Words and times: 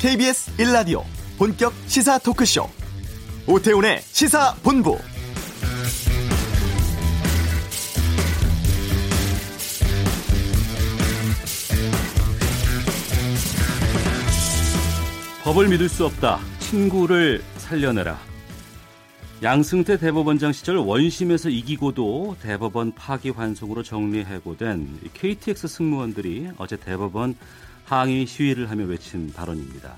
KBS 0.00 0.56
1라디오 0.58 1.02
본격 1.38 1.72
시사 1.88 2.18
토크쇼 2.18 2.68
오태훈의 3.48 4.00
시사본부 4.02 4.96
법을 15.42 15.66
믿을 15.68 15.88
수 15.88 16.04
없다. 16.04 16.38
친구를 16.60 17.42
살려내라. 17.56 18.18
양승태 19.42 19.98
대법원장 19.98 20.52
시절 20.52 20.76
원심에서 20.76 21.48
이기고도 21.48 22.36
대법원 22.42 22.92
파기 22.92 23.30
환송으로 23.30 23.82
정리 23.82 24.24
해고된 24.24 25.00
KTX 25.14 25.66
승무원들이 25.66 26.50
어제 26.58 26.76
대법원 26.76 27.34
항의 27.88 28.26
시위를 28.26 28.68
하며 28.68 28.84
외친 28.84 29.32
발언입니다. 29.32 29.96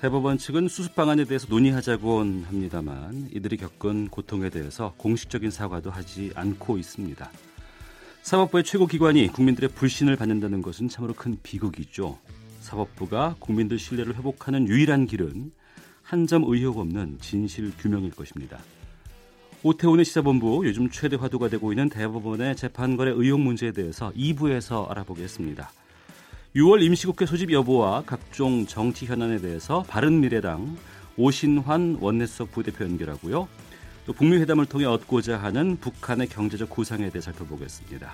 대법원 0.00 0.38
측은 0.38 0.68
수습 0.68 0.94
방안에 0.94 1.24
대해서 1.26 1.46
논의하자곤 1.50 2.44
합니다만 2.48 3.28
이들이 3.30 3.58
겪은 3.58 4.08
고통에 4.08 4.48
대해서 4.48 4.94
공식적인 4.96 5.50
사과도 5.50 5.90
하지 5.90 6.32
않고 6.34 6.78
있습니다. 6.78 7.30
사법부의 8.22 8.64
최고 8.64 8.86
기관이 8.86 9.26
국민들의 9.28 9.68
불신을 9.74 10.16
받는다는 10.16 10.62
것은 10.62 10.88
참으로 10.88 11.12
큰 11.12 11.36
비극이죠. 11.42 12.18
사법부가 12.60 13.36
국민들 13.38 13.78
신뢰를 13.78 14.16
회복하는 14.16 14.66
유일한 14.66 15.06
길은 15.06 15.52
한 16.02 16.26
점 16.26 16.44
의혹 16.46 16.78
없는 16.78 17.18
진실 17.20 17.70
규명일 17.76 18.12
것입니다. 18.12 18.58
오태훈의 19.62 20.06
시사본부 20.06 20.62
요즘 20.64 20.88
최대 20.88 21.16
화두가 21.16 21.48
되고 21.50 21.70
있는 21.70 21.90
대법원의 21.90 22.56
재판거래 22.56 23.10
의혹 23.10 23.40
문제에 23.40 23.72
대해서 23.72 24.10
2부에서 24.12 24.90
알아보겠습니다. 24.90 25.70
6월 26.56 26.82
임시국회 26.82 27.26
소집 27.26 27.50
여부와 27.50 28.04
각종 28.06 28.64
정치 28.64 29.06
현안에 29.06 29.38
대해서 29.38 29.82
바른미래당 29.88 30.76
오신환 31.16 31.98
원내수석 32.00 32.52
부대표 32.52 32.84
연결하고요. 32.84 33.48
또 34.06 34.12
북미 34.12 34.36
회담을 34.36 34.66
통해 34.66 34.84
얻고자 34.84 35.36
하는 35.36 35.76
북한의 35.80 36.28
경제적 36.28 36.70
구상에 36.70 37.10
대해 37.10 37.20
살펴보겠습니다. 37.20 38.12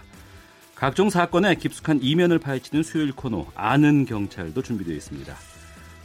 각종 0.75 1.11
사건에 1.11 1.55
깊숙한 1.55 1.99
이면을 2.01 2.39
파헤치는 2.39 2.83
수요일 2.83 3.13
코너 3.13 3.47
아는 3.55 4.07
경찰도 4.07 4.63
준비되어 4.63 4.95
있습니다. 4.95 5.35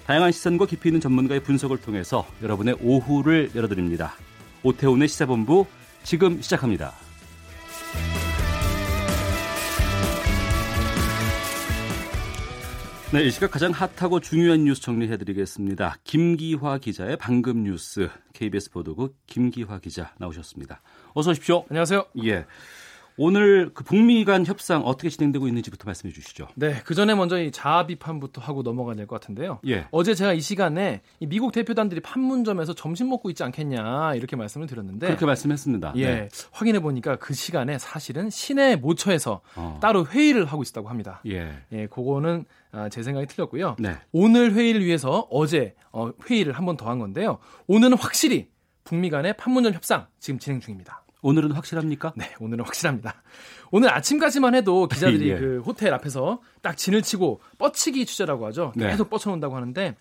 다양한 0.05 0.33
시선과 0.33 0.65
깊이 0.65 0.89
있는 0.89 0.99
전문가의 0.99 1.41
분석을 1.41 1.77
통해서 1.77 2.27
여러분의 2.43 2.75
오후를 2.81 3.51
열어드립니다. 3.55 4.13
오태훈의 4.63 5.07
시사본부 5.07 5.67
지금 6.03 6.41
시작합니다. 6.41 7.04
네, 13.15 13.23
이 13.23 13.31
시각 13.31 13.49
가장 13.49 13.71
핫하고 13.71 14.19
중요한 14.19 14.65
뉴스 14.65 14.81
정리해드리겠습니다. 14.81 15.99
김기화 16.03 16.79
기자의 16.79 17.15
방금 17.15 17.63
뉴스 17.63 18.09
KBS 18.33 18.71
보도국 18.71 19.15
김기화 19.25 19.79
기자 19.79 20.11
나오셨습니다. 20.17 20.81
어서 21.13 21.31
오십시오. 21.31 21.63
안녕하세요. 21.69 22.07
예. 22.25 22.45
오늘 23.17 23.71
그 23.73 23.85
북미 23.85 24.25
간 24.25 24.45
협상 24.45 24.81
어떻게 24.81 25.07
진행되고 25.07 25.47
있는지부터 25.47 25.85
말씀해 25.85 26.13
주시죠. 26.13 26.49
네, 26.55 26.81
그 26.83 26.93
전에 26.93 27.15
먼저 27.15 27.41
이 27.41 27.49
자아 27.49 27.87
비판부터 27.87 28.41
하고 28.41 28.61
넘어가야 28.61 28.95
될 28.97 29.07
것 29.07 29.21
같은데요. 29.21 29.61
예. 29.69 29.87
어제 29.91 30.13
제가 30.13 30.33
이 30.33 30.41
시간에 30.41 31.01
이 31.21 31.25
미국 31.25 31.53
대표단들이 31.53 32.01
판문점에서 32.01 32.73
점심 32.73 33.07
먹고 33.07 33.29
있지 33.29 33.41
않겠냐 33.45 34.15
이렇게 34.15 34.35
말씀을 34.35 34.67
드렸는데 34.67 35.07
그렇게 35.07 35.25
말씀했습니다. 35.25 35.93
예, 35.95 36.05
네. 36.05 36.29
확인해 36.51 36.81
보니까 36.81 37.15
그 37.15 37.33
시간에 37.33 37.77
사실은 37.77 38.29
시내 38.29 38.75
모처에서 38.75 39.39
어. 39.55 39.79
따로 39.81 40.05
회의를 40.05 40.43
하고 40.43 40.63
있었다고 40.63 40.89
합니다. 40.89 41.21
예. 41.25 41.53
예, 41.71 41.87
그거는 41.87 42.43
아, 42.75 42.89
제 42.89 43.01
생각이 43.03 43.25
틀렸고요. 43.27 43.77
네. 43.79 43.95
오늘 44.11 44.53
회의를 44.53 44.83
위해서 44.83 45.27
어제 45.31 45.75
어, 45.91 46.11
회의를 46.29 46.53
한 46.53 46.65
번 46.65 46.75
더 46.77 46.87
한 46.89 46.99
건데요. 46.99 47.37
오늘은 47.67 47.97
확실히 47.97 48.49
북미 48.83 49.09
간의 49.09 49.37
판문점 49.37 49.73
협상 49.73 50.07
지금 50.19 50.39
진행 50.39 50.59
중입니다. 50.59 51.03
오늘은 51.21 51.53
확실합니까? 51.53 52.13
네, 52.17 52.33
오늘은 52.39 52.65
확실합니다. 52.65 53.23
오늘 53.71 53.91
아침까지만 53.93 54.53
해도 54.55 54.87
기자들이 54.87 55.29
예. 55.31 55.37
그 55.39 55.61
호텔 55.65 55.93
앞에서 55.93 56.41
딱 56.61 56.77
진을 56.77 57.01
치고 57.01 57.41
뻗치기 57.57 58.05
취재라고 58.05 58.45
하죠. 58.47 58.73
네. 58.75 58.89
계속 58.91 59.09
뻗쳐놓는다고 59.09 59.55
하는데 59.55 59.95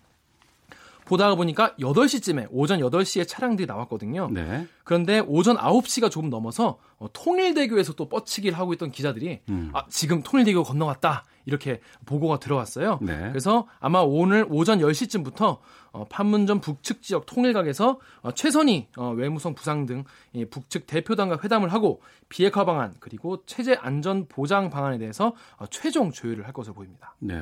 보다가 1.05 1.35
보니까 1.35 1.75
8시쯤에 1.79 2.47
오전 2.51 2.79
8시에 2.79 3.27
차량들이 3.27 3.67
나왔거든요. 3.67 4.29
네. 4.31 4.67
그런데 4.83 5.19
오전 5.19 5.55
9시가 5.57 6.09
조금 6.11 6.29
넘어서 6.29 6.79
어, 6.97 7.07
통일대교에서 7.13 7.93
또 7.93 8.09
뻗치기를 8.09 8.57
하고 8.57 8.73
있던 8.73 8.91
기자들이 8.91 9.39
음. 9.49 9.69
아, 9.73 9.85
지금 9.89 10.21
통일대교 10.23 10.63
건너갔다. 10.63 11.23
이렇게 11.45 11.79
보고가 12.05 12.39
들어왔어요. 12.39 12.99
네. 13.01 13.29
그래서 13.29 13.67
아마 13.79 13.99
오늘 13.99 14.45
오전 14.49 14.79
10시쯤부터 14.79 15.59
어, 15.91 16.05
판문점 16.09 16.59
북측 16.59 17.01
지역 17.01 17.25
통일각에서 17.25 17.99
어, 18.21 18.31
최선희 18.33 18.87
어, 18.97 19.11
외무성 19.11 19.55
부상 19.55 19.85
등 19.85 20.03
이 20.35 20.43
북측 20.45 20.85
대표단과 20.85 21.39
회담을 21.43 21.71
하고 21.71 22.01
비핵화 22.27 22.65
방안 22.65 22.93
그리고 22.99 23.43
체제 23.45 23.75
안전 23.79 24.27
보장 24.27 24.69
방안에 24.69 24.97
대해서 24.97 25.33
어, 25.57 25.65
최종 25.67 26.11
조율을 26.11 26.45
할 26.45 26.51
것으로 26.51 26.73
보입니다. 26.75 27.15
네. 27.19 27.41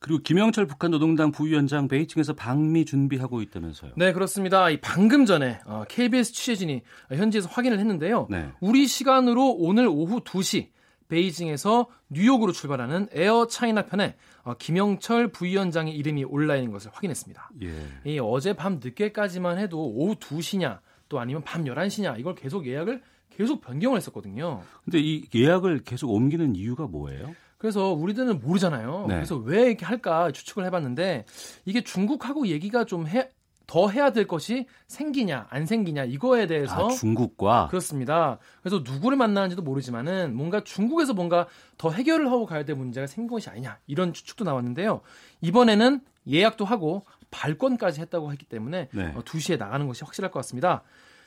그리고 0.00 0.22
김영철 0.22 0.66
북한 0.66 0.90
노동당 0.90 1.30
부위원장 1.30 1.86
베이징에서 1.86 2.34
방미 2.34 2.84
준비하고 2.84 3.42
있다면서요. 3.42 3.92
네, 3.96 4.12
그렇습니다. 4.12 4.70
이 4.70 4.80
방금 4.80 5.24
전에 5.24 5.60
어, 5.66 5.84
KBS 5.88 6.32
취재진이 6.32 6.82
현지에서 7.12 7.48
확인을 7.48 7.78
했는데요. 7.78 8.26
네. 8.28 8.50
우리 8.60 8.88
시간으로 8.88 9.52
오늘 9.52 9.86
오후 9.86 10.20
2시 10.20 10.68
베이징에서 11.08 11.86
뉴욕으로 12.10 12.52
출발하는 12.52 13.08
에어 13.12 13.46
차이나 13.46 13.82
편에 13.82 14.16
어, 14.42 14.54
김영철 14.54 15.28
부위원장의 15.28 15.94
이름이 15.94 16.24
올라 16.24 16.56
있는 16.56 16.72
것을 16.72 16.90
확인했습니다. 16.92 17.50
예. 17.62 17.72
이 18.04 18.18
어제 18.18 18.52
밤 18.52 18.80
늦게까지만 18.82 19.58
해도 19.58 19.84
오후 19.84 20.14
2시냐 20.16 20.80
또 21.08 21.20
아니면 21.20 21.42
밤 21.42 21.64
11시냐 21.64 22.18
이걸 22.18 22.34
계속 22.34 22.66
예약을 22.66 23.02
계속 23.30 23.60
변경을 23.60 23.98
했었거든요. 23.98 24.62
근데 24.84 24.98
이 24.98 25.26
예약을 25.34 25.84
계속 25.84 26.10
옮기는 26.10 26.56
이유가 26.56 26.86
뭐예요? 26.86 27.34
그래서 27.58 27.92
우리들은 27.92 28.40
모르잖아요. 28.40 29.06
네. 29.08 29.14
그래서 29.14 29.36
왜 29.36 29.66
이렇게 29.66 29.84
할까 29.84 30.30
추측을 30.30 30.64
해봤는데 30.66 31.24
이게 31.64 31.82
중국하고 31.82 32.48
얘기가 32.48 32.84
좀 32.84 33.06
해, 33.06 33.30
더 33.66 33.88
해야 33.88 34.10
될 34.10 34.26
것이 34.26 34.66
생기냐 34.86 35.46
안 35.50 35.66
생기냐 35.66 36.04
이거에 36.04 36.46
대해서 36.46 36.86
아, 36.86 36.90
중국과 36.90 37.68
그렇습니다. 37.68 38.38
그래서 38.62 38.82
누구를 38.84 39.16
만나는지도 39.16 39.62
모르지만은 39.62 40.36
뭔가 40.36 40.62
중국에서 40.62 41.14
뭔가 41.14 41.46
더 41.76 41.90
해결을 41.90 42.30
하고 42.30 42.46
가야 42.46 42.64
될 42.64 42.76
문제가 42.76 43.06
생긴 43.06 43.28
것이 43.28 43.50
아니냐 43.50 43.78
이런 43.86 44.12
추측도 44.12 44.44
나왔는데요. 44.44 45.00
이번에는 45.40 46.00
예약도 46.28 46.64
하고 46.64 47.04
발권까지 47.30 48.00
했다고 48.00 48.32
했기 48.32 48.44
때문에 48.44 48.88
네. 48.92 49.12
어, 49.14 49.22
2시에 49.22 49.58
나가는 49.58 49.86
것이 49.86 50.04
확실할 50.04 50.30
것 50.30 50.38
같습니다. 50.40 50.82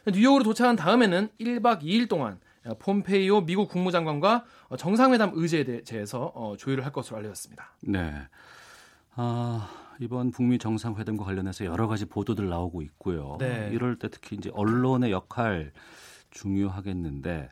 뉴욕으로 0.08 0.44
도착한 0.44 0.76
다음에는 0.76 1.30
1박 1.40 1.82
2일 1.84 2.08
동안 2.08 2.40
어, 2.66 2.74
폼페이오 2.80 3.42
미국 3.42 3.70
국무장관과 3.70 4.46
어, 4.70 4.78
정상회담 4.78 5.32
의제에 5.34 5.84
대해서 5.84 6.32
어, 6.36 6.56
조율을 6.58 6.86
할 6.86 6.92
것으로 6.92 7.18
알려졌습니다. 7.18 7.76
네. 7.82 8.14
아, 9.16 9.70
이번 10.00 10.32
북미 10.32 10.58
정상회담과 10.58 11.26
관련해서 11.26 11.66
여러 11.66 11.88
가지 11.88 12.06
보도들 12.06 12.48
나오고 12.48 12.82
있고요. 12.84 13.36
네. 13.40 13.70
이럴 13.74 13.98
때 13.98 14.08
특히 14.10 14.38
이제 14.38 14.50
언론의 14.54 15.12
역할 15.12 15.74
중요하겠는데 16.32 17.50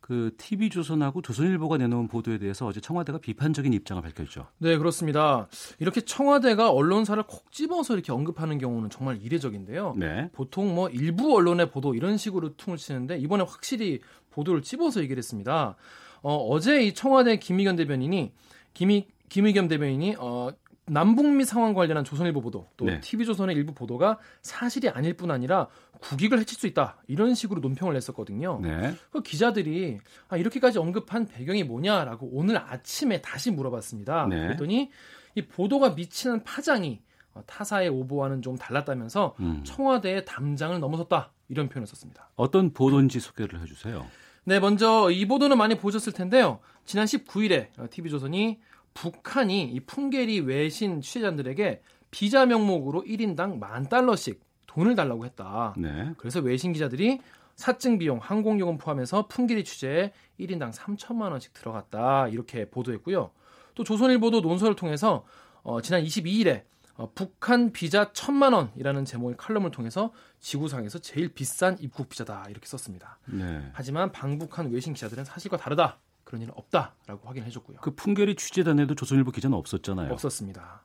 그 0.00 0.32
TV조선하고 0.38 1.20
조선일보가 1.20 1.76
내놓은 1.78 2.08
보도에 2.08 2.38
대해서 2.38 2.66
어제 2.66 2.80
청와대가 2.80 3.18
비판적인 3.18 3.72
입장을 3.74 4.02
밝혔죠. 4.02 4.46
네, 4.58 4.78
그렇습니다. 4.78 5.48
이렇게 5.78 6.00
청와대가 6.00 6.70
언론사를 6.70 7.22
콕 7.24 7.52
집어서 7.52 7.94
이렇게 7.94 8.12
언급하는 8.12 8.58
경우는 8.58 8.88
정말 8.88 9.20
이례적인데요. 9.22 9.94
네. 9.98 10.30
보통 10.32 10.74
뭐 10.74 10.88
일부 10.88 11.36
언론의 11.36 11.70
보도 11.70 11.94
이런 11.94 12.16
식으로 12.16 12.56
퉁을 12.56 12.78
치는데 12.78 13.18
이번에 13.18 13.44
확실히 13.44 14.00
보도를 14.30 14.62
집어서 14.62 15.00
얘기를 15.02 15.18
했습니다. 15.18 15.76
어, 16.22 16.36
어제 16.36 16.84
이 16.84 16.94
청와대 16.94 17.38
김의겸 17.38 17.76
대변인이 17.76 18.32
김의 18.72 19.08
김의겸 19.28 19.68
대변인이 19.68 20.16
어, 20.18 20.50
남북미 20.90 21.44
상황 21.44 21.74
관련한 21.74 22.04
조선일보 22.04 22.40
보도 22.40 22.68
또 22.76 22.84
네. 22.84 23.00
TV조선의 23.00 23.54
일부 23.56 23.74
보도가 23.74 24.18
사실이 24.42 24.88
아닐 24.88 25.14
뿐 25.14 25.30
아니라 25.30 25.68
국익을 26.00 26.38
해칠 26.38 26.58
수 26.58 26.66
있다 26.66 26.96
이런 27.06 27.34
식으로 27.34 27.60
논평을 27.60 27.94
냈었거든요. 27.94 28.60
네. 28.62 28.94
그 29.10 29.22
기자들이 29.22 29.98
아, 30.28 30.36
이렇게까지 30.36 30.78
언급한 30.78 31.26
배경이 31.26 31.64
뭐냐라고 31.64 32.28
오늘 32.32 32.58
아침에 32.58 33.20
다시 33.20 33.50
물어봤습니다. 33.50 34.26
네. 34.28 34.46
그랬더니 34.46 34.90
이 35.34 35.42
보도가 35.42 35.90
미치는 35.90 36.44
파장이 36.44 37.00
어, 37.34 37.42
타사의 37.46 37.88
오보와는 37.88 38.42
좀 38.42 38.56
달랐다면서 38.56 39.36
음. 39.40 39.62
청와대의 39.64 40.24
담장을 40.24 40.78
넘어섰다 40.80 41.32
이런 41.48 41.68
표현을 41.68 41.86
썼습니다. 41.86 42.30
어떤 42.36 42.72
보도인지 42.72 43.20
소개를 43.20 43.60
해주세요. 43.62 44.06
네, 44.44 44.60
먼저 44.60 45.10
이 45.10 45.26
보도는 45.26 45.58
많이 45.58 45.76
보셨을 45.76 46.12
텐데요. 46.14 46.60
지난 46.86 47.04
19일에 47.04 47.90
TV조선이 47.90 48.58
북한이 49.00 49.70
이 49.70 49.80
풍계리 49.80 50.40
외신 50.40 51.00
취재자들에게 51.00 51.82
비자 52.10 52.46
명목으로 52.46 53.04
1인당 53.04 53.58
만 53.58 53.88
달러씩 53.88 54.40
돈을 54.66 54.96
달라고 54.96 55.24
했다. 55.24 55.74
네. 55.78 56.12
그래서 56.18 56.40
외신 56.40 56.72
기자들이 56.72 57.20
사증 57.54 57.98
비용, 57.98 58.18
항공요금 58.20 58.78
포함해서 58.78 59.28
풍계리 59.28 59.62
취재에 59.62 60.12
1인당 60.40 60.72
3천만 60.72 61.30
원씩 61.30 61.52
들어갔다. 61.52 62.26
이렇게 62.28 62.68
보도했고요. 62.68 63.30
또 63.76 63.84
조선일보도 63.84 64.40
논설을 64.40 64.74
통해서 64.74 65.24
어, 65.62 65.80
지난 65.80 66.02
22일에 66.02 66.64
어, 66.94 67.12
북한 67.14 67.70
비자 67.70 68.10
천만 68.12 68.52
원이라는 68.52 69.04
제목의 69.04 69.36
칼럼을 69.36 69.70
통해서 69.70 70.12
지구상에서 70.40 70.98
제일 70.98 71.32
비싼 71.32 71.76
입국 71.78 72.08
비자다 72.08 72.46
이렇게 72.48 72.66
썼습니다. 72.66 73.20
네. 73.26 73.70
하지만 73.72 74.10
방북한 74.10 74.72
외신 74.72 74.92
기자들은 74.92 75.24
사실과 75.24 75.56
다르다. 75.56 76.00
그런 76.28 76.42
일은 76.42 76.52
없다라고 76.56 77.26
확인해 77.26 77.48
줬고요. 77.48 77.78
그 77.80 77.94
풍계리 77.94 78.36
취재단에도 78.36 78.94
조선일보 78.94 79.30
기자는 79.30 79.56
없었잖아요. 79.56 80.12
없었습니다. 80.12 80.82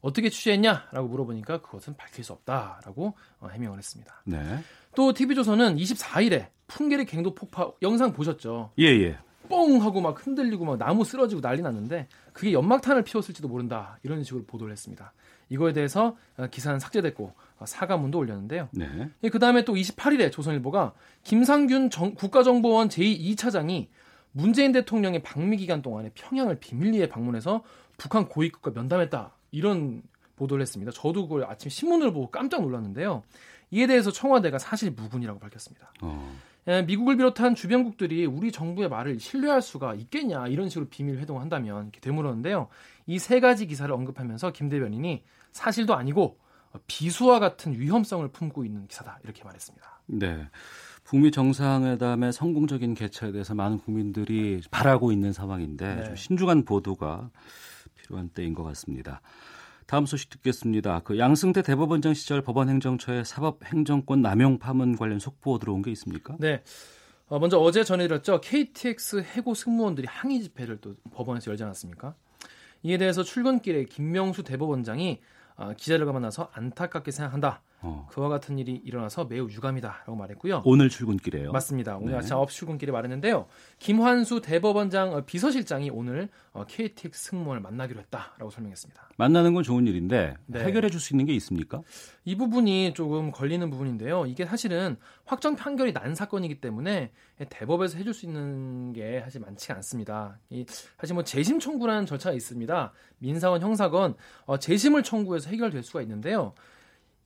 어떻게 0.00 0.30
취재했냐라고 0.30 1.06
물어보니까 1.06 1.60
그것은 1.60 1.96
밝힐 1.96 2.24
수 2.24 2.32
없다라고 2.32 3.14
어, 3.38 3.48
해명을 3.52 3.78
했습니다. 3.78 4.20
네. 4.24 4.58
또 4.96 5.12
TV조선은 5.12 5.76
24일에 5.76 6.48
풍계리 6.66 7.04
갱도 7.04 7.36
폭파 7.36 7.70
영상 7.82 8.12
보셨죠? 8.12 8.72
예, 8.80 8.86
예. 8.86 9.16
뻥 9.48 9.80
하고 9.80 10.00
막 10.00 10.26
흔들리고 10.26 10.64
막 10.64 10.76
나무 10.76 11.04
쓰러지고 11.04 11.40
난리 11.40 11.62
났는데 11.62 12.08
그게 12.32 12.52
연막탄을 12.52 13.04
피웠을지도 13.04 13.46
모른다 13.46 13.96
이런 14.02 14.24
식으로 14.24 14.44
보도를 14.44 14.72
했습니다. 14.72 15.12
이거에 15.50 15.72
대해서 15.72 16.16
어, 16.36 16.48
기사는 16.48 16.80
삭제됐고 16.80 17.32
어, 17.58 17.64
사과문도 17.64 18.18
올렸는데요. 18.18 18.68
네. 18.72 19.08
그 19.30 19.38
다음에 19.38 19.64
또 19.64 19.74
28일에 19.74 20.32
조선일보가 20.32 20.94
김상균 21.22 21.90
정- 21.90 22.14
국가정보원 22.16 22.88
제2차장이 22.88 23.86
문재인 24.32 24.72
대통령의 24.72 25.22
방미 25.22 25.56
기간 25.56 25.82
동안에 25.82 26.10
평양을 26.14 26.60
비밀리에 26.60 27.08
방문해서 27.08 27.62
북한 27.96 28.28
고위급과 28.28 28.70
면담했다 28.72 29.32
이런 29.50 30.02
보도를 30.36 30.62
했습니다. 30.62 30.92
저도 30.92 31.28
그걸 31.28 31.44
아침 31.44 31.70
신문을 31.70 32.12
보고 32.12 32.30
깜짝 32.30 32.62
놀랐는데요. 32.62 33.22
이에 33.70 33.86
대해서 33.86 34.10
청와대가 34.10 34.58
사실 34.58 34.90
무근이라고 34.90 35.38
밝혔습니다. 35.38 35.92
어. 36.02 36.34
예, 36.68 36.82
미국을 36.82 37.16
비롯한 37.16 37.54
주변국들이 37.54 38.26
우리 38.26 38.52
정부의 38.52 38.88
말을 38.88 39.18
신뢰할 39.18 39.62
수가 39.62 39.94
있겠냐 39.94 40.46
이런 40.48 40.68
식으로 40.68 40.88
비밀 40.88 41.18
회동을 41.18 41.40
한다면 41.40 41.84
이렇게 41.84 42.00
되물었는데요. 42.00 42.68
이 43.06 43.18
세 43.18 43.40
가지 43.40 43.66
기사를 43.66 43.92
언급하면서 43.92 44.52
김 44.52 44.68
대변인이 44.68 45.24
사실도 45.52 45.94
아니고 45.94 46.38
어, 46.72 46.78
비수와 46.86 47.40
같은 47.40 47.78
위험성을 47.78 48.26
품고 48.28 48.64
있는 48.64 48.86
기사다 48.86 49.18
이렇게 49.24 49.42
말했습니다. 49.42 50.02
네. 50.06 50.48
북미 51.10 51.32
정상회담의 51.32 52.32
성공적인 52.32 52.94
개최에 52.94 53.32
대해서 53.32 53.52
많은 53.52 53.78
국민들이 53.78 54.60
바라고 54.70 55.10
있는 55.10 55.32
상황인데 55.32 55.94
네. 55.96 56.04
좀 56.04 56.14
신중한 56.14 56.64
보도가 56.64 57.30
필요한 57.96 58.28
때인 58.28 58.54
것 58.54 58.62
같습니다. 58.62 59.20
다음 59.86 60.06
소식 60.06 60.30
듣겠습니다. 60.30 61.00
그 61.00 61.18
양승태 61.18 61.62
대법원장 61.62 62.14
시절 62.14 62.42
법원행정처의 62.42 63.24
사법행정권 63.24 64.22
남용 64.22 64.60
파문 64.60 64.96
관련 64.96 65.18
속보 65.18 65.58
들어온 65.58 65.82
게 65.82 65.90
있습니까? 65.90 66.36
네. 66.38 66.62
어, 67.26 67.40
먼저 67.40 67.58
어제 67.58 67.82
전해드렸죠. 67.82 68.40
KTX 68.40 69.24
해고 69.34 69.54
승무원들이 69.54 70.06
항의 70.08 70.40
집회를 70.42 70.78
또 70.80 70.94
법원에서 71.12 71.50
열지 71.50 71.64
않았습니까? 71.64 72.14
이에 72.84 72.98
대해서 72.98 73.24
출근길에 73.24 73.86
김명수 73.86 74.44
대법원장이 74.44 75.20
어, 75.56 75.72
기자들과 75.76 76.12
만나서 76.12 76.50
안타깝게 76.52 77.10
생각한다. 77.10 77.62
어. 77.82 78.06
그와 78.10 78.28
같은 78.28 78.58
일이 78.58 78.80
일어나서 78.84 79.24
매우 79.24 79.48
유감이다라고 79.48 80.14
말했고요. 80.14 80.62
오늘 80.64 80.88
출근길에요. 80.88 81.50
맞습니다. 81.52 81.96
오늘 81.96 82.12
네. 82.12 82.18
아침 82.18 82.36
9시 82.36 82.48
출근길에 82.50 82.92
말했는데요. 82.92 83.46
김환수 83.78 84.42
대법원장 84.42 85.14
어, 85.14 85.20
비서실장이 85.22 85.90
오늘 85.90 86.28
어, 86.52 86.64
KTX 86.66 87.30
승무원을 87.30 87.62
만나기로 87.62 88.00
했다라고 88.00 88.50
설명했습니다. 88.50 89.10
만나는 89.16 89.54
건 89.54 89.62
좋은 89.62 89.86
일인데 89.86 90.34
네. 90.46 90.64
해결해 90.64 90.88
줄 90.88 91.00
수 91.00 91.14
있는 91.14 91.24
게 91.24 91.32
있습니까? 91.34 91.80
이 92.26 92.36
부분이 92.36 92.92
조금 92.94 93.30
걸리는 93.30 93.68
부분인데요. 93.70 94.26
이게 94.26 94.44
사실은 94.44 94.96
확정 95.24 95.56
판결이 95.56 95.94
난 95.94 96.14
사건이기 96.14 96.60
때문에 96.60 97.10
대법에서 97.48 97.96
해줄 97.96 98.12
수 98.12 98.26
있는 98.26 98.92
게 98.92 99.20
사실 99.24 99.40
많지가 99.40 99.74
않습니다. 99.76 100.38
이 100.50 100.66
사실 100.98 101.14
뭐 101.14 101.24
재심 101.24 101.58
청구라는 101.58 102.04
절차가 102.04 102.34
있습니다. 102.34 102.92
민사건, 103.18 103.62
형사건 103.62 104.14
어, 104.44 104.58
재심을 104.58 105.02
청구해서 105.02 105.48
해결될 105.48 105.82
수가 105.82 106.02
있는데요. 106.02 106.52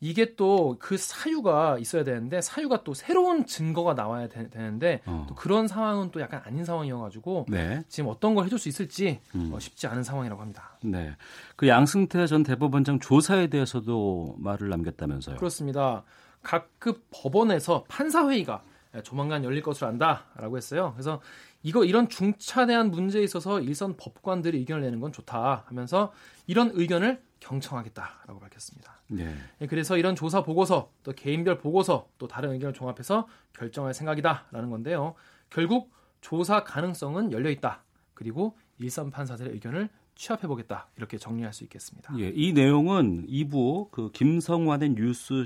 이게 0.05 0.35
또 0.35 0.77
그 0.79 0.99
사유가 0.99 1.79
있어야 1.79 2.05
되는데 2.05 2.43
사유가 2.43 2.85
또 2.85 2.93
새로운 2.93 3.47
증거가 3.47 3.95
나와야 3.95 4.29
되, 4.29 4.49
는데 4.53 5.01
어. 5.07 5.25
또 5.27 5.35
그런 5.35 5.67
상황은 5.67 6.11
또 6.11 6.21
약간 6.21 6.43
아닌 6.45 6.63
상황이어가지고 6.63 7.47
네. 7.49 7.83
지금 7.89 8.11
어떤 8.11 8.35
걸 8.35 8.45
해줄 8.45 8.59
수 8.59 8.69
있을지 8.69 9.21
음. 9.35 9.51
어, 9.53 9.59
쉽지 9.59 9.87
않은 9.87 10.03
상황이라고 10.03 10.43
합니다. 10.43 10.79
네. 10.83 11.17
그 11.57 11.69
양승태 11.69 12.27
전 12.27 12.43
대법원장 12.43 13.01
조사에 13.01 13.47
대해서도 13.47 14.37
말을 14.39 14.69
남겼다면서요. 14.69 15.37
그렇습니다. 15.37 16.05
각급 16.43 17.07
법원에서 17.11 17.85
판사 17.89 18.29
회의가 18.29 18.63
조만간 19.05 19.43
열릴 19.43 19.63
것으로 19.63 19.89
안다라고 19.89 20.59
했어요. 20.59 20.93
그래서 20.95 21.23
이거 21.63 21.85
이런 21.85 22.11
중차대한 22.11 22.91
문제에 22.91 23.23
있어서 23.23 23.59
일선 23.61 23.97
법관들이 23.97 24.59
의견을 24.59 24.83
내는 24.83 25.01
건 25.01 25.13
좋다 25.13 25.65
하면서 25.67 26.13
이런 26.47 26.71
의견을 26.75 27.23
경청하겠다라고 27.41 28.39
밝혔습니다. 28.39 29.01
네. 29.17 29.35
예, 29.61 29.67
그래서 29.67 29.97
이런 29.97 30.15
조사 30.15 30.43
보고서 30.43 30.91
또 31.03 31.13
개인별 31.13 31.59
보고서 31.59 32.09
또 32.19 32.29
다른 32.29 32.53
의견을 32.53 32.75
종합해서 32.75 33.27
결정할 33.53 33.95
생각이다라는 33.95 34.71
건데요. 34.71 35.15
결국 35.51 35.93
조사 36.21 36.65
가능성은 36.65 37.33
열려 37.33 37.51
있다. 37.51 37.83
그리고 38.15 38.57
일선 38.79 39.11
판사들의 39.11 39.53
의견을 39.53 39.89
취합해 40.15 40.47
보겠다. 40.47 40.89
이렇게 40.97 41.19
정리할 41.19 41.53
수 41.53 41.65
있겠습니다. 41.65 42.15
예, 42.19 42.33
이 42.35 42.53
내용은 42.53 43.27
2부 43.27 43.91
그 43.91 44.11
김성환의 44.13 44.95
뉴스 44.95 45.45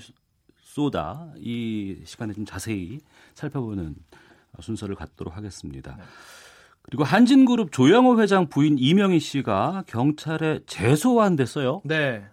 쏘다 0.61 1.33
이 1.37 2.03
시간에 2.05 2.33
좀 2.33 2.45
자세히 2.45 3.01
살펴보는 3.35 3.97
순서를 4.61 4.95
갖도록 4.95 5.37
하겠습니다. 5.37 5.97
네. 5.97 6.03
그리고 6.83 7.05
한진그룹 7.05 7.73
조양호 7.73 8.21
회장 8.21 8.49
부인 8.49 8.77
이명희 8.79 9.21
씨가 9.21 9.85
경찰에 9.87 10.61
재소환됐어요. 10.67 11.83
네. 11.85 12.27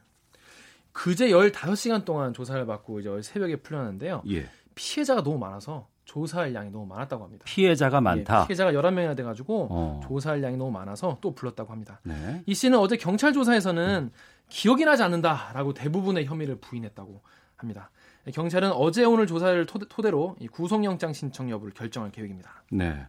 그제 0.96 1.28
15시간 1.28 2.06
동안 2.06 2.34
조사를 2.34 2.66
받고 2.66 3.02
이제 3.02 3.22
새벽에 3.22 3.58
풀렸는데요. 3.58 4.24
예. 4.30 4.48
피해자가 4.76 5.24
너무 5.24 5.38
많아서 5.38 5.90
조사할 6.06 6.56
양이 6.56 6.72
너무 6.72 6.86
많았다고 6.86 7.22
합니다. 7.22 7.44
피해자가 7.46 8.00
많다. 8.00 8.44
예, 8.44 8.48
피해자가 8.48 8.72
11명이나 8.72 9.16
돼 9.16 9.22
가지고 9.22 9.68
어. 9.70 10.00
조사할 10.08 10.42
양이 10.42 10.56
너무 10.56 10.72
많아서 10.72 11.18
또 11.20 11.36
불렀다고 11.36 11.74
합니다. 11.74 12.00
네. 12.04 12.42
이 12.46 12.54
씨는 12.54 12.80
어제 12.80 12.96
경찰 12.96 13.34
조사에서는 13.34 14.10
기억이 14.48 14.86
나지 14.86 15.04
않는다라고 15.04 15.74
대부분의 15.74 16.26
혐의를 16.28 16.56
부인했다고 16.62 17.22
합니다. 17.58 17.92
경찰은 18.34 18.72
어제 18.72 19.04
오늘 19.04 19.28
조사를 19.28 19.66
토대, 19.66 20.10
로이 20.10 20.48
구속영장 20.48 21.12
신청 21.12 21.50
여부를 21.50 21.74
결정할 21.74 22.10
계획입니다. 22.12 22.64
네. 22.72 23.06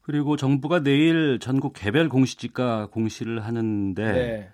그리고 0.00 0.38
정부가 0.38 0.82
내일 0.82 1.38
전국 1.40 1.74
개별 1.74 2.08
공시지가 2.08 2.86
공시를 2.86 3.44
하는데 3.44 4.12
네. 4.12 4.50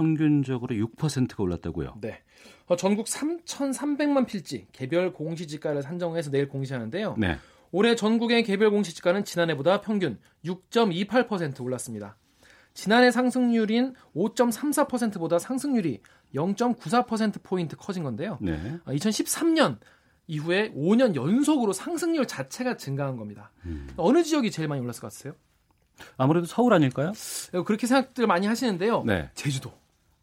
평균적으로 0.00 0.74
6%가 0.74 1.42
올랐다고요. 1.42 1.96
네. 2.00 2.22
어, 2.66 2.76
전국 2.76 3.06
3,300만 3.06 4.26
필지 4.26 4.66
개별 4.72 5.12
공시지가를 5.12 5.82
산정해서 5.82 6.30
내일 6.30 6.48
공시하는데요. 6.48 7.16
네. 7.18 7.36
올해 7.70 7.94
전국의 7.94 8.42
개별 8.44 8.70
공시지가는 8.70 9.24
지난해보다 9.24 9.82
평균 9.82 10.18
6.28% 10.44 11.62
올랐습니다. 11.62 12.16
지난해 12.72 13.10
상승률인 13.10 13.94
5.34%보다 14.16 15.38
상승률이 15.38 16.00
0.94%포인트 16.34 17.76
커진 17.76 18.02
건데요. 18.02 18.38
네. 18.40 18.78
2013년 18.86 19.78
이후에 20.28 20.72
5년 20.72 21.16
연속으로 21.16 21.72
상승률 21.72 22.26
자체가 22.26 22.76
증가한 22.76 23.16
겁니다. 23.16 23.50
음. 23.66 23.88
어느 23.96 24.22
지역이 24.22 24.50
제일 24.50 24.68
많이 24.68 24.80
올랐을 24.80 25.00
것 25.00 25.08
같으세요? 25.08 25.34
아무래도 26.16 26.46
서울 26.46 26.72
아닐까요? 26.72 27.12
그렇게 27.66 27.86
생각들 27.86 28.26
많이 28.26 28.46
하시는데요. 28.46 29.02
네. 29.04 29.30
제주도. 29.34 29.79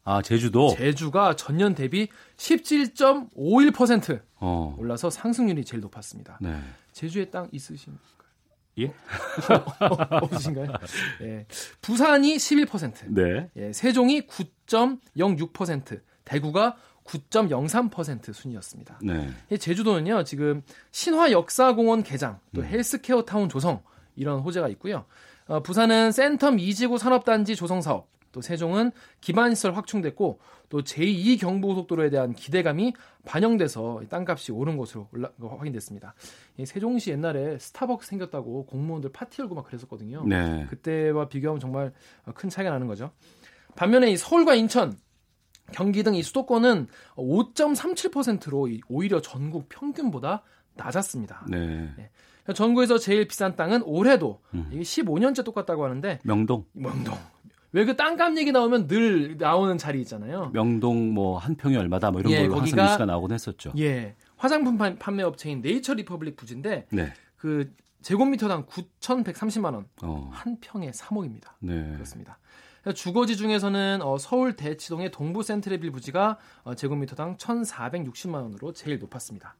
아, 0.08 0.22
제주도. 0.22 0.70
제주가 0.70 1.36
전년 1.36 1.76
대비 1.76 2.08
17.51% 2.38 4.22
어. 4.38 4.74
올라서 4.80 5.10
상승률이 5.10 5.66
제일 5.66 5.82
높았습니다. 5.82 6.38
네. 6.40 6.58
제주에 6.94 7.26
땅 7.26 7.50
있으신가요? 7.52 8.00
예? 8.80 8.94
없으신가요? 10.22 10.72
예. 11.24 11.46
부산이 11.82 12.38
11%, 12.38 13.14
네. 13.14 13.50
예, 13.58 13.74
세종이 13.74 14.22
9.06%, 14.22 16.00
대구가 16.24 16.78
9.03% 17.04 18.32
순이었습니다. 18.34 19.00
네. 19.04 19.30
이 19.52 19.58
제주도는요 19.58 20.24
지금 20.24 20.62
신화 20.92 21.32
역사공원 21.32 22.04
개장, 22.04 22.40
또 22.56 22.62
음. 22.62 22.66
헬스케어 22.66 23.24
타운 23.24 23.50
조성 23.50 23.84
이런 24.16 24.40
호재가 24.40 24.70
있고요. 24.70 25.04
어, 25.48 25.62
부산은 25.62 26.12
센텀 26.12 26.62
이지구 26.62 26.98
산업단지 26.98 27.58
조성 27.58 27.82
사업, 27.82 28.08
또 28.38 28.41
세종은 28.41 28.91
기반시설 29.20 29.75
확충됐고 29.75 30.39
또 30.70 30.84
제2 30.84 31.39
경부고속도로에 31.41 32.12
대한 32.12 32.34
기대감이 32.34 32.94
반영돼서 33.25 34.03
땅값이 34.10 34.51
오른 34.51 34.77
것으로 34.77 35.08
올라, 35.12 35.32
확인됐습니다. 35.41 36.13
이 36.58 36.67
세종시 36.67 37.10
옛날에 37.10 37.58
스타벅스 37.58 38.10
생겼다고 38.10 38.67
공무원들 38.67 39.12
파티 39.12 39.41
열고 39.41 39.56
막 39.56 39.65
그랬었거든요. 39.65 40.24
네. 40.27 40.67
그때와 40.70 41.29
비교하면 41.29 41.60
정말 41.60 41.94
큰 42.36 42.48
차이가 42.50 42.70
나는 42.70 42.86
거죠. 42.86 43.10
반면에 43.75 44.12
이 44.12 44.17
서울과 44.17 44.53
인천, 44.53 44.96
경기 45.72 46.03
등 46.03 46.13
이 46.13 46.22
수도권은 46.22 46.88
5.37%로 47.15 48.70
오히려 48.88 49.20
전국 49.20 49.67
평균보다 49.67 50.44
낮았습니다. 50.75 51.48
네. 51.50 51.89
전국에서 52.53 53.00
제일 53.00 53.27
비싼 53.27 53.56
땅은 53.56 53.82
올해도 53.84 54.41
음. 54.53 54.70
이게 54.72 54.82
15년째 54.82 55.44
똑같다고 55.44 55.84
하는데 55.84 56.20
명동. 56.24 56.65
명동. 56.74 57.17
왜 57.77 57.86
그 57.86 57.96
땅값 57.96 58.36
얘기 58.38 58.51
나오면 58.51 58.88
늘 58.88 59.38
나오는 59.38 59.77
자리 59.77 60.01
있잖아요. 60.01 60.50
명동 60.51 61.13
뭐 61.13 61.38
한 61.38 61.55
평이 61.55 61.75
얼마다 61.77 62.10
뭐 62.10 62.19
이런 62.22 62.34
예, 62.34 62.39
걸로 62.48 62.55
거기가- 62.55 62.62
항상 62.62 62.86
뉴스가 62.86 63.05
나오곤 63.05 63.31
했었죠. 63.34 63.72
예. 63.77 64.15
화장품 64.36 64.77
판- 64.79 64.98
판매 64.98 65.22
업체인 65.22 65.62
네이처 65.62 65.93
리퍼블릭 65.93 66.36
부지인데 66.38 66.88
네. 66.91 67.13
그 67.38 67.72
제곱미터당 68.01 68.65
9,130만 68.65 69.74
원. 69.75 69.86
어. 70.01 70.29
한 70.34 70.57
평에 70.60 70.89
3억입니다. 70.89 71.50
네. 71.60 71.91
그렇습니다. 71.93 72.39
주거지 72.96 73.36
중에서는 73.36 74.01
어, 74.01 74.17
서울 74.17 74.55
대치동의 74.55 75.12
동부 75.12 75.43
센트레빌 75.43 75.91
부지가 75.91 76.38
어, 76.63 76.74
제곱미터당 76.74 77.38
1,460만 77.38 78.36
원으로 78.41 78.72
제일 78.74 78.98
높았습니다. 79.00 79.55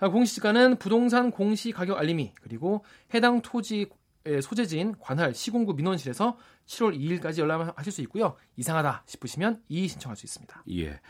아, 0.00 0.08
공시지가는 0.08 0.76
부동산 0.76 1.30
공시 1.32 1.72
가격 1.72 1.98
알림이 1.98 2.32
그리고 2.40 2.84
해당 3.12 3.42
토지 3.42 3.78
의 3.78 3.86
소재지인 4.42 4.94
관할 5.00 5.34
시공구 5.34 5.74
민원실에서 5.74 6.36
7월 6.66 6.98
2일까지 6.98 7.38
연락하실 7.38 7.92
수 7.92 8.00
있고요. 8.02 8.36
이상하다 8.56 9.04
싶으시면 9.06 9.62
이의 9.68 9.88
신청할 9.88 10.16
수 10.16 10.26
있습니다. 10.26 10.64
예. 10.72 11.00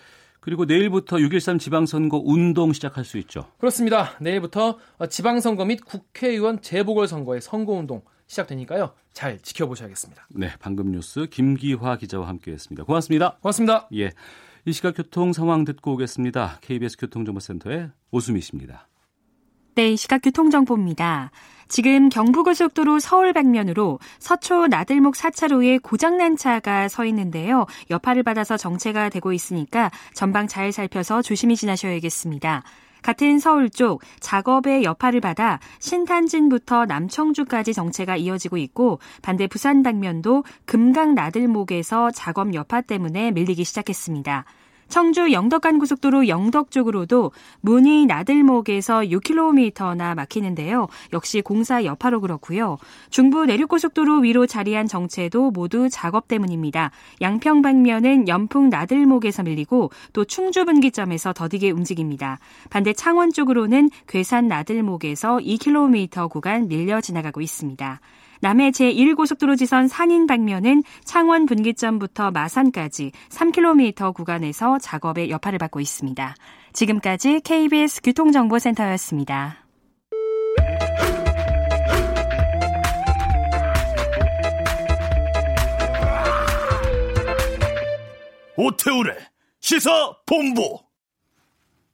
그리고 0.40 0.64
내일부터 0.64 1.16
6.13 1.16 1.58
지방선거 1.58 2.22
운동 2.24 2.72
시작할 2.72 3.04
수 3.04 3.18
있죠. 3.18 3.50
그렇습니다. 3.58 4.16
내일부터 4.20 4.78
어, 4.98 5.06
지방선거 5.06 5.64
및 5.64 5.84
국회의원 5.84 6.62
재보궐선거의 6.62 7.40
선거운동 7.40 8.02
시작되니까요. 8.28 8.94
잘 9.12 9.38
지켜보셔야겠습니다. 9.40 10.28
네, 10.30 10.50
방금 10.60 10.92
뉴스 10.92 11.26
김기화 11.26 11.96
기자와 11.96 12.28
함께했습니다. 12.28 12.84
고맙습니다. 12.84 13.38
고맙습니다. 13.42 13.88
예, 13.94 14.12
이 14.64 14.72
시각 14.72 14.96
교통 14.96 15.32
상황 15.32 15.64
듣고 15.64 15.94
오겠습니다. 15.94 16.58
KBS 16.60 16.98
교통정보센터의 16.98 17.90
오수미 18.10 18.40
씨입니다. 18.40 18.86
네, 19.78 19.94
시각 19.94 20.22
교통정보입니다. 20.22 21.30
지금 21.68 22.08
경부고속도로 22.08 22.98
서울 22.98 23.32
방면으로 23.32 24.00
서초 24.18 24.66
나들목 24.66 25.14
4차로에 25.14 25.80
고장난 25.80 26.36
차가 26.36 26.88
서 26.88 27.04
있는데요. 27.04 27.64
여파를 27.88 28.24
받아서 28.24 28.56
정체가 28.56 29.08
되고 29.08 29.32
있으니까 29.32 29.92
전방 30.14 30.48
잘 30.48 30.72
살펴서 30.72 31.22
조심히 31.22 31.54
지나셔야겠습니다. 31.54 32.64
같은 33.02 33.38
서울 33.38 33.70
쪽 33.70 34.02
작업의 34.18 34.82
여파를 34.82 35.20
받아 35.20 35.60
신탄진부터 35.78 36.86
남청주까지 36.86 37.72
정체가 37.72 38.16
이어지고 38.16 38.56
있고 38.56 38.98
반대 39.22 39.46
부산 39.46 39.84
방면도 39.84 40.42
금강 40.64 41.14
나들목에서 41.14 42.10
작업 42.10 42.52
여파 42.52 42.80
때문에 42.80 43.30
밀리기 43.30 43.62
시작했습니다. 43.62 44.44
청주 44.88 45.32
영덕간 45.32 45.78
고속도로 45.78 46.28
영덕 46.28 46.70
쪽으로도 46.70 47.32
문의 47.60 48.06
나들목에서 48.06 49.00
6km나 49.00 50.14
막히는데요. 50.14 50.88
역시 51.12 51.40
공사 51.40 51.84
여파로 51.84 52.20
그렇고요. 52.20 52.78
중부 53.10 53.46
내륙고속도로 53.46 54.20
위로 54.20 54.46
자리한 54.46 54.86
정체도 54.86 55.50
모두 55.50 55.88
작업 55.90 56.28
때문입니다. 56.28 56.90
양평 57.20 57.62
방면은 57.62 58.28
연풍 58.28 58.70
나들목에서 58.70 59.42
밀리고 59.42 59.90
또 60.12 60.24
충주 60.24 60.64
분기점에서 60.64 61.32
더디게 61.32 61.70
움직입니다. 61.70 62.38
반대 62.70 62.92
창원 62.92 63.32
쪽으로는 63.32 63.90
괴산 64.06 64.48
나들목에서 64.48 65.38
2km 65.38 66.30
구간 66.30 66.68
밀려 66.68 67.00
지나가고 67.00 67.40
있습니다. 67.40 68.00
남해 68.40 68.70
제1고속도로 68.70 69.58
지선 69.58 69.88
산인 69.88 70.26
방면은 70.26 70.82
창원 71.04 71.46
분기점부터 71.46 72.30
마산까지 72.30 73.12
3km 73.30 74.14
구간에서 74.14 74.78
작업의 74.78 75.30
여파를 75.30 75.58
받고 75.58 75.80
있습니다. 75.80 76.34
지금까지 76.72 77.40
KBS 77.40 78.02
교통정보센터였습니다. 78.02 79.64
오태우래 88.56 89.14
시사 89.60 89.90
본부 90.26 90.87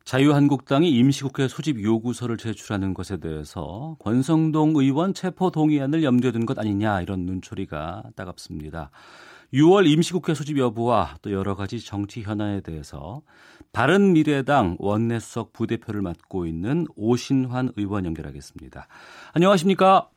자유한국당이 0.04 0.90
임시국회 0.90 1.48
소집 1.48 1.82
요구서를 1.82 2.36
제출하는 2.36 2.92
것에 2.92 3.16
대해서 3.16 3.96
권성동 4.00 4.74
의원 4.76 5.14
체포 5.14 5.50
동의안을 5.50 6.04
염두에 6.04 6.30
둔 6.30 6.44
것 6.44 6.58
아니냐 6.58 7.00
이런 7.00 7.20
눈초리가 7.20 8.02
따갑습니다. 8.14 8.90
6월 9.54 9.86
임시국회 9.86 10.34
소집 10.34 10.58
여부와 10.58 11.16
또 11.22 11.32
여러 11.32 11.54
가지 11.54 11.82
정치 11.82 12.20
현안에 12.20 12.60
대해서 12.60 13.22
바른 13.72 14.12
미래당 14.12 14.76
원내수석 14.78 15.54
부대표를 15.54 16.02
맡고 16.02 16.44
있는 16.44 16.86
오신환 16.96 17.72
의원 17.76 18.04
연결하겠습니다. 18.04 18.86
안녕하십니까? 19.32 20.10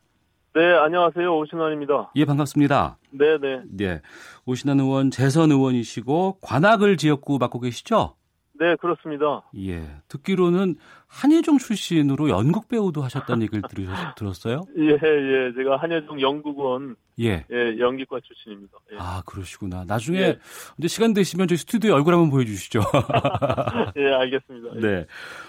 네, 0.54 0.60
안녕하세요. 0.84 1.34
오신환입니다. 1.34 2.12
예, 2.16 2.24
반갑습니다. 2.26 2.98
네, 3.12 3.38
네. 3.40 3.62
네. 3.70 4.02
오신환 4.44 4.80
의원 4.80 5.10
재선 5.10 5.50
의원이시고 5.50 6.40
관악을 6.42 6.98
지역구 6.98 7.38
맡고 7.38 7.60
계시죠? 7.60 8.17
네, 8.58 8.74
그렇습니다. 8.76 9.42
예. 9.56 9.84
듣기로는 10.08 10.76
한예종 11.06 11.58
출신으로 11.58 12.28
연극 12.28 12.68
배우도 12.68 13.02
하셨다는 13.02 13.42
얘기를 13.42 13.62
들으셨, 13.68 14.14
들었어요? 14.16 14.64
예, 14.76 14.92
예. 14.92 15.52
제가 15.56 15.76
한예종 15.76 16.20
영국원 16.20 16.96
예. 17.20 17.44
예, 17.50 17.78
연기과 17.78 18.20
출신입니다. 18.20 18.78
예. 18.92 18.96
아, 18.98 19.22
그러시구나. 19.24 19.84
나중에 19.86 20.18
예. 20.18 20.38
이제 20.78 20.88
시간 20.88 21.14
되시면 21.14 21.48
저희 21.48 21.56
스튜디오에 21.56 21.92
얼굴 21.92 22.14
한번 22.14 22.30
보여 22.30 22.44
주시죠. 22.44 22.80
예, 23.96 24.12
알겠습니다. 24.12 24.76
예. 24.76 24.80
네. 24.80 25.06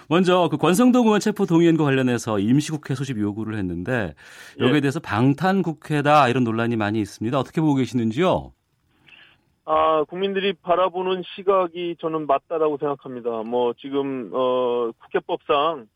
먼저 0.08 0.48
그 0.50 0.56
권성동 0.56 1.06
의원 1.06 1.20
체포 1.20 1.46
동의안과 1.46 1.84
관련해서 1.84 2.38
임시국회 2.38 2.94
소집 2.94 3.18
요구를 3.18 3.56
했는데 3.58 4.14
여기에 4.58 4.76
예. 4.76 4.80
대해서 4.80 5.00
방탄 5.00 5.62
국회다 5.62 6.28
이런 6.28 6.44
논란이 6.44 6.76
많이 6.76 7.00
있습니다. 7.00 7.38
어떻게 7.38 7.60
보고 7.60 7.74
계시는지요? 7.74 8.52
아, 9.72 10.02
국민들이 10.02 10.52
바라보는 10.52 11.22
시각이 11.36 11.94
저는 12.00 12.26
맞다라고 12.26 12.76
생각합니다. 12.78 13.44
뭐, 13.44 13.72
지금, 13.74 14.28
어, 14.32 14.90
국회법상, 14.98 15.86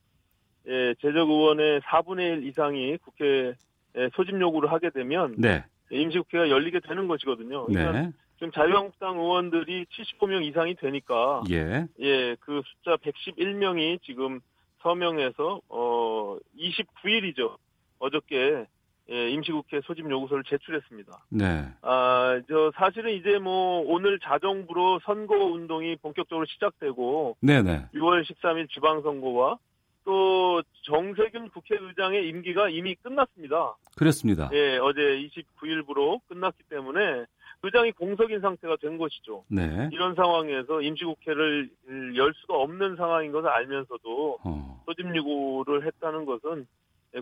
예, 0.69 0.95
재적 1.02 1.28
의원의 1.28 1.81
4분의 1.81 2.38
1 2.38 2.47
이상이 2.47 2.97
국회 2.99 3.52
에 3.97 4.09
소집 4.14 4.40
요구를 4.40 4.71
하게 4.73 4.90
되면 4.90 5.35
네. 5.38 5.64
임시국회가 5.90 6.50
열리게 6.50 6.81
되는 6.81 7.07
것이거든요. 7.07 7.66
그러니까 7.66 7.93
네. 7.93 8.11
지금 8.37 8.50
자유한국당 8.50 9.19
의원들이 9.19 9.87
75명 9.87 10.45
이상이 10.45 10.75
되니까 10.75 11.43
예. 11.50 11.87
예, 12.00 12.35
그 12.40 12.62
숫자 12.64 12.97
111명이 12.97 14.02
지금 14.02 14.40
서명해서 14.83 15.61
어 15.69 16.38
29일이죠. 16.59 17.57
어저께 18.00 18.66
예, 19.11 19.30
임시국회 19.30 19.82
소집 19.84 20.11
요구서를 20.11 20.44
제출했습니다. 20.44 21.26
네. 21.30 21.66
아, 21.82 22.40
저 22.49 22.73
사실은 22.75 23.12
이제 23.12 23.38
뭐 23.38 23.82
오늘 23.87 24.18
자정부로 24.18 25.00
선거 25.04 25.37
운동이 25.37 25.96
본격적으로 25.96 26.46
시작되고 26.46 27.37
네네. 27.40 27.88
6월 27.94 28.25
13일 28.25 28.70
지방선거와 28.70 29.58
또 30.04 30.62
정세균 30.82 31.49
국회의장의 31.50 32.28
임기가 32.28 32.68
이미 32.70 32.94
끝났습니다. 32.94 33.75
그렇습니다. 33.96 34.50
예, 34.52 34.78
어제 34.78 35.00
29일부로 35.00 36.20
끝났기 36.28 36.64
때문에 36.68 37.25
의장이 37.62 37.92
공석인 37.92 38.40
상태가 38.40 38.76
된 38.76 38.99
것이죠. 38.99 39.44
네. 39.49 39.88
이런 39.92 40.14
상황에서 40.14 40.82
임시국회를 40.82 41.70
열 42.16 42.32
수가 42.34 42.56
없는 42.56 42.96
상황인 42.96 43.32
것을 43.32 43.49
알면서도 43.49 44.38
어. 44.44 44.82
소집 44.84 45.14
요구를 45.16 45.87
했다는 45.87 46.26
것은 46.26 46.66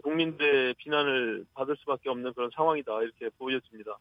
국민들의 0.01 0.75
비난을 0.79 1.45
받을 1.55 1.77
수밖에 1.77 2.09
없는 2.09 2.33
그런 2.35 2.51
상황이다 2.55 3.03
이렇게 3.03 3.29
보여집니다. 3.39 3.99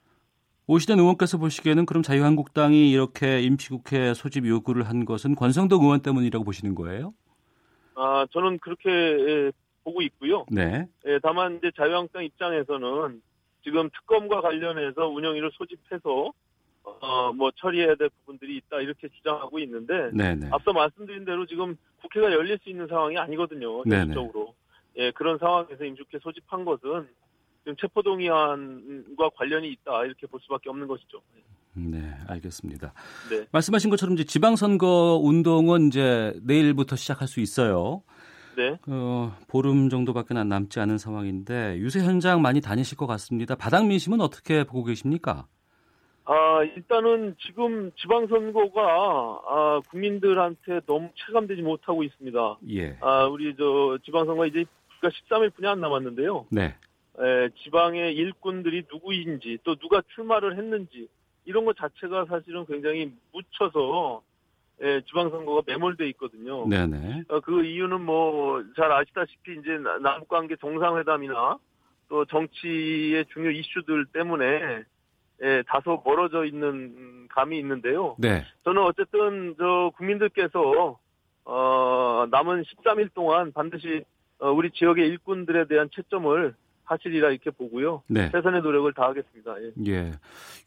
오시던 0.67 0.99
의원께서 0.99 1.37
보시기에는 1.37 1.85
그럼 1.85 2.03
자유한국당이 2.03 2.91
이렇게 2.91 3.41
임시국회 3.41 4.13
소집 4.13 4.47
요구를 4.47 4.87
한 4.87 5.05
것은 5.05 5.35
권성동 5.35 5.83
의원 5.83 6.01
때문이라고 6.01 6.45
보시는 6.45 6.75
거예요? 6.75 7.13
아 7.95 8.25
저는 8.31 8.59
그렇게 8.59 8.89
예, 8.89 9.51
보고 9.83 10.01
있고요. 10.03 10.45
네. 10.49 10.87
예, 11.05 11.19
다만 11.21 11.57
이제 11.57 11.71
자유한국당 11.75 12.23
입장에서는 12.23 13.21
지금 13.63 13.89
특검과 13.89 14.41
관련해서 14.41 15.07
운영위를 15.07 15.51
소집해서 15.53 16.31
어, 16.83 17.33
뭐 17.33 17.51
처리해야 17.57 17.95
될 17.95 18.09
부분들이 18.09 18.57
있다 18.57 18.79
이렇게 18.79 19.07
주장하고 19.09 19.59
있는데 19.59 20.09
네네. 20.13 20.49
앞서 20.51 20.73
말씀드린 20.73 21.25
대로 21.25 21.45
지금 21.45 21.75
국회가 22.01 22.31
열릴 22.31 22.57
수 22.59 22.69
있는 22.69 22.87
상황이 22.87 23.17
아니거든요. 23.17 23.83
네네. 23.83 23.97
현실적으로. 23.97 24.55
예, 24.97 25.11
그런 25.11 25.37
상황에서 25.37 25.83
임시국회 25.83 26.19
소집한 26.19 26.65
것은 26.65 27.07
지금 27.63 27.75
체포동의안과 27.79 29.29
관련이 29.35 29.69
있다 29.71 30.05
이렇게 30.05 30.27
볼 30.27 30.39
수밖에 30.41 30.69
없는 30.69 30.87
것이죠. 30.87 31.21
네, 31.73 31.99
알겠습니다. 32.27 32.93
네. 33.29 33.45
말씀하신 33.51 33.89
것처럼 33.89 34.15
이제 34.15 34.23
지방선거 34.23 35.19
운동은 35.23 35.87
이제 35.87 36.33
내일부터 36.43 36.95
시작할 36.95 37.27
수 37.27 37.39
있어요. 37.39 38.03
네. 38.57 38.77
어, 38.87 39.33
보름 39.47 39.89
정도밖에 39.89 40.37
안 40.37 40.49
남지 40.49 40.79
않은 40.81 40.97
상황인데 40.97 41.77
유세 41.77 42.01
현장 42.01 42.41
많이 42.41 42.59
다니실 42.59 42.97
것 42.97 43.07
같습니다. 43.07 43.55
바닥 43.55 43.85
민심은 43.87 44.19
어떻게 44.19 44.65
보고 44.65 44.83
계십니까? 44.83 45.47
아, 46.25 46.63
일단은 46.63 47.35
지금 47.39 47.91
지방선거가 47.95 48.81
아, 48.81 49.81
국민들한테 49.89 50.81
너무 50.85 51.09
체감되지 51.15 51.61
못하고 51.61 52.03
있습니다. 52.03 52.59
예. 52.69 52.97
아, 53.01 53.25
우리 53.25 53.55
저 53.57 53.97
지방선거 54.05 54.45
이제 54.45 54.65
불과 55.01 55.09
13일뿐이 55.09 55.65
안 55.65 55.81
남았는데요. 55.81 56.45
네. 56.51 56.75
에, 57.19 57.49
지방의 57.63 58.15
일꾼들이 58.15 58.83
누구인지 58.91 59.57
또 59.63 59.75
누가 59.75 60.01
출마를 60.13 60.57
했는지 60.57 61.09
이런 61.45 61.65
것 61.65 61.75
자체가 61.75 62.25
사실은 62.25 62.65
굉장히 62.67 63.11
묻혀서 63.33 64.21
예, 64.83 65.01
지방선거가 65.07 65.61
매몰돼 65.67 66.07
있거든요. 66.09 66.67
네네. 66.67 67.23
어, 67.27 67.39
그 67.41 67.63
이유는 67.65 68.01
뭐 68.01 68.63
잘 68.75 68.91
아시다시피 68.91 69.57
이제 69.59 69.77
나- 69.77 69.97
남북관계 69.99 70.55
정상회담이나 70.55 71.57
또 72.09 72.25
정치의 72.25 73.25
중요 73.33 73.51
이슈들 73.51 74.05
때문에 74.13 74.83
예, 75.43 75.63
다소 75.67 76.01
멀어져 76.05 76.45
있는 76.45 76.67
음, 76.69 77.27
감이 77.29 77.57
있는데요. 77.59 78.15
네. 78.17 78.43
저는 78.63 78.81
어쨌든 78.83 79.55
저 79.59 79.91
국민들께서 79.97 80.97
어, 81.45 82.25
남은 82.31 82.63
13일 82.63 83.13
동안 83.13 83.51
반드시 83.51 83.97
어, 83.97 84.03
우리 84.49 84.71
지역의 84.71 85.07
일꾼들에 85.07 85.67
대한 85.67 85.89
채점을 85.93 86.53
하시리라 86.83 87.29
이렇게 87.29 87.51
보고요. 87.51 88.03
네. 88.07 88.29
최선의 88.31 88.61
노력을 88.61 88.91
다하겠습니다. 88.93 89.55
예. 89.61 89.71
예. 89.87 90.11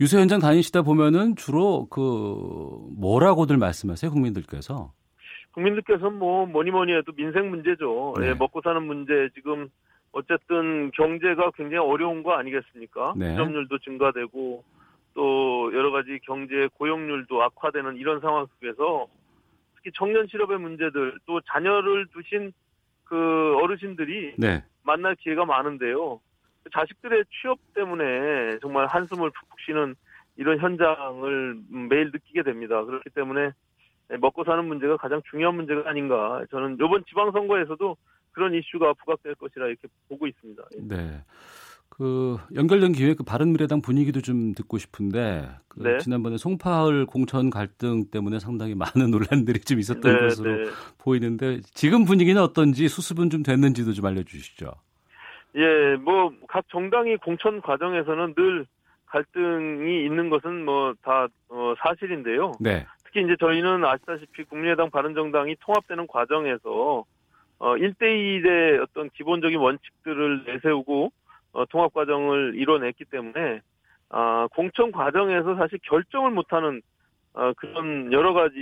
유세 0.01 0.19
현장 0.19 0.41
다니시다 0.41 0.83
보면은 0.83 1.37
주로 1.37 1.87
그 1.91 2.01
뭐라고들 2.99 3.59
말씀하세요, 3.59 4.11
국민들께서? 4.11 4.93
국민들께서 5.53 6.11
뭐 6.11 6.47
뭐니 6.47 6.71
뭐니 6.71 6.93
해도 6.95 7.13
민생 7.13 7.51
문제죠. 7.51 8.15
네. 8.19 8.29
예, 8.29 8.35
먹고 8.35 8.61
사는 8.63 8.83
문제 8.83 9.29
지금 9.35 9.69
어쨌든 10.13 10.91
경제가 10.93 11.51
굉장히 11.53 11.79
어려운 11.79 12.23
거 12.23 12.33
아니겠습니까? 12.33 13.15
네. 13.17 13.33
실업률도 13.33 13.79
증가되고 13.79 14.65
또 15.15 15.71
여러 15.75 15.91
가지 15.91 16.19
경제 16.25 16.69
고용률도 16.75 17.43
악화되는 17.43 17.97
이런 17.97 18.21
상황 18.21 18.47
속에서 18.55 19.07
특히 19.77 19.91
청년 19.95 20.27
실업의 20.29 20.59
문제들 20.59 21.19
또 21.27 21.41
자녀를 21.53 22.07
두신 22.13 22.53
그 23.05 23.57
어르신들이 23.63 24.35
네. 24.39 24.63
만날 24.83 25.15
기회가 25.17 25.45
많은데요. 25.45 26.21
자식들의 26.73 27.25
취업 27.41 27.59
때문에 27.75 28.59
정말 28.61 28.87
한숨을 28.87 29.31
푹푹 29.31 29.61
쉬는 29.67 29.95
이런 30.37 30.59
현장을 30.59 31.57
매일 31.91 32.11
느끼게 32.11 32.43
됩니다. 32.43 32.85
그렇기 32.85 33.11
때문에 33.11 33.53
먹고 34.21 34.45
사는 34.45 34.65
문제가 34.65 34.97
가장 34.97 35.23
중요한 35.31 35.57
문제가 35.57 35.89
아닌가. 35.89 36.45
저는 36.51 36.75
이번 36.75 37.05
지방선거에서도 37.09 37.97
그런 38.33 38.55
이슈가 38.55 38.95
부각될 38.95 39.35
것이라 39.37 39.69
이렇게 39.69 39.89
보고 40.09 40.27
있습니다. 40.27 40.63
예. 40.77 40.81
네. 40.83 41.23
그 41.97 42.39
연결된 42.55 42.93
기회에 42.93 43.15
그 43.15 43.23
바른미래당 43.23 43.81
분위기도 43.81 44.21
좀 44.21 44.53
듣고 44.55 44.79
싶은데 44.79 45.49
그 45.69 45.83
네. 45.83 45.99
지난번에 45.99 46.37
송파을 46.37 47.07
공천 47.07 47.51
갈등 47.51 48.11
때문에 48.11 48.41
상당히 48.41 48.75
많은 48.75 49.11
논란들이 49.13 49.61
좀 49.61 49.79
있었던 49.79 50.13
네, 50.13 50.21
것으로 50.21 50.57
네. 50.57 50.71
보이는데 50.99 51.61
지금 51.73 52.05
분위기는 52.05 52.41
어떤지 52.41 52.89
수습은 52.89 53.31
좀 53.31 53.43
됐는지도 53.43 53.93
좀 53.93 54.07
알려주시죠. 54.07 54.73
예, 55.57 55.97
뭐 55.97 56.33
각 56.55 56.69
정당이 56.69 57.17
공천 57.17 57.61
과정에서는 57.61 58.35
늘 58.37 58.65
갈등이 59.07 60.05
있는 60.05 60.31
것은 60.31 60.65
뭐다 60.65 61.27
사실인데요. 61.83 62.53
네. 62.61 62.87
특히 63.05 63.25
이제 63.25 63.35
저희는 63.41 63.85
아시다시피 63.85 64.45
국민의당 64.45 64.89
바른정당이 64.91 65.57
통합되는 65.59 66.07
과정에서 66.07 67.05
어 67.59 67.75
1대1의 67.75 68.81
어떤 68.85 69.11
기본적인 69.11 69.59
원칙들을 69.59 70.45
내세우고 70.45 71.11
어 71.55 71.65
통합 71.67 71.95
과정을 71.95 72.55
이뤄냈기 72.57 73.05
때문에 73.07 73.61
아 74.11 74.47
공천 74.55 74.93
과정에서 74.93 75.57
사실 75.57 75.79
결정을 75.83 76.31
못하는 76.31 76.83
어 77.33 77.53
그런 77.57 78.13
여러 78.13 78.33
가지 78.35 78.57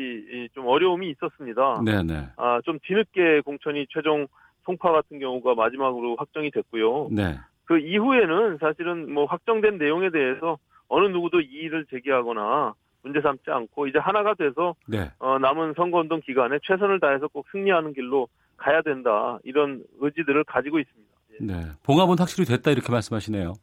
이좀 0.52 0.66
어려움이 0.66 1.10
있었습니다. 1.10 1.82
네네. 1.84 2.28
아 2.36 2.60
좀 2.64 2.78
뒤늦게 2.82 3.40
공천이 3.40 3.86
최종 3.90 4.26
송파 4.64 4.92
같은 4.92 5.18
경우가 5.18 5.54
마지막으로 5.54 6.16
확정이 6.16 6.50
됐고요. 6.50 7.08
네. 7.10 7.34
그 7.64 7.78
이후에는 7.78 8.58
사실은 8.58 9.12
뭐 9.12 9.24
확정된 9.24 9.78
내용에 9.78 10.10
대해서 10.10 10.58
어느 10.88 11.06
누구도 11.08 11.40
이의를 11.40 11.86
제기하거나 11.86 12.74
문제 13.02 13.20
삼지 13.20 13.50
않고 13.50 13.88
이제 13.88 13.98
하나가 13.98 14.34
돼서 14.34 14.74
네. 14.86 15.10
어, 15.18 15.38
남은 15.38 15.74
선거운동 15.74 16.20
기간에 16.20 16.58
최선을 16.62 17.00
다해서 17.00 17.26
꼭 17.28 17.46
승리하는 17.50 17.94
길로 17.94 18.28
가야 18.56 18.82
된다 18.82 19.38
이런 19.42 19.82
의지들을 20.00 20.44
가지고 20.44 20.78
있습니다. 20.78 21.11
예. 21.42 21.46
네. 21.46 21.66
봉합은 21.82 22.18
확실히 22.18 22.46
됐다 22.46 22.70
이렇게 22.70 22.90
말씀하시네요. 22.92 23.54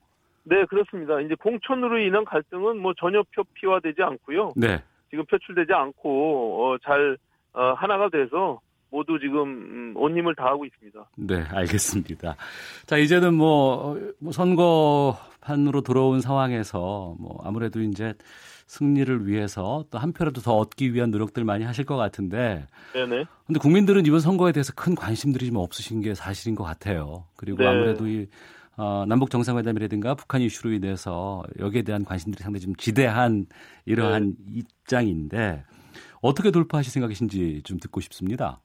네 0.44 0.66
그렇습니다. 0.66 1.20
이제 1.22 1.36
공천으로 1.36 2.00
인한 2.00 2.26
갈등은 2.26 2.80
뭐 2.80 2.94
전혀 3.00 3.24
표피화되지 3.36 4.02
않고요. 4.02 4.54
네. 4.56 4.82
지금 5.10 5.26
표출되지 5.26 5.74
않고 5.74 6.74
어, 6.74 6.78
잘 6.84 7.18
어, 7.54 7.74
하나가 7.74 8.10
돼서 8.10 8.60
모두 8.92 9.20
지금 9.20 9.44
음, 9.44 9.94
온 9.96 10.18
힘을 10.18 10.36
다하고 10.36 10.66
있습니다. 10.66 11.10
네, 11.18 11.44
알겠습니다. 11.52 12.36
자, 12.86 12.98
이제는 12.98 13.36
뭐, 13.36 13.92
어, 13.92 13.98
뭐 14.20 14.32
선거판으로 14.32 15.82
들어온 15.82 16.22
상황에서 16.22 17.16
뭐 17.20 17.40
아무래도 17.44 17.82
이제 17.82 18.14
승리를 18.70 19.28
위해서 19.28 19.84
또 19.92 19.98
한 19.98 20.14
표라도 20.14 20.42
더 20.42 20.56
얻기 20.56 20.94
위한 20.94 21.10
노력들 21.12 21.44
많이 21.44 21.66
하실 21.66 21.86
것 21.86 21.98
같은데 21.98 22.68
네네. 22.94 23.26
근데 23.48 23.60
국민들은 23.60 24.06
이번 24.06 24.20
선거에 24.20 24.52
대해서 24.52 24.72
큰 24.74 24.96
관심들이 24.96 25.48
좀 25.48 25.58
없으신 25.58 26.02
게 26.02 26.14
사실인 26.14 26.56
것 26.56 26.64
같아요. 26.64 27.26
그리고 27.36 27.58
네. 27.58 27.68
아무래도 27.68 28.08
이 28.08 28.28
어, 28.78 29.06
남북 29.08 29.30
정상회담이라든가 29.32 30.14
북한 30.16 30.40
이슈로 30.42 30.72
인해서 30.72 31.44
여기에 31.60 31.82
대한 31.82 32.06
관심들이 32.06 32.42
상당히 32.44 32.62
좀 32.62 32.76
지대한 32.76 33.48
이러한 33.86 34.36
입장인데 34.48 35.66
어떻게 36.22 36.52
돌파하실 36.52 36.94
생각이신지 36.94 37.64
좀 37.64 37.78
듣고 37.80 38.00
싶습니다. 38.02 38.62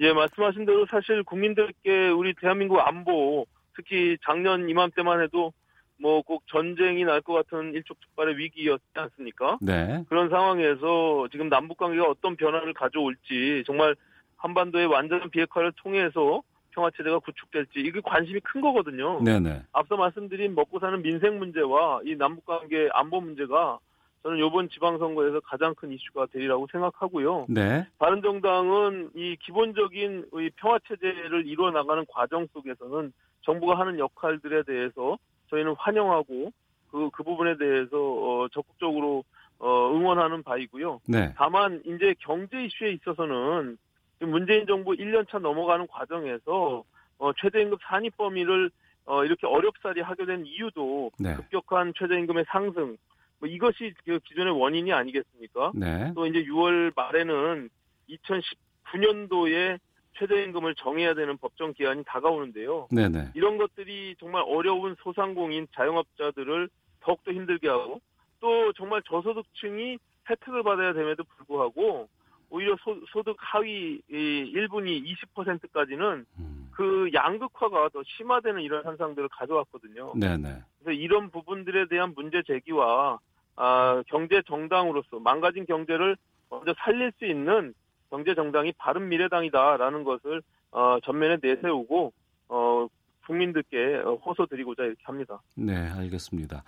예, 0.00 0.12
말씀하신 0.12 0.66
대로 0.66 0.84
사실 0.90 1.22
국민들께 1.22 2.08
우리 2.08 2.34
대한민국 2.34 2.80
안보, 2.80 3.46
특히 3.76 4.18
작년 4.26 4.68
이맘때만 4.68 5.22
해도 5.22 5.52
뭐 6.00 6.22
꼭 6.22 6.42
전쟁이 6.46 7.04
날 7.04 7.20
것 7.20 7.34
같은 7.34 7.74
일촉즉발의 7.74 8.38
위기였지 8.38 8.84
않습니까? 8.94 9.58
네. 9.60 10.04
그런 10.08 10.28
상황에서 10.30 11.28
지금 11.30 11.48
남북 11.48 11.76
관계가 11.78 12.06
어떤 12.08 12.36
변화를 12.36 12.72
가져올지 12.72 13.62
정말 13.66 13.94
한반도의 14.36 14.86
완전한 14.86 15.28
비핵화를 15.30 15.72
통해서 15.76 16.42
평화 16.70 16.90
체제가 16.96 17.18
구축될지 17.18 17.80
이게 17.80 18.00
관심이 18.00 18.40
큰 18.40 18.60
거거든요. 18.60 19.20
네네. 19.22 19.62
앞서 19.72 19.96
말씀드린 19.96 20.54
먹고 20.54 20.78
사는 20.78 21.02
민생 21.02 21.38
문제와 21.38 22.00
이 22.04 22.16
남북 22.16 22.46
관계 22.46 22.88
안보 22.92 23.20
문제가 23.20 23.78
저는 24.22 24.38
이번 24.38 24.68
지방선거에서 24.68 25.40
가장 25.40 25.74
큰 25.74 25.92
이슈가 25.92 26.26
되리라고 26.32 26.66
생각하고요. 26.70 27.46
네. 27.48 27.86
바른정당은 27.98 29.10
이 29.14 29.36
기본적인 29.40 30.26
이 30.34 30.50
평화 30.56 30.78
체제를 30.88 31.46
이루어 31.46 31.70
나가는 31.70 32.04
과정 32.08 32.46
속에서는 32.52 33.12
정부가 33.42 33.78
하는 33.78 33.98
역할들에 33.98 34.62
대해서 34.62 35.18
저희는 35.50 35.74
환영하고 35.78 36.52
그, 36.90 37.10
그 37.10 37.22
부분에 37.22 37.56
대해서 37.56 37.96
어, 37.96 38.48
적극적으로 38.52 39.24
어, 39.58 39.90
응원하는 39.92 40.42
바이고요. 40.42 41.00
네. 41.06 41.32
다만 41.36 41.82
이제 41.84 42.14
경제 42.20 42.64
이슈에 42.64 42.92
있어서는 42.92 43.76
문재인 44.20 44.66
정부 44.66 44.92
1년차 44.92 45.38
넘어가는 45.38 45.86
과정에서 45.86 46.84
어, 47.18 47.32
최저임금 47.34 47.78
산입 47.82 48.16
범위를 48.16 48.70
어, 49.04 49.24
이렇게 49.24 49.46
어렵사리 49.46 50.00
하게 50.00 50.24
된 50.24 50.46
이유도 50.46 51.10
네. 51.18 51.34
급격한 51.34 51.92
최저임금의 51.98 52.46
상승 52.48 52.96
뭐 53.38 53.48
이것이 53.48 53.94
그 54.04 54.18
기존의 54.20 54.58
원인이 54.58 54.92
아니겠습니까? 54.92 55.72
네. 55.74 56.12
또 56.14 56.26
이제 56.26 56.44
6월 56.44 56.92
말에는 56.94 57.70
2019년도에 58.08 59.78
최저임금을 60.14 60.74
정해야 60.76 61.14
되는 61.14 61.36
법정 61.38 61.72
기한이 61.72 62.02
다가오는데요. 62.06 62.88
네네. 62.90 63.30
이런 63.34 63.58
것들이 63.58 64.16
정말 64.18 64.42
어려운 64.46 64.96
소상공인 65.02 65.66
자영업자들을 65.74 66.68
더욱더 67.00 67.32
힘들게 67.32 67.68
하고 67.68 68.00
또 68.40 68.72
정말 68.72 69.02
저소득층이 69.02 69.98
혜택을 70.28 70.62
받아야 70.62 70.92
됨에도 70.92 71.24
불구하고 71.24 72.08
오히려 72.50 72.76
소, 72.82 73.22
득 73.22 73.36
하위 73.38 74.00
1분위 74.10 75.04
20%까지는 75.36 76.26
음. 76.38 76.70
그 76.72 77.10
양극화가 77.14 77.90
더 77.90 78.02
심화되는 78.04 78.62
이런 78.62 78.84
현상들을 78.84 79.28
가져왔거든요. 79.28 80.14
네네. 80.16 80.62
그래서 80.78 80.92
이런 80.92 81.30
부분들에 81.30 81.86
대한 81.86 82.12
문제 82.14 82.42
제기와 82.42 83.18
아, 83.56 84.02
경제 84.08 84.42
정당으로서 84.46 85.20
망가진 85.20 85.66
경제를 85.66 86.16
먼저 86.48 86.74
살릴 86.78 87.12
수 87.18 87.26
있는 87.26 87.74
경제 88.10 88.34
정당이 88.34 88.72
바른 88.72 89.08
미래당이다라는 89.08 90.04
것을 90.04 90.42
어, 90.72 90.98
전면에 91.04 91.38
내세우고 91.40 92.12
어, 92.48 92.86
국민들께 93.26 93.98
호소 94.24 94.46
드리고자 94.46 94.82
이렇게 94.84 95.00
합니다. 95.04 95.40
네, 95.56 95.76
알겠습니다. 95.76 96.64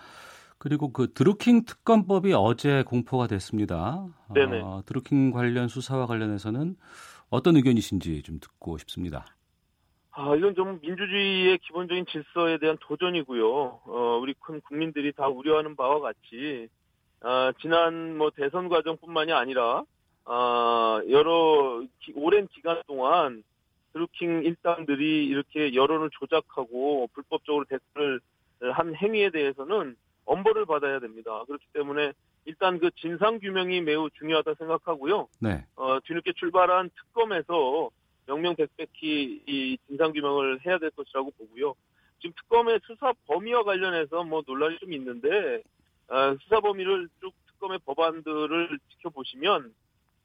그리고 0.59 0.93
그 0.93 1.13
드루킹 1.13 1.65
특검법이 1.65 2.33
어제 2.35 2.85
공포가 2.85 3.27
됐습니다. 3.27 4.07
네네. 4.33 4.61
어, 4.61 4.83
드루킹 4.87 5.33
관련 5.33 5.67
수사와 5.67 6.07
관련해서는 6.07 6.77
어떤 7.31 7.57
의견이신지 7.57 8.23
좀 8.23 8.39
듣고 8.39 8.79
싶습니다. 8.79 9.27
아, 10.13 10.37
이건 10.37 10.55
좀 10.55 10.79
민주주의의 10.83 11.59
기본적인 11.59 12.05
질서에 12.07 12.59
대한 12.59 12.77
도전이고요. 12.81 13.45
어, 13.49 14.19
우리 14.23 14.35
큰 14.35 14.61
국민들이 14.61 15.13
다 15.13 15.27
우려하는 15.27 15.75
바와 15.75 16.01
같이, 16.01 16.69
아, 17.23 17.51
지난 17.61 18.19
뭐 18.19 18.31
대선 18.31 18.69
과정뿐만이 18.69 19.33
아니라, 19.33 19.83
아, 20.25 21.01
여러, 21.09 21.85
기- 22.01 22.13
오랜 22.15 22.47
기간 22.49 22.81
동안 22.87 23.43
드루킹 23.93 24.45
일당들이 24.45 25.27
이렇게 25.27 25.75
여론을 25.75 26.11
조작하고 26.19 27.09
불법적으로 27.13 27.65
댓글을 27.67 28.21
한 28.73 28.95
행위에 28.95 29.31
대해서는 29.31 29.97
엄벌을 30.25 30.67
받아야 30.67 30.99
됩니다. 31.01 31.43
그렇기 31.47 31.65
때문에 31.73 32.13
일단 32.45 32.79
그 32.79 32.91
진상 32.93 33.39
규명이 33.39 33.81
매우 33.83 34.09
중요하다 34.11 34.55
생각하고요. 34.55 35.29
네. 35.41 35.65
어, 35.77 35.99
뒤늦게 36.01 36.33
출발한 36.35 36.91
특검에서 36.91 37.91
명명백백히 38.27 39.43
이 39.47 39.77
진상 39.89 40.13
규명을 40.13 40.65
해야 40.65 40.79
될 40.79 40.91
것이라고 40.91 41.33
보고요. 41.33 41.75
지금 42.21 42.35
특검의 42.37 42.81
수사 42.87 43.13
범위와 43.27 43.65
관련해서 43.65 44.23
뭐 44.25 44.43
논란이 44.47 44.79
좀 44.79 44.93
있는데 44.93 45.63
어, 46.09 46.37
수사 46.43 46.61
범위를 46.61 47.09
쭉 47.21 47.33
특검의 47.49 47.81
법안들을 47.85 48.79
지켜보시면 48.91 49.75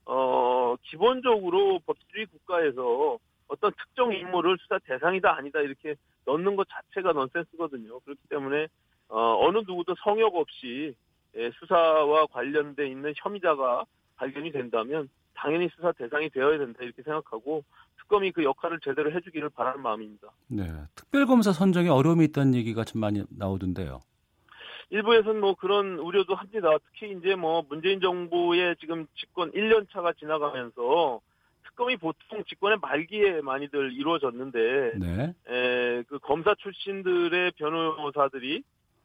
어, 0.08 0.74
기본적으로 0.82 1.80
법치주의 1.80 2.26
국가에서 2.26 3.18
어떤 3.46 3.72
특정 3.72 4.12
인물을 4.12 4.56
수사 4.58 4.78
대상이다 4.78 5.36
아니다 5.36 5.60
이렇게 5.60 5.96
넣는 6.24 6.56
것 6.56 6.66
자체가 6.70 7.12
넌센스거든요. 7.12 8.00
그렇기 8.00 8.20
때문에 8.30 8.68
어, 9.08 9.46
어느 9.46 9.58
누구도 9.58 9.94
성역 10.02 10.34
없이 10.34 10.94
예, 11.36 11.50
수사와 11.58 12.26
관련돼 12.26 12.88
있는 12.88 13.12
혐의자가 13.16 13.84
발견이 14.16 14.50
된다면 14.50 15.10
당연히 15.34 15.68
수사 15.76 15.92
대상이 15.92 16.30
되어야 16.30 16.58
된다 16.58 16.82
이렇게 16.82 17.02
생각하고 17.02 17.62
특검이 17.98 18.32
그 18.32 18.42
역할을 18.42 18.80
제대로 18.82 19.12
해주기를 19.12 19.50
바라는 19.50 19.82
마음입니다. 19.82 20.28
네. 20.48 20.64
특별검사 20.94 21.52
선정에 21.52 21.90
어려움이 21.90 22.24
있다는 22.26 22.54
얘기가 22.54 22.84
좀 22.84 23.02
많이 23.02 23.24
나오던데요. 23.28 24.00
일부에서는 24.90 25.40
뭐 25.40 25.54
그런 25.54 25.98
우려도 25.98 26.34
합니다. 26.34 26.70
특히 26.86 27.12
이제 27.12 27.34
뭐 27.34 27.62
문재인 27.68 28.00
정부의 28.00 28.76
지금 28.80 29.06
집권 29.16 29.52
1년 29.52 29.90
차가 29.90 30.12
지나가면서 30.12 31.20
특검이 31.64 31.96
보통 31.96 32.42
집권의 32.44 32.78
말기에 32.80 33.42
많이들 33.42 33.92
이루어졌는데 33.92 34.92
네. 34.98 35.34
에, 35.48 36.02
그 36.08 36.18
검사 36.18 36.54
출신들의 36.54 37.52
변호사들이 37.52 38.62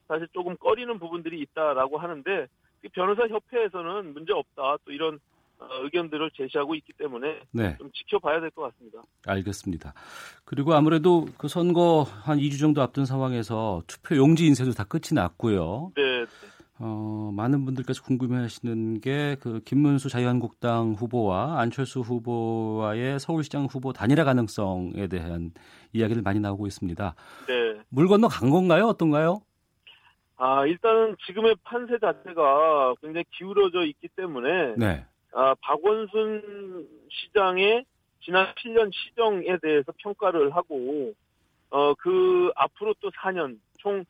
사실 0.07 0.27
조금 0.33 0.55
꺼리는 0.57 0.97
부분들이 0.99 1.39
있다라고 1.41 1.97
하는데 1.97 2.47
변호사 2.93 3.27
협회에서는 3.27 4.13
문제 4.13 4.33
없다 4.33 4.77
또 4.85 4.91
이런 4.91 5.15
어, 5.15 5.19
의견들을 5.84 6.32
제시하고 6.36 6.76
있기 6.76 6.93
때문에 6.93 7.41
네. 7.52 7.76
좀 7.78 7.89
지켜봐야 7.93 8.39
될 8.39 8.49
것 8.52 8.63
같습니다. 8.63 9.02
알겠습니다. 9.28 9.93
그리고 10.45 10.73
아무래도 10.73 11.26
그 11.38 11.47
선거 11.47 12.04
한 12.23 12.38
2주 12.38 12.60
정도 12.60 12.82
앞둔 12.82 13.06
상황에서 13.06 13.82
투표 13.88 14.15
용지 14.17 14.45
인쇄도 14.45 14.71
다 14.71 14.84
끝이 14.84 15.13
났고요. 15.13 15.91
네. 15.95 16.26
어, 16.80 17.32
많은 17.34 17.65
분들께서 17.65 18.04
궁금해하시는 18.04 18.99
게 18.99 19.38
그 19.39 19.62
김문수 19.63 20.10
자유한국당 20.10 20.93
후보와 20.97 21.60
안철수 21.60 22.02
후보와의 22.02 23.19
서울시장 23.19 23.65
후보 23.69 23.93
단일화 23.93 24.23
가능성에 24.23 25.08
대한 25.08 25.52
이야기를 25.93 26.23
많이 26.23 26.39
나오고 26.39 26.65
있습니다. 26.67 27.15
네. 27.47 27.80
물 27.89 28.08
건너 28.08 28.28
간 28.28 28.49
건가요? 28.49 28.86
어떤가요? 28.88 29.41
아 30.36 30.65
일단은 30.65 31.15
지금의 31.28 31.56
판세 31.63 31.93
자체가 31.99 32.95
굉장히 33.02 33.23
기울어져 33.38 33.86
있기 33.86 34.10
때문에 34.15 34.73
네. 34.78 35.06
아, 35.33 35.55
박원순 35.61 36.87
시장의 37.09 37.85
지난 38.21 38.53
7년 38.55 38.91
시정에 38.93 39.57
대해서 39.61 39.91
평가를 39.97 40.55
하고, 40.55 41.13
어, 41.69 41.93
그 41.95 42.51
앞으로 42.55 42.93
또 43.01 43.09
4년, 43.11 43.57
총 43.79 44.05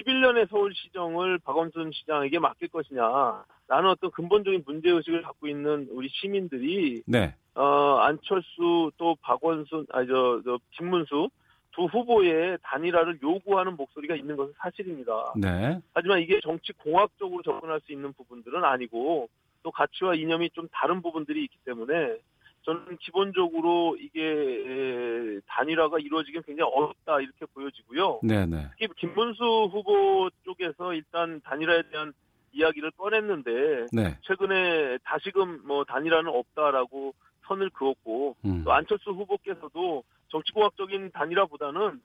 11년의 0.00 0.48
서울시정을 0.48 1.38
박원순 1.38 1.92
시장에게 1.92 2.38
맡길 2.38 2.68
것이냐, 2.68 3.44
라는 3.68 3.90
어떤 3.90 4.10
근본적인 4.10 4.62
문제의식을 4.66 5.22
갖고 5.22 5.48
있는 5.48 5.88
우리 5.90 6.08
시민들이, 6.08 7.02
네. 7.06 7.34
어, 7.54 7.96
안철수 8.02 8.92
또 8.96 9.16
박원순, 9.22 9.86
아니, 9.90 10.06
저, 10.06 10.40
저, 10.44 10.58
김문수 10.72 11.30
두 11.72 11.84
후보의 11.84 12.58
단일화를 12.62 13.18
요구하는 13.22 13.76
목소리가 13.76 14.14
있는 14.14 14.36
것은 14.36 14.54
사실입니다. 14.58 15.34
네. 15.36 15.78
하지만 15.92 16.20
이게 16.20 16.40
정치 16.40 16.72
공학적으로 16.72 17.42
접근할 17.42 17.80
수 17.80 17.92
있는 17.92 18.14
부분들은 18.14 18.64
아니고 18.64 19.28
또 19.66 19.72
가치와 19.72 20.14
이념이 20.14 20.50
좀 20.50 20.68
다른 20.70 21.02
부분들이 21.02 21.42
있기 21.42 21.58
때문에 21.64 22.18
저는 22.62 22.98
기본적으로 22.98 23.96
이게 23.98 25.40
단일화가 25.48 25.98
이루어지긴 25.98 26.42
굉장히 26.46 26.70
어렵다 26.72 27.20
이렇게 27.20 27.46
보여지고요. 27.46 28.20
네, 28.22 28.46
네. 28.46 28.68
특히 28.78 28.86
김문수 28.96 29.70
후보 29.72 30.30
쪽에서 30.44 30.94
일단 30.94 31.40
단일화에 31.40 31.82
대한 31.90 32.12
이야기를 32.52 32.92
꺼냈는데 32.92 33.86
네. 33.92 34.16
최근에 34.22 34.98
다시금 35.02 35.66
뭐 35.66 35.82
단일화는 35.82 36.30
없다라고 36.30 37.12
선을 37.48 37.70
그었고 37.70 38.36
음. 38.44 38.62
또 38.64 38.72
안철수 38.72 39.10
후보께서도 39.10 40.04
정치공학적인 40.28 41.10
단일화보다는 41.10 42.00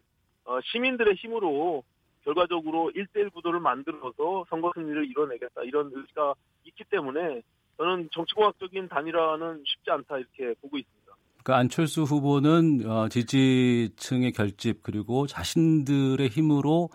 어, 0.46 0.60
시민들의 0.64 1.14
힘으로 1.14 1.84
결과적으로 2.24 2.92
1대1 2.96 3.34
구도를 3.34 3.60
만들어서 3.60 4.46
선거 4.50 4.72
승리를 4.76 5.10
이뤄내겠다 5.10 5.64
이런 5.64 5.92
의지가 5.94 6.34
있기 6.66 6.84
때문에 6.90 7.42
저는 7.78 8.10
정치공학적인 8.12 8.90
단일화는 8.90 9.64
쉽지 9.66 9.92
않다 9.92 10.18
이렇게 10.18 10.54
보고 10.62 10.78
있습니다. 10.78 11.14
그러니까 11.44 11.58
안철수 11.58 12.04
후보는 12.04 12.88
어, 12.88 13.10
지지층의 13.10 14.34
결집 14.34 14.84
그리고 14.84 15.26
자신들의 15.26 16.28
힘으로 16.28 16.90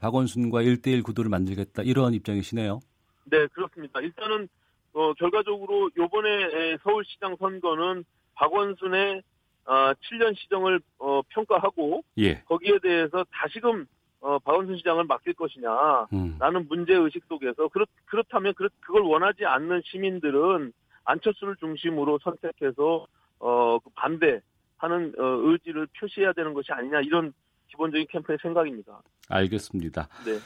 박원순과 0.00 0.62
1대1 0.62 1.02
구도를 1.04 1.28
만들겠다 1.28 1.82
이런 1.82 2.14
입장이시네요. 2.14 2.80
네 3.24 3.46
그렇습니다. 3.48 4.00
일단은 4.00 4.48
어, 4.92 5.12
결과적으로 5.14 5.90
이번에 5.90 6.78
서울시장 6.82 7.36
선거는 7.38 8.04
박원순의 8.34 9.22
어, 9.66 9.92
7년 9.92 10.36
시정을 10.36 10.80
어, 10.98 11.20
평가하고 11.28 12.02
예. 12.18 12.42
거기에 12.42 12.78
대해서 12.82 13.24
다시금 13.30 13.86
어, 14.20 14.38
박원순 14.40 14.76
시장을 14.78 15.04
맡길 15.04 15.32
것이냐 15.34 16.06
음. 16.12 16.36
라는 16.38 16.66
문제 16.68 16.94
의식 16.94 17.24
속에서 17.28 17.68
그렇, 17.68 17.86
그렇다면 18.06 18.52
그, 18.56 18.68
그걸 18.80 19.02
원하지 19.02 19.46
않는 19.46 19.82
시민들은 19.84 20.72
안철수를 21.04 21.56
중심으로 21.56 22.18
선택해서 22.22 23.06
어, 23.38 23.78
그 23.78 23.90
반대하는 23.94 25.14
어, 25.18 25.24
의지를 25.50 25.86
표시해야 25.98 26.32
되는 26.34 26.52
것이 26.52 26.70
아니냐 26.72 27.00
이런 27.00 27.32
기본적인 27.68 28.06
캠프의 28.10 28.38
생각입니다. 28.42 29.00
알겠습니다. 29.28 30.08
네. 30.26 30.38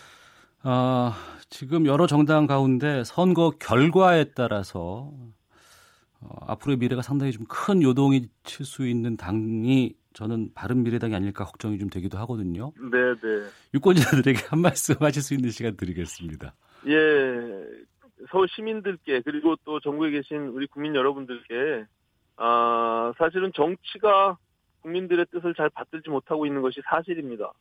아, 0.63 1.13
지금 1.51 1.87
여러 1.87 2.07
정당 2.07 2.47
가운데 2.47 3.03
선거 3.05 3.51
결과에 3.51 4.33
따라서 4.35 5.11
어, 6.21 6.29
앞으로의 6.47 6.79
미래가 6.79 7.03
상당히 7.03 7.33
좀 7.33 7.45
큰 7.49 7.83
요동이 7.83 8.29
칠 8.45 8.65
수 8.65 8.87
있는 8.87 9.17
당이 9.17 9.95
저는 10.15 10.51
바른 10.55 10.83
미래당이 10.83 11.15
아닐까 11.15 11.45
걱정이 11.45 11.79
좀 11.79 11.91
되기도 11.91 12.17
하거든요. 12.19 12.73
네, 12.91 13.15
네. 13.15 13.49
유권자들에게 13.75 14.47
한 14.49 14.61
말씀 14.61 14.95
하실 15.01 15.23
수 15.23 15.35
있는 15.35 15.51
시간 15.51 15.77
드리겠습니다. 15.77 16.55
예, 16.87 17.65
서울 18.31 18.49
시민들께 18.49 19.21
그리고 19.23 19.57
또 19.65 19.81
전국에 19.81 20.11
계신 20.11 20.49
우리 20.49 20.67
국민 20.67 20.95
여러분들께 20.95 21.85
아, 22.37 23.13
사실은 23.19 23.53
정치가 23.55 24.39
국민들의 24.83 25.27
뜻을 25.33 25.55
잘 25.55 25.69
받들지 25.71 26.11
못하고 26.11 26.47
있는 26.47 26.63
것이 26.63 26.81
사실입니다. 26.85 27.53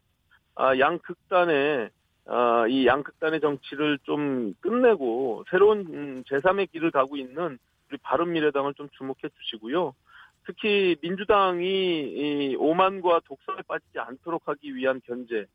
아, 0.56 0.78
양 0.78 1.00
극단의 1.00 1.90
아, 2.26 2.66
이 2.70 2.86
양극단의 2.86 3.42
정치를 3.42 4.00
좀 4.04 4.54
끝내고 4.62 5.44
새로운 5.50 5.80
음, 5.90 6.24
제3의 6.28 6.72
길을 6.72 6.92
가고 6.92 7.18
있는 7.18 7.58
우리 7.90 7.98
바른미래당을 8.02 8.74
좀 8.76 8.88
주목해 8.98 9.30
주시고요. 9.40 9.94
특히 10.46 10.96
민주당이 11.02 11.66
이 11.66 12.56
오만과 12.58 13.22
독선에 13.26 13.62
빠지지 13.68 14.00
않도록 14.00 14.44
하기 14.46 14.76
위한 14.76 15.02
견제, 15.06 15.46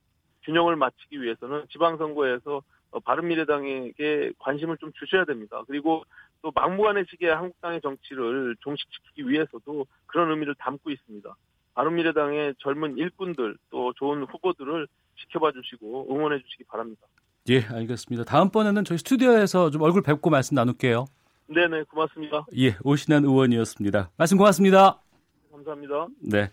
균형을 0.44 0.76
맞추기 0.76 1.20
위해서는 1.20 1.66
지방선거에서 1.70 2.62
어, 2.90 3.00
바른미래당에게 3.00 4.32
관심을 4.38 4.78
좀 4.78 4.92
주셔야 4.92 5.24
됩니다. 5.24 5.62
그리고 5.66 6.04
또 6.40 6.50
막무가내 6.54 7.04
식의 7.10 7.34
한국당의 7.34 7.80
정치를 7.82 8.56
종식시키기 8.60 9.28
위해서도 9.28 9.86
그런 10.06 10.30
의미를 10.30 10.54
담고 10.54 10.90
있습니다. 10.90 11.36
바른미래당의 11.74 12.54
젊은 12.58 12.96
일꾼들 12.96 13.56
또 13.70 13.92
좋은 13.94 14.24
후보들을 14.24 14.88
지켜봐 15.20 15.52
주시고 15.52 16.08
응원해 16.10 16.40
주시기 16.40 16.64
바랍니다. 16.64 17.06
예, 17.50 17.62
알겠습니다. 17.62 18.24
다음번에는 18.24 18.84
저희 18.84 18.98
스튜디오에서 18.98 19.70
좀 19.70 19.82
얼굴 19.82 20.02
뵙고 20.02 20.30
말씀 20.30 20.54
나눌게요. 20.54 21.06
네네 21.48 21.84
고맙습니다. 21.84 22.46
예, 22.58 22.76
오신환 22.82 23.24
의원이었습니다. 23.24 24.10
말씀 24.16 24.36
고맙습니다. 24.36 25.00
감사합니다. 25.50 26.06
네. 26.20 26.50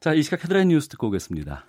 자, 0.00 0.12
이 0.12 0.22
시각 0.22 0.42
헤드라인 0.44 0.68
뉴스 0.68 0.88
듣고 0.88 1.08
오겠습니다. 1.08 1.64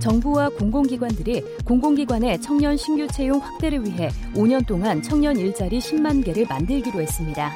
정부와 0.00 0.48
공공기관들이 0.50 1.42
공공기관의 1.64 2.40
청년 2.40 2.76
신규 2.76 3.06
채용 3.06 3.38
확대를 3.38 3.84
위해 3.84 4.08
5년 4.34 4.66
동안 4.66 5.00
청년 5.00 5.36
일자리 5.36 5.78
10만 5.78 6.24
개를 6.24 6.44
만들기로 6.48 7.00
했습니다. 7.00 7.52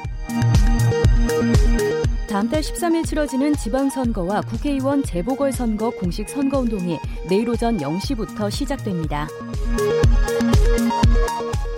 다음 2.37 2.49
달 2.49 2.61
13일 2.61 3.03
치러지는 3.03 3.55
지방선거와 3.55 4.41
국회의원 4.41 5.01
재보궐선거 5.01 5.89
공식 5.89 6.29
선거운동이 6.29 6.99
내일 7.27 7.49
오전 7.49 7.77
0시부터 7.77 8.51
시작됩니다. 8.51 9.27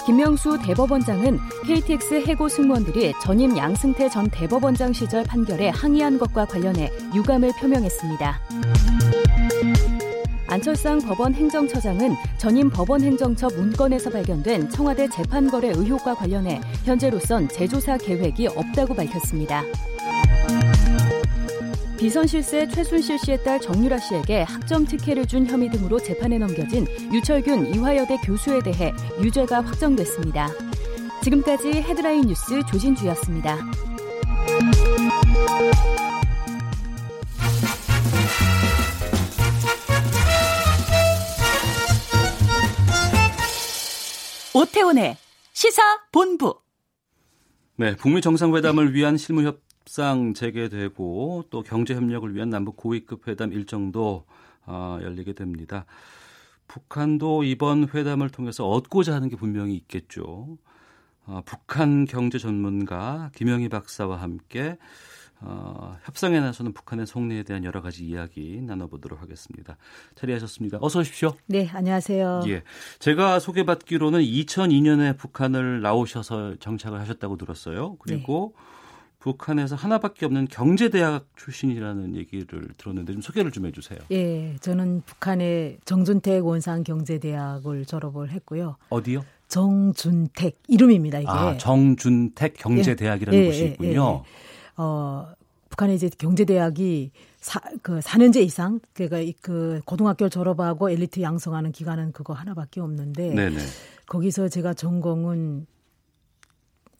김명수 0.05 0.59
대법원장은 0.61 1.39
KTX 1.65 2.25
해고 2.27 2.49
승무원들이 2.49 3.13
전임 3.21 3.55
양승태 3.55 4.09
전 4.09 4.29
대법원장 4.29 4.91
시절 4.91 5.23
판결에 5.23 5.69
항의한 5.69 6.19
것과 6.19 6.43
관련해 6.43 6.91
유감을 7.15 7.53
표명했습니다. 7.57 8.41
안철상 10.47 10.99
법원 10.99 11.35
행정처장은 11.35 12.15
전임 12.37 12.69
법원 12.69 13.01
행정처 13.01 13.47
문건에서 13.47 14.09
발견된 14.09 14.71
청와대 14.71 15.07
재판거래 15.07 15.69
의혹과 15.69 16.15
관련해 16.15 16.59
현재로선 16.83 17.47
재조사 17.47 17.97
계획이 17.97 18.47
없다고 18.47 18.93
밝혔습니다. 18.93 19.63
비선 21.99 22.25
실세 22.27 22.65
최순실 22.65 23.19
씨의 23.19 23.43
딸 23.43 23.59
정유라 23.59 23.97
씨에게 23.97 24.43
학점 24.43 24.85
특혜를 24.85 25.27
준 25.27 25.45
혐의 25.45 25.69
등으로 25.69 25.99
재판에 25.99 26.37
넘겨진 26.37 26.87
유철균 27.11 27.75
이화여대 27.75 28.15
교수에 28.25 28.61
대해 28.61 28.93
유죄가 29.21 29.59
확정됐습니다. 29.59 30.47
지금까지 31.21 31.67
헤드라인 31.67 32.21
뉴스 32.21 32.61
조진주였습니다. 32.71 33.57
오태훈의 44.53 45.17
시사 45.51 45.81
본부. 46.13 46.61
네, 47.75 47.97
북미 47.97 48.21
정상회담을 48.21 48.93
위한 48.93 49.17
실무 49.17 49.43
협 49.43 49.68
상 49.89 50.35
재개되고 50.35 51.45
또 51.49 51.63
경제 51.63 51.95
협력을 51.95 52.35
위한 52.35 52.51
남북 52.51 52.77
고위급 52.77 53.27
회담 53.27 53.51
일정도 53.51 54.23
어, 54.67 54.99
열리게 55.01 55.33
됩니다. 55.33 55.85
북한도 56.67 57.43
이번 57.43 57.89
회담을 57.89 58.29
통해서 58.29 58.69
얻고자 58.69 59.15
하는 59.15 59.29
게 59.29 59.35
분명히 59.35 59.75
있겠죠. 59.75 60.59
어, 61.25 61.41
북한 61.43 62.05
경제 62.05 62.37
전문가 62.37 63.31
김영희 63.33 63.69
박사와 63.69 64.21
함께 64.21 64.77
어, 65.41 65.97
협상에 66.03 66.39
나서는 66.39 66.71
북한의 66.73 67.07
속내에 67.07 67.41
대한 67.41 67.63
여러 67.63 67.81
가지 67.81 68.05
이야기 68.05 68.61
나눠보도록 68.61 69.19
하겠습니다. 69.23 69.75
자리하셨습니다. 70.13 70.77
어서 70.81 70.99
오십시오. 70.99 71.33
네, 71.47 71.67
안녕하세요. 71.67 72.43
예, 72.45 72.61
제가 72.99 73.39
소개받기로는 73.39 74.19
2002년에 74.21 75.17
북한을 75.17 75.81
나오셔서 75.81 76.57
정착을 76.59 76.99
하셨다고 76.99 77.37
들었어요. 77.37 77.95
그리고 77.95 78.53
네. 78.55 78.78
북한에서 79.19 79.75
하나밖에 79.75 80.25
없는 80.25 80.47
경제대학 80.47 81.27
출신이라는 81.35 82.15
얘기를 82.15 82.69
들었는데 82.77 83.13
좀 83.13 83.21
소개를 83.21 83.51
좀 83.51 83.65
해주세요. 83.65 83.99
예, 84.11 84.55
저는 84.61 85.01
북한의 85.05 85.79
정준택 85.83 86.45
원산 86.45 86.83
경제대학을 86.83 87.85
졸업을 87.85 88.31
했고요. 88.31 88.77
어디요? 88.89 89.25
정준택 89.49 90.59
이름입니다 90.67 91.19
이게. 91.19 91.29
아, 91.29 91.57
정준택 91.57 92.53
경제대학이라는 92.57 93.39
예, 93.39 93.45
곳이 93.45 93.61
예, 93.61 93.65
있군요. 93.67 94.23
예, 94.25 94.29
예. 94.29 94.73
어, 94.77 95.27
북한의 95.69 95.97
이제 95.97 96.09
경제대학이 96.17 97.11
사, 97.41 97.59
그 97.81 97.99
4년제 97.99 98.41
이상, 98.41 98.79
그러니까 98.93 99.33
그 99.41 99.81
고등학교 99.85 100.29
졸업하고 100.29 100.89
엘리트 100.89 101.21
양성하는 101.21 101.73
기간은 101.73 102.13
그거 102.13 102.33
하나밖에 102.33 102.79
없는데 102.79 103.33
네네. 103.33 103.57
거기서 104.05 104.47
제가 104.47 104.73
전공은 104.73 105.67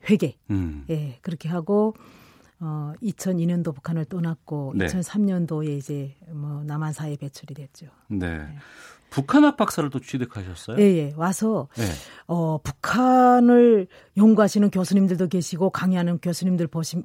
회계. 0.10 0.38
음. 0.50 0.86
예, 0.90 1.18
그렇게 1.22 1.50
하고 1.50 1.96
어 2.60 2.94
2002년도 3.02 3.74
북한을 3.74 4.06
떠났고 4.06 4.74
네. 4.76 4.86
2003년도에 4.86 5.78
이제 5.78 6.16
뭐 6.30 6.64
남한 6.64 6.94
사회 6.94 7.16
배출이 7.16 7.54
됐죠. 7.54 7.88
네. 8.10 8.38
네. 8.38 8.58
북한학 9.10 9.58
박사를 9.58 9.90
또 9.90 10.00
취득하셨어요? 10.00 10.78
예, 10.80 10.84
예. 10.84 11.14
와서 11.16 11.68
네. 11.76 11.86
어 12.28 12.60
북한을 12.62 13.88
연구하시는 14.18 14.70
교수님들도 14.70 15.28
계시고 15.28 15.72
강의하는 15.72 16.20
교수님들 16.20 16.68
보시 16.68 17.04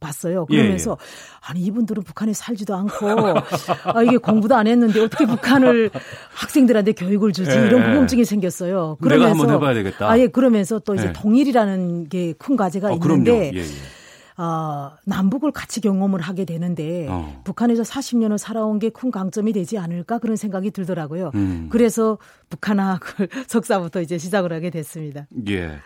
봤어요. 0.00 0.46
그러면서 0.46 0.90
예, 0.90 0.94
예. 0.94 1.40
아니 1.50 1.60
이분들은 1.60 2.02
북한에 2.04 2.32
살지도 2.32 2.74
않고 2.74 3.08
아, 3.84 4.02
이게 4.02 4.16
공부도 4.16 4.54
안 4.54 4.66
했는데 4.66 5.00
어떻게 5.00 5.26
북한을 5.26 5.90
학생들한테 6.34 6.92
교육을 6.92 7.32
주지 7.32 7.50
예, 7.50 7.66
이런 7.66 7.82
궁금증이 7.82 8.24
생겼어요. 8.24 8.96
그러면서 9.00 9.28
내가 9.28 9.40
한번 9.40 9.54
해봐야 9.56 9.74
되겠다. 9.74 10.08
아예 10.10 10.26
그러면서 10.28 10.78
또 10.78 10.94
이제 10.94 11.08
예. 11.08 11.12
통일이라는 11.12 12.08
게 12.08 12.34
큰 12.38 12.56
과제가 12.56 12.88
어, 12.90 12.92
있는데. 12.94 13.52
예, 13.54 13.58
예. 13.58 13.64
어, 14.40 14.92
남북을 15.04 15.50
같이 15.50 15.80
경험을 15.80 16.20
하게 16.20 16.44
되는데 16.44 17.08
어. 17.10 17.40
북한에서 17.42 17.82
40년을 17.82 18.38
살아온 18.38 18.78
게 18.78 18.88
큰 18.90 19.10
강점이 19.10 19.52
되지 19.52 19.78
않을까 19.78 20.18
그런 20.18 20.36
생각이 20.36 20.70
들더라고요. 20.70 21.32
음. 21.34 21.66
그래서 21.72 22.18
북한학을 22.48 23.28
석사부터 23.48 24.00
이제 24.00 24.16
시작을 24.16 24.52
하게 24.52 24.70
됐습니다. 24.70 25.26
예. 25.48 25.78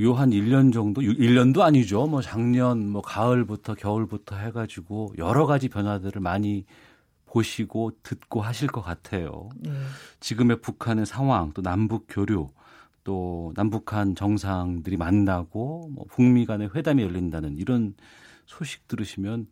요 0.00 0.14
한 0.14 0.30
1년 0.30 0.72
정도, 0.72 1.00
1년도 1.00 1.60
아니죠. 1.60 2.06
뭐 2.06 2.20
작년 2.20 2.88
뭐 2.90 3.00
가을부터 3.00 3.74
겨울부터 3.74 4.36
해가지고 4.36 5.14
여러 5.18 5.46
가지 5.46 5.68
변화들을 5.68 6.20
많이 6.20 6.64
보시고 7.26 7.92
듣고 8.02 8.40
하실 8.40 8.68
것 8.68 8.80
같아요. 8.80 9.48
네. 9.56 9.70
지금의 10.20 10.60
북한의 10.60 11.06
상황, 11.06 11.52
또 11.52 11.62
남북 11.62 12.06
교류, 12.08 12.50
또 13.04 13.52
남북한 13.54 14.14
정상들이 14.14 14.96
만나고 14.96 15.90
뭐 15.92 16.04
북미 16.10 16.46
간의 16.46 16.70
회담이 16.74 17.02
열린다는 17.02 17.58
이런 17.58 17.94
소식 18.46 18.88
들으시면 18.88 19.48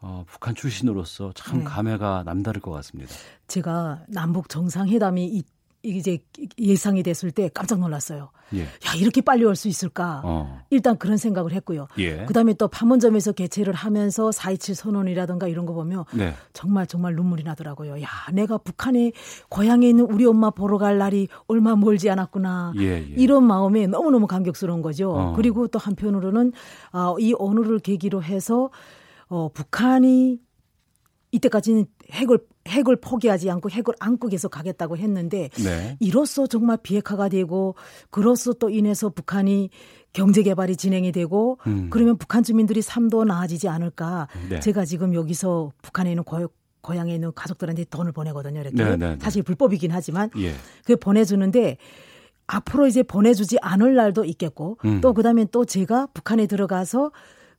어, 0.00 0.24
북한 0.28 0.54
출신으로서 0.54 1.32
참 1.34 1.58
네. 1.58 1.64
감회가 1.64 2.22
남다를 2.24 2.60
것 2.60 2.70
같습니다. 2.70 3.12
제가 3.48 4.04
남북 4.08 4.48
정상회담이 4.48 5.26
이제 5.84 6.18
예상이 6.58 7.02
됐을 7.04 7.30
때 7.30 7.48
깜짝 7.54 7.78
놀랐어요. 7.78 8.30
예. 8.54 8.62
야 8.62 8.94
이렇게 8.96 9.20
빨리 9.20 9.44
올 9.44 9.54
수 9.54 9.68
있을까? 9.68 10.22
어. 10.24 10.60
일단 10.70 10.98
그런 10.98 11.16
생각을 11.16 11.52
했고요. 11.52 11.86
예. 11.98 12.24
그다음에 12.24 12.54
또 12.54 12.66
판문점에서 12.66 13.32
개최를 13.32 13.74
하면서 13.74 14.30
4.27 14.30 14.74
선언이라든가 14.74 15.46
이런 15.46 15.66
거 15.66 15.74
보면 15.74 16.04
네. 16.14 16.34
정말 16.52 16.86
정말 16.86 17.14
눈물이 17.14 17.44
나더라고요. 17.44 18.00
야 18.02 18.08
내가 18.32 18.58
북한에 18.58 19.12
고향에 19.50 19.88
있는 19.88 20.04
우리 20.04 20.26
엄마 20.26 20.50
보러 20.50 20.78
갈 20.78 20.98
날이 20.98 21.28
얼마 21.46 21.76
멀지 21.76 22.10
않았구나. 22.10 22.72
예, 22.78 22.84
예. 22.94 23.00
이런 23.16 23.44
마음에 23.44 23.86
너무 23.86 24.10
너무 24.10 24.26
감격스러운 24.26 24.82
거죠. 24.82 25.12
어. 25.12 25.32
그리고 25.36 25.68
또 25.68 25.78
한편으로는 25.78 26.52
어, 26.92 27.16
이 27.20 27.34
언어를 27.38 27.78
계기로 27.78 28.22
해서 28.24 28.70
어, 29.28 29.48
북한이 29.52 30.40
이때까지는 31.30 31.86
핵을 32.10 32.38
핵을 32.68 32.96
포기하지 32.96 33.50
않고 33.50 33.70
핵을 33.70 33.94
안고 33.98 34.28
계속 34.28 34.50
가겠다고 34.50 34.96
했는데 34.96 35.50
네. 35.62 35.96
이로써 36.00 36.46
정말 36.46 36.78
비핵화가 36.82 37.28
되고 37.28 37.74
그로써 38.10 38.52
또 38.52 38.70
인해서 38.70 39.08
북한이 39.08 39.70
경제 40.12 40.42
개발이 40.42 40.76
진행이 40.76 41.12
되고 41.12 41.58
음. 41.66 41.88
그러면 41.90 42.16
북한 42.18 42.42
주민들이 42.42 42.82
삶도 42.82 43.24
나아지지 43.24 43.68
않을까. 43.68 44.28
네. 44.48 44.60
제가 44.60 44.84
지금 44.84 45.14
여기서 45.14 45.72
북한에 45.82 46.10
있는 46.10 46.24
고, 46.24 46.48
고향에 46.80 47.14
있는 47.14 47.32
가족들한테 47.34 47.84
돈을 47.84 48.12
보내거든요. 48.12 48.60
이렇게 48.60 48.76
네, 48.76 48.96
네, 48.96 48.96
네. 48.96 49.18
사실 49.20 49.42
불법이긴 49.42 49.90
하지만 49.90 50.30
예. 50.38 50.54
그 50.84 50.96
보내주는데 50.96 51.76
앞으로 52.46 52.86
이제 52.86 53.02
보내주지 53.02 53.58
않을 53.60 53.94
날도 53.94 54.24
있겠고 54.24 54.78
음. 54.84 55.00
또 55.00 55.12
그다음에 55.12 55.46
또 55.52 55.64
제가 55.64 56.08
북한에 56.14 56.46
들어가서 56.46 57.12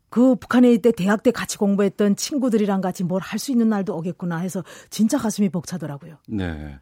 그 0.10 0.36
북한에 0.36 0.69
있을 0.72 0.82
때 0.82 0.91
대학 0.91 1.22
때 1.24 1.32
같이 1.32 1.58
공부했던 1.58 2.15
친구들이랑 2.15 2.82
같이 2.82 3.04
뭘 3.04 3.22
할 3.22 3.38
수 3.39 3.52
있는 3.52 3.69
날도 3.69 3.95
오겠구나 3.95 4.38
해서 4.38 4.63
진짜 4.89 5.17
가슴이 5.17 5.50
벅차더라고요. 5.50 6.17
네. 6.28 6.80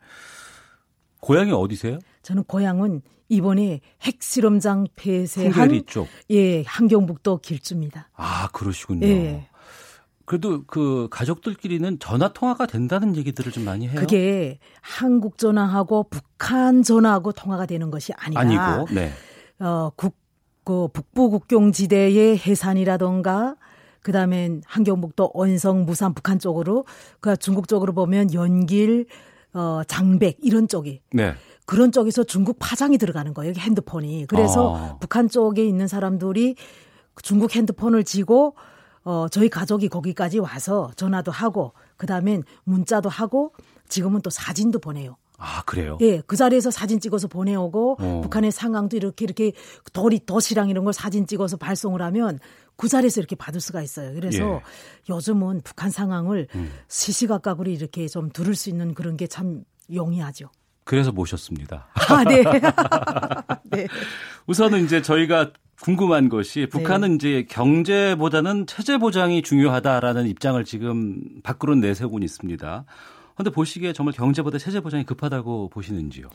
고향이 1.19 1.51
어디세요? 1.51 1.99
저는 2.21 2.43
고향은 2.43 3.01
이번에 3.29 3.81
핵실험장 4.01 4.87
폐쇄한 4.95 5.81
쪽. 5.87 6.07
예, 6.29 6.63
한경북도 6.63 7.39
길주입니다. 7.39 8.09
아, 8.15 8.47
그러시군요. 8.53 9.05
예. 9.07 9.49
그래도 10.25 10.63
그 10.65 11.07
가족들끼리는 11.09 11.99
전화 11.99 12.31
통화가 12.33 12.65
된다는 12.67 13.15
얘기들을 13.15 13.51
좀 13.51 13.65
많이 13.65 13.87
해요. 13.87 13.99
그게 13.99 14.59
한국 14.81 15.37
전화하고 15.37 16.07
북한 16.09 16.83
전화하고 16.83 17.31
통화가 17.31 17.65
되는 17.65 17.89
것이 17.91 18.13
아니라 18.13 18.41
아니고 18.41 18.93
네. 18.93 19.11
어, 19.59 19.89
국 19.95 20.15
그 20.67 20.89
북부 20.89 21.29
국경 21.29 21.71
지대의 21.71 22.39
해산이라던가 22.39 23.55
그다음에 24.01 24.59
한경북도 24.65 25.31
언성, 25.33 25.85
무산, 25.85 26.13
북한 26.13 26.39
쪽으로 26.39 26.83
그 27.21 27.37
중국 27.37 27.69
쪽으로 27.69 27.93
보면 27.93 28.33
연길, 28.33 29.05
어 29.53 29.83
장백 29.87 30.39
이런 30.41 30.67
쪽이 30.67 30.99
네. 31.13 31.35
그런 31.65 31.93
쪽에서 31.93 32.25
중국 32.25 32.57
파장이 32.59 32.97
들어가는 32.97 33.33
거예요. 33.33 33.51
여기 33.51 33.61
핸드폰이. 33.61 34.25
그래서 34.25 34.75
아. 34.75 34.97
북한 34.99 35.29
쪽에 35.29 35.65
있는 35.65 35.87
사람들이 35.87 36.57
중국 37.23 37.55
핸드폰을 37.55 38.03
쥐고 38.03 38.55
어 39.05 39.27
저희 39.31 39.47
가족이 39.47 39.87
거기까지 39.87 40.39
와서 40.39 40.91
전화도 40.97 41.31
하고 41.31 41.71
그다음엔 41.95 42.43
문자도 42.65 43.07
하고 43.07 43.53
지금은 43.87 44.19
또 44.19 44.29
사진도 44.29 44.79
보내요. 44.79 45.15
아, 45.37 45.61
그래요? 45.65 45.97
예, 46.01 46.21
그 46.25 46.35
자리에서 46.35 46.71
사진 46.71 46.99
찍어서 46.99 47.27
보내오고 47.27 47.97
어. 47.99 48.21
북한의 48.23 48.51
상황도 48.51 48.97
이렇게 48.97 49.23
이렇게 49.23 49.51
돌이 49.93 50.25
덫이랑 50.25 50.69
이런 50.69 50.83
걸 50.83 50.93
사진 50.93 51.27
찍어서 51.27 51.57
발송을 51.57 52.01
하면 52.01 52.39
그 52.75 52.87
자리에서 52.87 53.21
이렇게 53.21 53.35
받을 53.35 53.61
수가 53.61 53.81
있어요. 53.81 54.13
그래서 54.13 54.43
예. 54.43 54.61
요즘은 55.13 55.61
북한 55.63 55.91
상황을 55.91 56.47
음. 56.55 56.71
시시각각으로 56.87 57.69
이렇게 57.69 58.07
좀 58.07 58.29
들을 58.31 58.55
수 58.55 58.69
있는 58.69 58.93
그런 58.93 59.15
게 59.15 59.27
참 59.27 59.63
용이하죠. 59.93 60.49
그래서 60.83 61.11
모셨습니다. 61.11 61.87
아, 62.09 62.23
네. 62.23 62.43
네. 63.65 63.87
우선은 64.47 64.85
이제 64.85 65.01
저희가 65.01 65.51
궁금한 65.81 66.29
것이 66.29 66.65
북한은 66.71 67.09
네. 67.09 67.15
이제 67.15 67.45
경제보다는 67.49 68.65
체제 68.65 68.97
보장이 68.97 69.43
중요하다라는 69.43 70.27
입장을 70.27 70.63
지금 70.65 71.21
밖으로 71.43 71.75
내세우고 71.75 72.19
있습니다. 72.19 72.85
그런데 73.37 73.51
보시기에 73.51 73.93
정말 73.93 74.13
경제보다 74.15 74.57
체제 74.57 74.79
보장이 74.79 75.05
급하다고 75.05 75.69
보시는지요? 75.69 76.27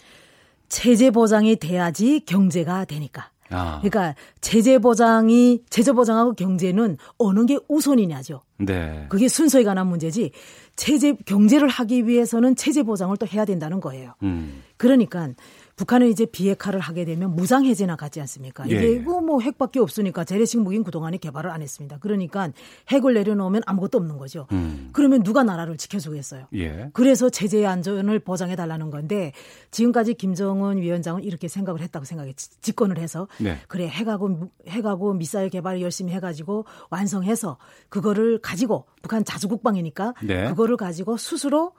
체제 0.68 1.10
보장이 1.10 1.56
돼야지 1.56 2.20
경제가 2.24 2.84
되니까. 2.84 3.30
아. 3.50 3.80
그러니까 3.82 4.14
제재 4.40 4.78
보장이 4.78 5.62
제재 5.68 5.92
보장하고 5.92 6.32
경제는 6.34 6.96
어느 7.18 7.44
게 7.44 7.58
우선이냐죠. 7.68 8.40
네. 8.58 9.06
그게 9.08 9.26
순서에 9.28 9.64
관한 9.64 9.88
문제지. 9.88 10.30
체제 10.76 11.14
경제를 11.26 11.68
하기 11.68 12.06
위해서는 12.06 12.54
체제 12.54 12.84
보장을 12.84 13.14
또 13.16 13.26
해야 13.26 13.44
된다는 13.44 13.80
거예요. 13.80 14.14
음. 14.22 14.62
그러니까 14.76 15.28
북한은 15.76 16.08
이제 16.08 16.26
비핵화를 16.26 16.80
하게 16.80 17.04
되면 17.04 17.34
무장 17.34 17.64
해제나 17.64 17.96
가지 17.96 18.20
않습니까? 18.20 18.64
이게 18.66 18.94
예. 18.94 18.98
뭐 18.98 19.40
핵밖에 19.40 19.80
없으니까 19.80 20.24
재래식 20.24 20.60
무기는 20.60 20.84
그동안에 20.84 21.16
개발을 21.16 21.50
안 21.50 21.62
했습니다. 21.62 21.98
그러니까 22.00 22.50
핵을 22.90 23.14
내려놓으면 23.14 23.62
아무것도 23.66 23.98
없는 23.98 24.18
거죠. 24.18 24.46
음. 24.52 24.90
그러면 24.92 25.22
누가 25.22 25.42
나라를 25.42 25.76
지켜주겠어요? 25.76 26.46
예. 26.54 26.90
그래서 26.92 27.30
체제의 27.30 27.66
안전을 27.66 28.18
보장해 28.20 28.56
달라는 28.56 28.90
건데 28.90 29.32
지금까지 29.70 30.14
김정은 30.14 30.78
위원장은 30.78 31.24
이렇게 31.24 31.48
생각을 31.48 31.80
했다고 31.80 32.04
생각해 32.04 32.34
집권을 32.34 32.98
해서 32.98 33.28
네. 33.38 33.58
그래 33.68 33.88
핵하고 33.88 34.50
핵하고 34.68 35.14
미사일 35.14 35.48
개발을 35.48 35.80
열심히 35.80 36.12
해가지고 36.12 36.64
완성해서 36.90 37.58
그거를 37.88 38.38
가지고 38.38 38.86
북한 39.02 39.24
자주국방이니까 39.24 40.14
네. 40.22 40.48
그거를 40.48 40.76
가지고 40.76 41.16
스스로 41.16 41.72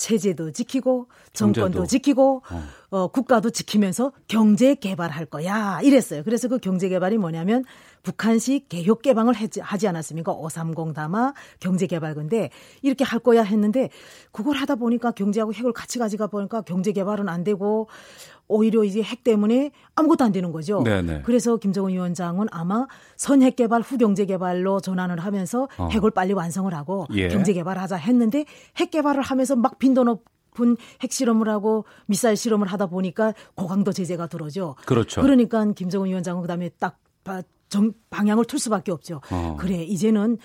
체제도 0.00 0.50
지키고 0.50 1.08
정권도 1.34 1.62
경제도. 1.62 1.86
지키고 1.86 2.42
어. 2.50 2.62
어. 2.90 3.08
국가도 3.08 3.50
지키면서 3.50 4.12
경제 4.26 4.74
개발할 4.74 5.26
거야 5.26 5.80
이랬어요. 5.82 6.24
그래서 6.24 6.48
그 6.48 6.58
경제 6.58 6.88
개발이 6.88 7.18
뭐냐면 7.18 7.64
북한식 8.02 8.68
개혁 8.68 9.02
개방을 9.02 9.34
하지 9.34 9.88
않았습니까? 9.88 10.32
530 10.32 10.94
담아 10.94 11.34
경제 11.58 11.86
개발근데 11.86 12.50
이렇게 12.82 13.04
할 13.04 13.20
거야 13.20 13.42
했는데 13.42 13.90
그걸 14.32 14.56
하다 14.56 14.76
보니까 14.76 15.10
경제하고 15.10 15.52
핵을 15.52 15.72
같이 15.72 15.98
가져가 15.98 16.26
보니까 16.26 16.62
경제 16.62 16.92
개발은 16.92 17.28
안 17.28 17.44
되고 17.44 17.88
오히려 18.48 18.82
이제 18.82 19.00
핵 19.02 19.22
때문에 19.22 19.70
아무것도 19.94 20.24
안 20.24 20.32
되는 20.32 20.50
거죠. 20.50 20.82
네네. 20.82 21.22
그래서 21.22 21.56
김정은 21.56 21.92
위원장은 21.92 22.48
아마 22.50 22.86
선핵 23.16 23.56
개발 23.56 23.80
후 23.80 23.96
경제 23.96 24.26
개발로 24.26 24.80
전환을 24.80 25.20
하면서 25.20 25.68
어. 25.78 25.88
핵을 25.92 26.10
빨리 26.10 26.32
완성을 26.32 26.72
하고 26.74 27.06
예. 27.14 27.28
경제 27.28 27.52
개발하자 27.52 27.96
했는데 27.96 28.44
핵 28.76 28.90
개발을 28.90 29.22
하면서 29.22 29.54
막 29.54 29.78
빈도 29.78 30.02
높은 30.02 30.76
핵 31.00 31.12
실험을 31.12 31.48
하고 31.48 31.84
미사일 32.06 32.36
실험을 32.36 32.66
하다 32.66 32.86
보니까 32.86 33.34
고강도 33.54 33.92
제재가 33.92 34.26
들어죠. 34.26 34.74
그렇죠. 34.84 35.22
그러니까 35.22 35.64
김정은 35.72 36.08
위원장은 36.08 36.42
그다음에 36.42 36.70
딱 36.80 36.98
정, 37.70 37.92
방향을 38.10 38.44
틀 38.44 38.58
수밖에 38.58 38.92
없죠. 38.92 39.22
어. 39.30 39.56
그래 39.58 39.82
이제는 39.82 40.36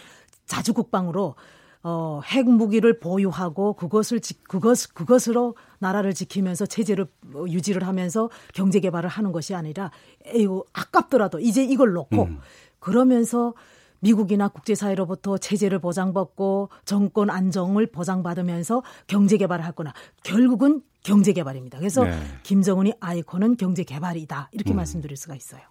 자주 0.45 0.73
국방으로 0.73 1.35
어, 1.83 2.21
핵 2.25 2.49
무기를 2.49 2.99
보유하고 2.99 3.73
그것을 3.73 4.19
지, 4.19 4.41
그것 4.43 4.91
그것으로 4.93 5.55
나라를 5.77 6.13
지키면서 6.13 6.65
체제를 6.65 7.05
어, 7.35 7.45
유지를 7.47 7.85
하면서 7.85 8.29
경제 8.53 8.79
개발을 8.79 9.07
하는 9.09 9.31
것이 9.31 9.53
아니라 9.53 9.91
에이고 10.25 10.65
아깝더라도 10.73 11.39
이제 11.39 11.63
이걸 11.63 11.93
놓고 11.93 12.23
음. 12.23 12.39
그러면서 12.79 13.53
미국이나 13.99 14.47
국제사회로부터 14.47 15.37
체제를 15.37 15.79
보장받고 15.79 16.69
정권 16.85 17.29
안정을 17.29 17.87
보장받으면서 17.87 18.83
경제 19.07 19.37
개발을 19.37 19.63
할 19.63 19.71
거나 19.71 19.93
결국은 20.23 20.81
경제 21.03 21.33
개발입니다. 21.33 21.77
그래서 21.77 22.03
네. 22.03 22.19
김정은이 22.41 22.93
아이콘은 22.99 23.57
경제 23.57 23.83
개발이다. 23.83 24.49
이렇게 24.53 24.73
음. 24.73 24.77
말씀드릴 24.77 25.15
수가 25.17 25.35
있어요. 25.35 25.61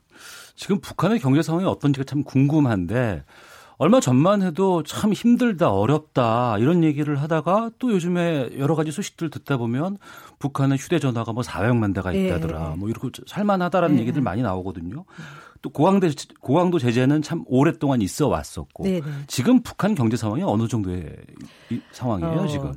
지금 0.56 0.80
북한의 0.80 1.18
경제 1.18 1.42
상황이 1.42 1.66
어떤지가 1.66 2.04
참 2.04 2.22
궁금한데 2.22 3.24
얼마 3.76 3.98
전만 4.00 4.42
해도 4.42 4.82
참 4.84 5.12
힘들다, 5.12 5.72
어렵다, 5.72 6.58
이런 6.58 6.84
얘기를 6.84 7.20
하다가 7.20 7.70
또 7.78 7.92
요즘에 7.92 8.50
여러 8.58 8.76
가지 8.76 8.92
소식들 8.92 9.30
듣다 9.30 9.56
보면 9.56 9.98
북한은 10.38 10.76
휴대전화가 10.76 11.32
뭐 11.32 11.42
400만 11.42 11.92
대가 11.94 12.14
예. 12.14 12.26
있다더라, 12.26 12.70
네. 12.70 12.76
뭐 12.76 12.88
이렇게 12.88 13.08
살만하다라는 13.26 13.96
네. 13.96 14.02
얘기들 14.02 14.22
많이 14.22 14.42
나오거든요. 14.42 15.04
또 15.60 15.70
고강도, 15.70 16.06
고강도 16.40 16.78
제재는 16.78 17.22
참 17.22 17.42
오랫동안 17.46 18.00
있어 18.02 18.28
왔었고 18.28 18.84
네, 18.84 19.00
네. 19.00 19.10
지금 19.26 19.62
북한 19.62 19.94
경제 19.94 20.16
상황이 20.16 20.42
어느 20.44 20.68
정도의 20.68 21.16
상황이에요, 21.90 22.42
어, 22.42 22.46
지금? 22.46 22.74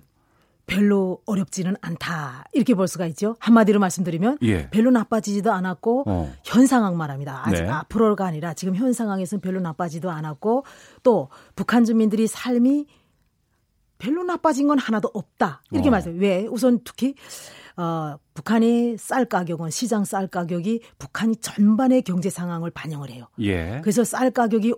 별로 0.67 1.21
어렵지는 1.25 1.75
않다 1.81 2.43
이렇게 2.53 2.75
볼 2.75 2.87
수가 2.87 3.07
있죠. 3.07 3.37
한마디로 3.39 3.79
말씀드리면 3.79 4.37
예. 4.43 4.69
별로 4.69 4.91
나빠지지도 4.91 5.51
않았고 5.51 6.03
어. 6.05 6.31
현 6.43 6.67
상황 6.67 6.97
말합니다. 6.97 7.47
아직 7.47 7.63
네. 7.63 7.69
앞으로가 7.69 8.25
아니라 8.25 8.53
지금 8.53 8.75
현 8.75 8.93
상황에서는 8.93 9.41
별로 9.41 9.61
나빠지도 9.61 10.11
않았고 10.11 10.65
또 11.03 11.29
북한 11.55 11.85
주민들이 11.85 12.27
삶이 12.27 12.85
별로 13.97 14.23
나빠진 14.23 14.67
건 14.67 14.77
하나도 14.77 15.09
없다 15.13 15.63
이렇게 15.71 15.87
어. 15.87 15.91
말해요. 15.91 16.15
왜? 16.19 16.45
우선 16.51 16.81
특히 16.83 17.15
어, 17.77 18.17
북한의 18.33 18.97
쌀 18.97 19.25
가격은 19.25 19.69
시장 19.69 20.03
쌀 20.03 20.27
가격이 20.27 20.81
북한이 20.99 21.37
전반의 21.37 22.01
경제 22.01 22.29
상황을 22.29 22.71
반영을 22.71 23.09
해요. 23.09 23.27
예. 23.39 23.79
그래서 23.83 24.03
쌀 24.03 24.31
가격이 24.31 24.73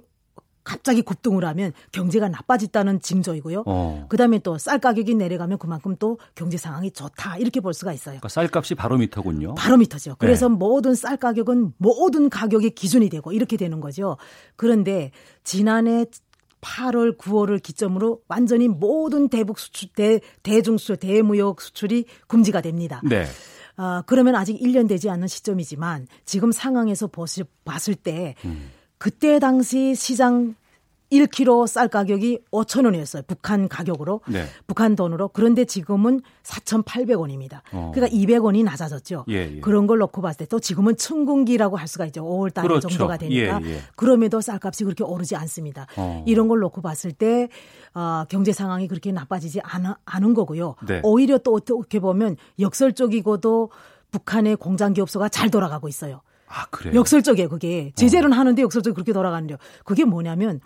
갑자기 0.70 1.02
급등을 1.02 1.44
하면 1.46 1.74
경제가 1.92 2.30
나빠졌다는 2.30 3.02
징조이고요. 3.02 3.64
어. 3.66 4.06
그다음에 4.08 4.38
또 4.38 4.60
쌀 4.60 4.78
가격이 4.78 5.16
내려가면 5.16 5.58
그만큼 5.58 5.96
또 5.98 6.20
경제 6.36 6.58
상황이 6.58 6.92
좋다 6.92 7.38
이렇게 7.38 7.60
볼 7.60 7.74
수가 7.74 7.92
있어요. 7.92 8.20
그러니까 8.20 8.30
쌀값이 8.30 8.76
바로미터군요. 8.76 9.56
바로미터죠. 9.56 10.18
그래서 10.20 10.48
네. 10.48 10.56
모든 10.56 10.94
쌀 10.94 11.18
가격은 11.18 11.74
모든 11.78 12.30
가격의 12.30 12.72
기준이 12.72 13.10
되고 13.10 13.32
이렇게 13.32 13.58
되는 13.58 13.80
거죠. 13.80 14.18
그런데 14.58 15.12
지난해 15.44 16.06
8월, 16.62 17.18
9월을 17.18 17.64
기점으로 17.64 18.22
완전히 18.28 18.68
모든 18.68 19.30
대북 19.30 19.58
수출, 19.58 19.90
대, 19.96 20.20
대중 20.44 20.78
수출, 20.78 20.98
대무역 20.98 21.62
수출이 21.62 22.06
금지가 22.28 22.62
됩니다. 22.62 23.02
네. 23.04 23.26
아, 23.78 24.04
그러면 24.06 24.36
아직 24.36 24.60
1년 24.60 24.88
되지 24.88 25.10
않는 25.10 25.28
시점이지만 25.28 26.08
지금 26.26 26.52
상황에서 26.52 27.08
보시, 27.08 27.44
봤을 27.64 27.96
때 27.96 28.36
음. 28.44 28.70
그때 28.98 29.40
당시 29.40 29.96
시장 29.96 30.56
1kg 31.12 31.68
쌀 31.68 31.88
가격이 31.88 32.40
5천 32.52 32.86
원이었어요. 32.86 33.24
북한 33.28 33.68
가격으로. 33.68 34.22
네. 34.28 34.46
북한 34.68 34.96
돈으로. 34.96 35.30
그런데 35.30 35.66
지금은 35.66 36.22
4,800원입니다. 36.44 37.62
어. 37.72 37.92
그러니까 37.94 38.16
200원이 38.16 38.64
낮아졌죠. 38.64 39.26
예, 39.30 39.56
예. 39.56 39.60
그런 39.62 39.88
걸 39.88 40.00
놓고 40.00 40.22
봤을 40.22 40.46
때 40.46 40.50
또 40.50 40.60
지금은 40.60 40.98
천군기라고 40.98 41.78
할 41.78 41.88
수가 41.88 42.06
있죠. 42.08 42.24
5월 42.24 42.54
달 42.54 42.64
그렇죠. 42.64 42.90
정도가 42.90 43.18
되니까. 43.18 43.62
예, 43.64 43.70
예, 43.70 43.80
그럼에도 43.96 44.42
쌀값이 44.42 44.84
그렇게 44.84 45.04
오르지 45.04 45.36
않습니다. 45.36 45.86
어. 45.96 46.24
이런 46.28 46.48
걸 46.48 46.60
놓고 46.60 46.82
봤을 46.82 47.12
때 47.12 47.50
어, 47.94 48.26
경제 48.30 48.52
상황이 48.52 48.88
그렇게 48.88 49.12
나빠지지 49.12 49.62
않아, 49.64 49.98
않은 50.06 50.34
거고요. 50.34 50.76
네. 50.88 51.02
오히려 51.04 51.38
또 51.38 51.54
어떻게 51.56 52.00
보면 52.00 52.36
역설적이고도 52.60 53.70
북한의 54.12 54.56
공장 54.56 54.94
기업소가 54.94 55.30
잘 55.30 55.50
돌아가고 55.52 55.88
있어요. 55.88 56.22
아, 56.48 56.66
그래요? 56.72 56.96
역설적이에요, 56.96 57.48
그게. 57.48 57.92
제재는 57.96 58.34
어. 58.34 58.36
하는데 58.36 58.60
역설적으로 58.62 58.96
그렇게 58.96 59.14
돌아가는데요. 59.14 59.58
그게 59.86 60.04
뭐냐면 60.04 60.62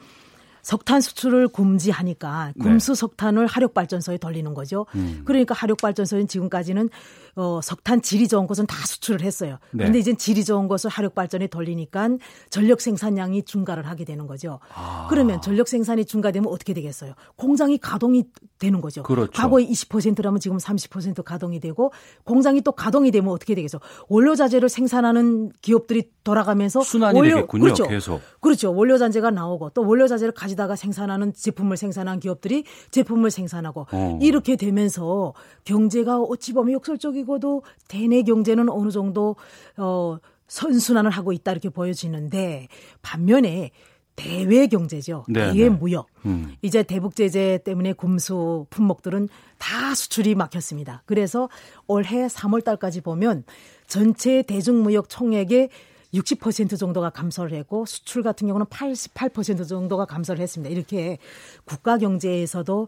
석탄 0.63 1.01
수출을 1.01 1.49
금지하니까 1.49 2.53
네. 2.55 2.63
금수 2.63 2.95
석탄을 2.95 3.45
하력 3.47 3.73
발전소에 3.73 4.17
돌리는 4.17 4.53
거죠. 4.53 4.85
음. 4.95 5.21
그러니까 5.25 5.53
하력 5.53 5.77
발전소는 5.77 6.27
지금까지는 6.27 6.89
어 7.35 7.59
석탄 7.61 8.01
질이 8.01 8.27
좋은 8.27 8.47
것은 8.47 8.65
다 8.65 8.77
수출을 8.85 9.21
했어요. 9.21 9.57
네. 9.71 9.83
근데 9.83 9.99
이제 9.99 10.13
질이 10.13 10.45
좋은 10.45 10.67
것을 10.67 10.89
하력 10.89 11.15
발전에 11.15 11.47
돌리니까 11.47 12.09
전력 12.49 12.79
생산량이 12.79 13.43
증가를 13.43 13.87
하게 13.87 14.05
되는 14.05 14.25
거죠. 14.25 14.59
아. 14.73 15.07
그러면 15.09 15.41
전력 15.41 15.67
생산이 15.67 16.05
증가되면 16.05 16.49
어떻게 16.49 16.73
되겠어요? 16.73 17.13
공장이 17.35 17.77
가동이 17.79 18.23
되는 18.57 18.79
거죠. 18.79 19.03
그렇죠. 19.03 19.31
과거에 19.33 19.65
20%라면 19.65 20.39
지금 20.39 20.57
30% 20.57 21.23
가동이 21.23 21.59
되고 21.59 21.91
공장이 22.23 22.61
또 22.61 22.71
가동이 22.71 23.11
되면 23.11 23.33
어떻게 23.33 23.53
되겠어? 23.55 23.81
원료 24.07 24.35
자재를 24.35 24.69
생산하는 24.69 25.51
기업들이 25.61 26.09
돌아가면서 26.23 26.81
순환이 26.81 27.19
원료, 27.19 27.35
되겠군요. 27.35 27.63
그렇죠. 27.63 27.87
계속. 27.87 28.21
그렇죠. 28.39 28.73
원료 28.73 28.97
자재가 28.97 29.31
나오고 29.31 29.71
또 29.71 29.85
원료 29.85 30.07
자재를 30.07 30.33
가지 30.33 30.52
다가 30.55 30.75
생산하는 30.75 31.33
제품을 31.33 31.77
생산한 31.77 32.19
기업들이 32.19 32.63
제품을 32.91 33.31
생산하고 33.31 33.87
어. 33.91 34.19
이렇게 34.21 34.55
되면서 34.55 35.33
경제가 35.65 36.19
어찌 36.19 36.53
보면 36.53 36.73
역설적이고도 36.73 37.63
대내 37.87 38.23
경제는 38.23 38.69
어느 38.69 38.89
정도 38.91 39.35
어 39.77 40.17
선순환을 40.47 41.09
하고 41.09 41.31
있다 41.31 41.51
이렇게 41.51 41.69
보여지는데 41.69 42.67
반면에 43.01 43.71
대외 44.15 44.67
경제죠. 44.67 45.25
네, 45.27 45.51
대외 45.51 45.69
네. 45.69 45.69
무역. 45.69 46.07
음. 46.25 46.55
이제 46.61 46.83
대북 46.83 47.15
제재 47.15 47.59
때문에 47.63 47.93
금수 47.93 48.67
품목들은 48.69 49.27
다 49.57 49.95
수출이 49.95 50.35
막혔습니다. 50.35 51.01
그래서 51.05 51.49
올해 51.87 52.27
3월 52.27 52.63
달까지 52.63 53.01
보면 53.01 53.43
전체 53.87 54.43
대중무역 54.43 55.09
총액의 55.09 55.69
60% 56.13 56.77
정도가 56.77 57.09
감소를 57.09 57.57
했고 57.57 57.85
수출 57.85 58.23
같은 58.23 58.47
경우는 58.47 58.67
88% 58.67 59.67
정도가 59.67 60.05
감소를 60.05 60.41
했습니다. 60.41 60.73
이렇게 60.73 61.17
국가 61.65 61.97
경제에서도 61.97 62.87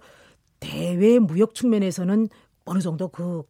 대외 0.60 1.20
무역 1.20 1.56
측면에서는 1.56 2.28
어느 2.66 2.80
정도 2.80 3.08
그 3.08 3.44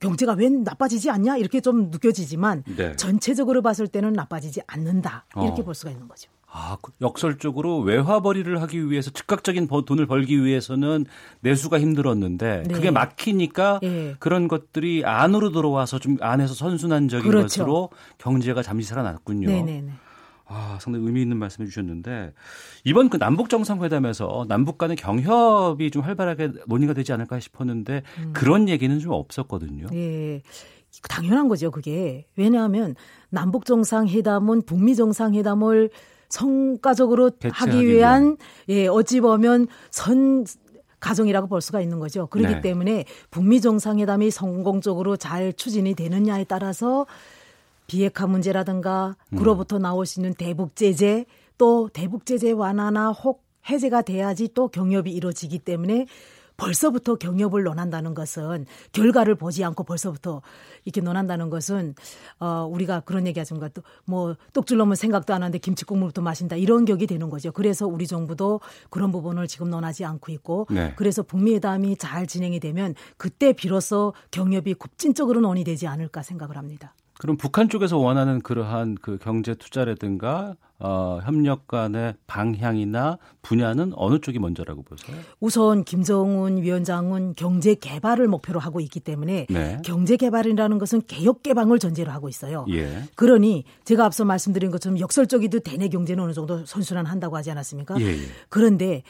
경제가 0.00 0.32
왜 0.34 0.48
나빠지지 0.48 1.10
않냐 1.10 1.36
이렇게 1.36 1.60
좀 1.60 1.90
느껴지지만 1.90 2.64
네. 2.76 2.96
전체적으로 2.96 3.60
봤을 3.62 3.86
때는 3.86 4.12
나빠지지 4.12 4.62
않는다 4.66 5.26
이렇게 5.36 5.62
어. 5.62 5.64
볼 5.64 5.74
수가 5.74 5.90
있는 5.90 6.08
거죠. 6.08 6.30
아, 6.52 6.76
그 6.82 6.92
역설적으로 7.00 7.78
외화벌이를 7.78 8.60
하기 8.62 8.90
위해서 8.90 9.10
즉각적인 9.10 9.68
돈을 9.86 10.06
벌기 10.06 10.44
위해서는 10.44 11.06
내수가 11.40 11.78
힘들었는데 11.78 12.64
네. 12.66 12.74
그게 12.74 12.90
막히니까 12.90 13.78
네. 13.82 14.16
그런 14.18 14.48
것들이 14.48 15.04
안으로 15.04 15.52
들어와서 15.52 16.00
좀 16.00 16.16
안에서 16.20 16.54
선순환적인 16.54 17.30
그렇죠. 17.30 17.44
것으로 17.44 17.90
경제가 18.18 18.62
잠시 18.62 18.88
살아났군요. 18.88 19.48
네네네. 19.48 19.90
아, 20.52 20.78
상당히 20.80 21.06
의미 21.06 21.22
있는 21.22 21.36
말씀해 21.36 21.68
주셨는데 21.68 22.32
이번 22.82 23.08
그 23.08 23.18
남북 23.18 23.48
정상회담에서 23.48 24.46
남북 24.48 24.78
간의 24.78 24.96
경협이 24.96 25.92
좀 25.92 26.02
활발하게 26.02 26.50
논의가 26.66 26.94
되지 26.94 27.12
않을까 27.12 27.38
싶었는데 27.38 28.02
음. 28.18 28.32
그런 28.32 28.68
얘기는 28.68 28.98
좀 28.98 29.12
없었거든요. 29.12 29.86
네. 29.92 30.42
당연한 31.08 31.46
거죠, 31.46 31.70
그게. 31.70 32.26
왜냐하면 32.34 32.96
남북 33.28 33.64
정상회담은 33.64 34.62
북미 34.62 34.96
정상회담을 34.96 35.90
성과적으로 36.30 37.32
하기 37.42 37.86
위한 37.86 38.36
예, 38.68 38.86
어찌 38.86 39.20
보면 39.20 39.66
선 39.90 40.46
가정이라고 41.00 41.48
볼 41.48 41.60
수가 41.60 41.80
있는 41.80 41.98
거죠. 41.98 42.26
그렇기 42.26 42.54
네. 42.54 42.60
때문에 42.60 43.04
북미 43.30 43.60
정상회담이 43.60 44.30
성공적으로 44.30 45.16
잘 45.16 45.52
추진이 45.52 45.94
되느냐에 45.94 46.44
따라서 46.44 47.06
비핵화 47.86 48.26
문제라든가 48.26 49.16
음. 49.32 49.38
그로부터 49.38 49.78
나올 49.78 50.06
수 50.06 50.20
있는 50.20 50.34
대북 50.34 50.76
제재 50.76 51.24
또 51.58 51.88
대북 51.92 52.24
제재 52.24 52.52
완화나 52.52 53.10
혹 53.10 53.42
해제가 53.68 54.02
돼야지 54.02 54.48
또 54.54 54.68
경협이 54.68 55.10
이루어지기 55.10 55.58
때문에 55.58 56.06
벌써부터 56.60 57.14
경협을 57.16 57.62
논한다는 57.62 58.12
것은 58.12 58.66
결과를 58.92 59.34
보지 59.34 59.64
않고 59.64 59.84
벌써부터 59.84 60.42
이렇게 60.84 61.00
논한다는 61.00 61.48
것은 61.48 61.94
어 62.38 62.68
우리가 62.70 63.00
그런 63.00 63.26
얘기하지만 63.26 63.70
또뭐 64.06 64.36
똑줄 64.52 64.76
넘은 64.76 64.94
생각도 64.94 65.32
안 65.32 65.42
하는데 65.42 65.56
김치 65.58 65.86
국물부터 65.86 66.20
마신다 66.20 66.56
이런 66.56 66.84
격이 66.84 67.06
되는 67.06 67.30
거죠. 67.30 67.50
그래서 67.50 67.86
우리 67.86 68.06
정부도 68.06 68.60
그런 68.90 69.10
부분을 69.10 69.48
지금 69.48 69.70
논하지 69.70 70.04
않고 70.04 70.32
있고 70.32 70.66
네. 70.70 70.92
그래서 70.96 71.22
북미 71.22 71.54
회담이 71.54 71.96
잘 71.96 72.26
진행이 72.26 72.60
되면 72.60 72.94
그때 73.16 73.54
비로소 73.54 74.12
경협이 74.30 74.74
급진적으로 74.74 75.40
논의되지 75.40 75.86
않을까 75.86 76.22
생각을 76.22 76.58
합니다. 76.58 76.94
그럼 77.20 77.36
북한 77.36 77.68
쪽에서 77.68 77.98
원하는 77.98 78.40
그러한 78.40 78.96
그 78.98 79.18
경제 79.18 79.54
투자라든가 79.54 80.56
어, 80.78 81.20
협력 81.22 81.68
간의 81.68 82.14
방향이나 82.26 83.18
분야는 83.42 83.92
어느 83.94 84.18
쪽이 84.20 84.38
먼저라고 84.38 84.82
보세요? 84.82 85.18
우선 85.38 85.84
김정은 85.84 86.62
위원장은 86.62 87.34
경제 87.36 87.74
개발을 87.74 88.26
목표로 88.26 88.58
하고 88.58 88.80
있기 88.80 89.00
때문에 89.00 89.48
네. 89.50 89.78
경제 89.84 90.16
개발이라는 90.16 90.78
것은 90.78 91.02
개혁 91.06 91.42
개방을 91.42 91.78
전제로 91.78 92.10
하고 92.10 92.30
있어요. 92.30 92.64
예. 92.70 93.02
그러니 93.16 93.64
제가 93.84 94.06
앞서 94.06 94.24
말씀드린 94.24 94.70
것처럼 94.70 94.98
역설적이도 94.98 95.58
대내 95.58 95.88
경제는 95.88 96.24
어느 96.24 96.32
정도 96.32 96.64
선순환한다고 96.64 97.36
하지 97.36 97.50
않았습니까? 97.50 98.00
예, 98.00 98.06
예. 98.06 98.22
그런데 98.48 99.02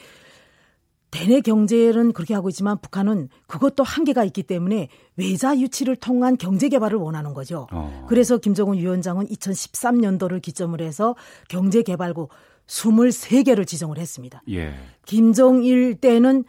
대내 1.11 1.41
경제는 1.41 2.13
그렇게 2.13 2.33
하고 2.33 2.49
있지만 2.49 2.79
북한은 2.79 3.27
그것도 3.47 3.83
한계가 3.83 4.23
있기 4.23 4.43
때문에 4.43 4.87
외자 5.17 5.57
유치를 5.57 5.97
통한 5.97 6.37
경제 6.37 6.69
개발을 6.69 6.97
원하는 6.97 7.33
거죠. 7.33 7.67
어. 7.71 8.05
그래서 8.07 8.37
김정은 8.37 8.77
위원장은 8.77 9.27
2013년도를 9.27 10.41
기점으로 10.41 10.83
해서 10.85 11.15
경제 11.49 11.81
개발국 11.83 12.31
23개를 12.65 13.67
지정을 13.67 13.97
했습니다. 13.97 14.41
예. 14.49 14.73
김정일 15.05 15.95
때는 15.95 16.45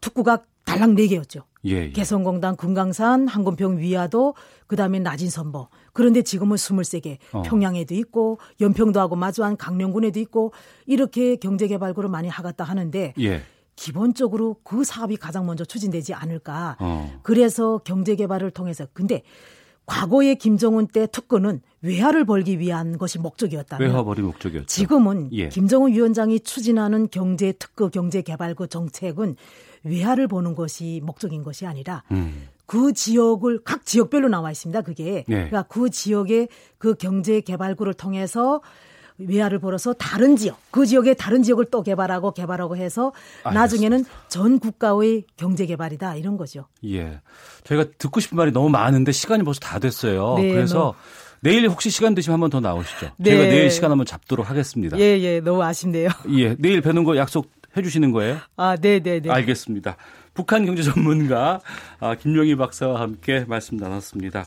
특구가 0.00 0.44
달랑 0.64 0.94
4개였죠. 0.96 1.42
예, 1.66 1.70
예. 1.70 1.90
개성공단, 1.90 2.56
금강산, 2.56 3.26
항공평 3.26 3.78
위화도, 3.78 4.34
그 4.66 4.76
다음에 4.76 5.00
낮은선보. 5.00 5.68
그런데 5.92 6.22
지금은 6.22 6.56
23개. 6.56 7.18
어. 7.32 7.42
평양에도 7.42 7.94
있고, 7.94 8.38
연평도 8.60 9.00
하고 9.00 9.16
마주한 9.16 9.56
강령군에도 9.56 10.20
있고, 10.20 10.52
이렇게 10.86 11.36
경제개발구를 11.36 12.08
많이 12.08 12.28
하갔다 12.28 12.64
하는데, 12.64 13.12
예. 13.18 13.42
기본적으로 13.78 14.56
그 14.64 14.82
사업이 14.82 15.16
가장 15.16 15.46
먼저 15.46 15.64
추진되지 15.64 16.12
않을까. 16.12 16.76
어. 16.80 17.20
그래서 17.22 17.78
경제 17.84 18.16
개발을 18.16 18.50
통해서 18.50 18.86
근데 18.92 19.22
과거의 19.86 20.36
김정은 20.36 20.88
때 20.88 21.06
특권은 21.06 21.62
외화를 21.80 22.24
벌기 22.26 22.58
위한 22.58 22.98
것이 22.98 23.18
목적이었다면 23.20 23.88
외화 23.88 24.02
벌이 24.02 24.20
목적이었죠. 24.20 24.66
지금은 24.66 25.30
예. 25.32 25.48
김정은 25.48 25.92
위원장이 25.92 26.40
추진하는 26.40 27.08
경제 27.08 27.52
특허 27.52 27.88
경제 27.88 28.20
개발 28.20 28.54
그 28.56 28.66
정책은 28.66 29.36
외화를 29.84 30.26
보는 30.26 30.56
것이 30.56 31.00
목적인 31.04 31.44
것이 31.44 31.64
아니라 31.64 32.02
음. 32.10 32.48
그 32.66 32.92
지역을 32.92 33.60
각 33.64 33.86
지역별로 33.86 34.28
나와 34.28 34.50
있습니다. 34.50 34.82
그게 34.82 35.24
네. 35.28 35.48
그러니까 35.48 35.62
그 35.62 35.88
지역의 35.88 36.48
그 36.78 36.94
경제 36.94 37.40
개발구를 37.40 37.94
통해서 37.94 38.60
외화를 39.18 39.58
벌어서 39.58 39.92
다른 39.94 40.36
지역, 40.36 40.58
그 40.70 40.86
지역의 40.86 41.16
다른 41.16 41.42
지역을 41.42 41.66
또 41.70 41.82
개발하고 41.82 42.32
개발하고 42.32 42.76
해서 42.76 43.12
알겠습니다. 43.44 43.60
나중에는 43.60 44.04
전 44.28 44.58
국가의 44.58 45.24
경제 45.36 45.66
개발이다 45.66 46.16
이런 46.16 46.36
거죠. 46.36 46.66
예. 46.84 47.20
저희가 47.64 47.90
듣고 47.98 48.20
싶은 48.20 48.36
말이 48.36 48.52
너무 48.52 48.68
많은데 48.68 49.12
시간이 49.12 49.42
벌써 49.42 49.60
다 49.60 49.78
됐어요. 49.78 50.36
네, 50.38 50.52
그래서 50.52 50.78
너. 50.78 50.94
내일 51.40 51.68
혹시 51.68 51.90
시간 51.90 52.14
되시면 52.14 52.34
한 52.34 52.40
번 52.40 52.50
더 52.50 52.60
나오시죠. 52.60 53.10
네. 53.16 53.30
제가 53.30 53.42
내일 53.44 53.70
시간 53.70 53.90
한번 53.90 54.06
잡도록 54.06 54.48
하겠습니다. 54.50 54.98
예, 54.98 55.02
예. 55.20 55.40
너무 55.40 55.62
아쉽네요. 55.62 56.08
예. 56.36 56.54
내일 56.58 56.80
뵈는 56.80 57.04
거 57.04 57.16
약속 57.16 57.50
해 57.76 57.82
주시는 57.82 58.12
거예요? 58.12 58.38
아, 58.56 58.76
네, 58.76 58.98
네, 59.00 59.20
네. 59.20 59.30
알겠습니다. 59.30 59.96
북한 60.34 60.64
경제 60.66 60.82
전문가 60.82 61.60
아, 62.00 62.14
김용희 62.14 62.56
박사와 62.56 63.00
함께 63.00 63.44
말씀 63.46 63.76
나눴습니다. 63.76 64.46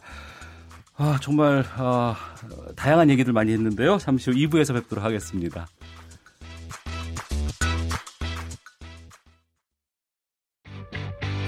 아, 1.04 1.18
정말 1.20 1.66
아, 1.78 2.16
다양한 2.76 3.10
얘기들 3.10 3.34
많이 3.34 3.52
했는데요. 3.52 3.98
잠시 3.98 4.30
후 4.30 4.38
2부에서 4.38 4.76
뵙도록 4.76 5.04
하겠습니다. 5.04 5.66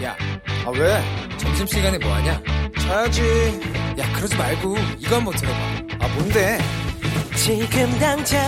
야, 0.02 0.18
아 0.66 0.70
왜? 0.72 1.38
점심시간에 1.38 2.00
뭐하냐? 2.00 2.42
자야지. 2.80 3.22
야, 4.00 4.12
그러지 4.16 4.36
말고 4.36 4.76
이거 4.98 5.18
한번 5.18 5.36
들어봐. 5.36 5.60
아, 6.00 6.08
뭔데? 6.16 6.58
지금 7.36 8.00
당장 8.00 8.42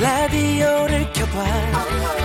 라디오를 0.00 1.12
켜봐. 1.12 1.44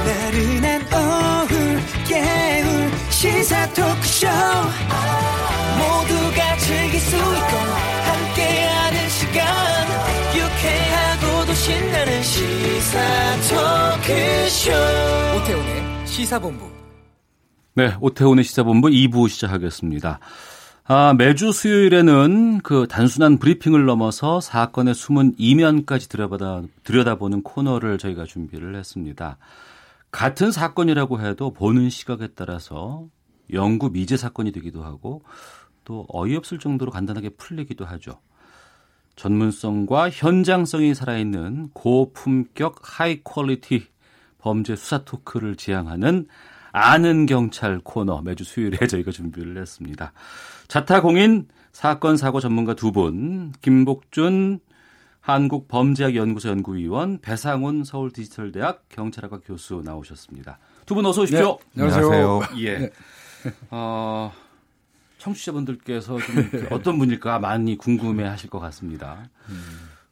나른한 0.05 0.81
오후 0.93 1.79
깨울 2.07 2.91
시사 3.09 3.67
토크쇼. 3.73 4.27
모두가 5.79 6.16
즐길 6.67 6.99
수 6.99 7.15
있고 7.15 7.23
함께하는 8.03 9.09
시간 9.09 9.87
유쾌하고도 10.35 11.53
신나는 11.53 12.23
시사 12.23 12.99
토크쇼. 14.03 14.71
오태훈의 15.37 16.05
시사본부. 16.05 16.69
네 17.75 17.95
오태훈의 18.01 18.43
시사본부 18.43 18.89
2부 18.89 19.29
시작하겠습니다. 19.29 20.19
아, 20.89 21.13
매주 21.17 21.53
수요일에는 21.53 22.59
그 22.63 22.85
단순한 22.89 23.37
브리핑을 23.37 23.85
넘어서 23.85 24.41
사건의 24.41 24.93
숨은 24.93 25.35
이면까지 25.37 26.09
들여다보다, 26.09 26.63
들여다보는 26.83 27.43
코너를 27.43 27.97
저희가 27.97 28.25
준비를 28.25 28.75
했습니다. 28.75 29.37
같은 30.11 30.51
사건이라고 30.51 31.21
해도 31.21 31.53
보는 31.53 31.89
시각에 31.89 32.27
따라서 32.35 33.05
영구 33.53 33.91
미제 33.91 34.17
사건이 34.17 34.51
되기도 34.51 34.83
하고 34.83 35.21
또 35.87 36.05
어이없을 36.09 36.59
정도로 36.59 36.91
간단하게 36.91 37.29
풀리기도 37.29 37.85
하죠. 37.85 38.19
전문성과 39.15 40.09
현장성이 40.09 40.93
살아있는 40.93 41.69
고품격 41.73 42.81
high 42.83 43.23
quality 43.23 43.85
범죄 44.37 44.75
수사 44.75 45.05
토크를 45.05 45.55
지향하는 45.55 46.27
아는 46.73 47.25
경찰 47.25 47.79
코너 47.79 48.21
매주 48.21 48.43
수요일에 48.43 48.85
저희가 48.85 49.11
준비를 49.11 49.57
했습니다. 49.57 50.11
자타공인 50.67 51.47
사건 51.71 52.17
사고 52.17 52.41
전문가 52.41 52.73
두 52.73 52.91
분, 52.91 53.53
김복준 53.61 54.59
한국범죄학연구소 55.21 56.49
연구위원, 56.49 57.19
배상훈 57.21 57.85
서울 57.85 58.11
디지털대학 58.11 58.83
경찰학과 58.89 59.39
교수 59.39 59.81
나오셨습니다. 59.85 60.59
두 60.85 60.95
분 60.95 61.05
어서 61.05 61.21
오십시오. 61.21 61.59
네, 61.73 61.83
안녕하세요. 61.83 62.41
예. 62.57 62.77
네. 62.77 62.91
어, 63.71 64.31
청취자분들께서 65.27 66.17
좀 66.19 66.35
어떤 66.71 66.97
분일까 66.97 67.39
많이 67.39 67.77
궁금해 67.77 68.23
하실 68.23 68.49
것 68.49 68.59
같습니다. 68.59 69.29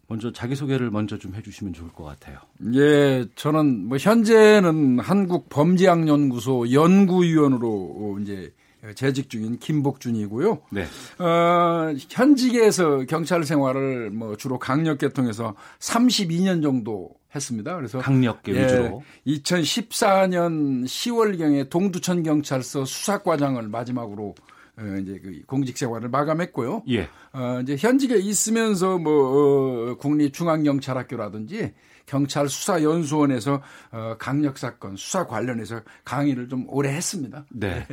먼저 0.08 0.32
자기소개를 0.32 0.92
먼저 0.92 1.18
좀 1.18 1.34
해주시면 1.36 1.74
좋을 1.74 1.92
것 1.92 2.04
같아요. 2.04 2.38
예, 2.74 3.26
저는 3.36 3.88
뭐 3.88 3.98
현재는 3.98 5.00
한국범죄학연구소 5.00 6.72
연구위원으로 6.72 8.20
이제 8.22 8.54
재직 8.94 9.32
중인 9.32 9.58
김복준이고요. 9.58 10.60
네. 10.70 10.84
어, 11.18 11.94
현직에서 12.08 13.00
경찰 13.10 13.44
생활을 13.44 14.12
뭐 14.12 14.36
주로 14.38 14.60
강력계 14.60 15.10
통해서 15.10 15.56
32년 15.80 16.62
정도 16.62 17.10
했습니다. 17.34 17.76
그래서 17.76 17.98
강력계 17.98 18.54
예, 18.54 18.64
위주로 18.64 19.04
2014년 19.26 20.86
10월경에 20.86 21.70
동두천 21.72 22.22
경찰서 22.22 22.86
수사과장을 22.86 23.62
마지막으로 23.68 24.36
어, 24.36 24.55
이제 25.02 25.20
그 25.24 25.42
공직 25.46 25.78
생활을 25.78 26.10
마감했고요. 26.10 26.84
예. 26.90 27.10
어, 27.34 27.60
이제 27.62 27.76
현직에 27.78 28.18
있으면서 28.18 28.98
뭐 28.98 29.92
어, 29.92 29.96
국립중앙경찰학교라든지 29.98 31.74
경찰 32.06 32.50
수사 32.50 32.84
연수원에서 32.84 33.62
어, 33.92 34.16
강력 34.20 34.58
사건 34.58 34.96
수사 34.96 35.26
관련해서 35.26 35.82
강의를 36.04 36.50
좀 36.50 36.66
오래 36.68 36.90
했습니다. 36.90 37.46
네. 37.50 37.88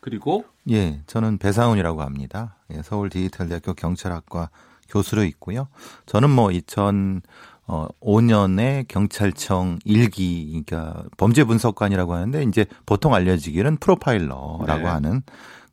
그리고 0.00 0.44
예, 0.68 1.00
저는 1.06 1.38
배상훈이라고 1.38 2.02
합니다. 2.02 2.56
예, 2.70 2.82
서울 2.82 3.08
디지털대학교 3.08 3.72
경찰학과 3.74 4.50
교수로 4.90 5.24
있고요. 5.24 5.68
저는 6.04 6.28
뭐 6.28 6.50
2000, 6.50 7.22
어, 7.66 7.86
5년에 8.00 8.86
경찰청 8.86 9.78
일기, 9.84 10.62
그러니까 10.66 11.04
범죄 11.16 11.44
분석관이라고 11.44 12.12
하는데 12.12 12.42
이제 12.42 12.66
보통 12.84 13.14
알려지기는 13.14 13.78
프로파일러라고 13.78 14.66
네. 14.66 14.84
하는 14.84 15.22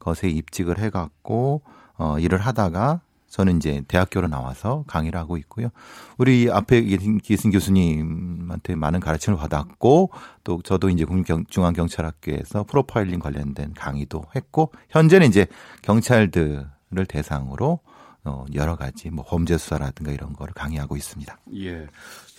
것에 0.02 0.28
입직을 0.28 0.80
해갖고 0.80 1.62
어, 1.97 2.20
일을 2.20 2.39
하다가 2.39 2.99
저는 3.30 3.58
이제 3.58 3.82
대학교로 3.88 4.28
나와서 4.28 4.84
강의를 4.88 5.18
하고 5.18 5.38
있고요. 5.38 5.70
우리 6.18 6.52
앞에 6.52 6.82
계신 7.24 7.49
교수님한테 7.49 8.76
많은 8.76 8.99
가르침을 8.99 9.39
받았고 9.39 10.10
또 10.43 10.62
저도 10.64 10.89
이제 10.89 11.06
국립중앙경찰학교에서 11.06 12.66
프로파일링 12.66 13.20
관련된 13.20 13.74
강의도 13.74 14.26
했고 14.36 14.74
현재는 14.89 15.28
이제 15.28 15.47
경찰들을 15.82 17.06
대상으로 17.08 17.80
어 18.26 18.45
여러 18.54 18.76
가지 18.76 19.10
뭐 19.10 19.24
범죄 19.26 19.58
수사라든가 19.58 20.12
이런 20.12 20.34
거를 20.34 20.54
강의하고 20.54 20.97
있습니다. 20.97 21.38
예. 21.56 21.88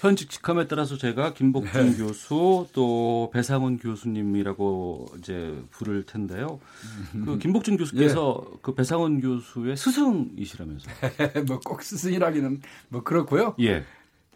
현직 0.02 0.28
직함에 0.30 0.66
따라서 0.66 0.96
제가 0.98 1.32
김복준 1.32 1.90
네. 1.92 1.96
교수 1.96 2.66
또 2.72 3.30
배상훈 3.32 3.78
교수님이라고 3.78 5.06
이제 5.18 5.62
부를 5.70 6.02
텐데요. 6.04 6.58
그 7.24 7.38
김복준 7.38 7.76
교수께서 7.76 8.44
예. 8.44 8.58
그 8.62 8.74
배상훈 8.74 9.20
교수의 9.20 9.76
스승이시라면서. 9.76 10.90
뭐꼭 11.46 11.82
스승이라기는 11.84 12.62
뭐 12.88 13.04
그렇고요. 13.04 13.54
예. 13.60 13.84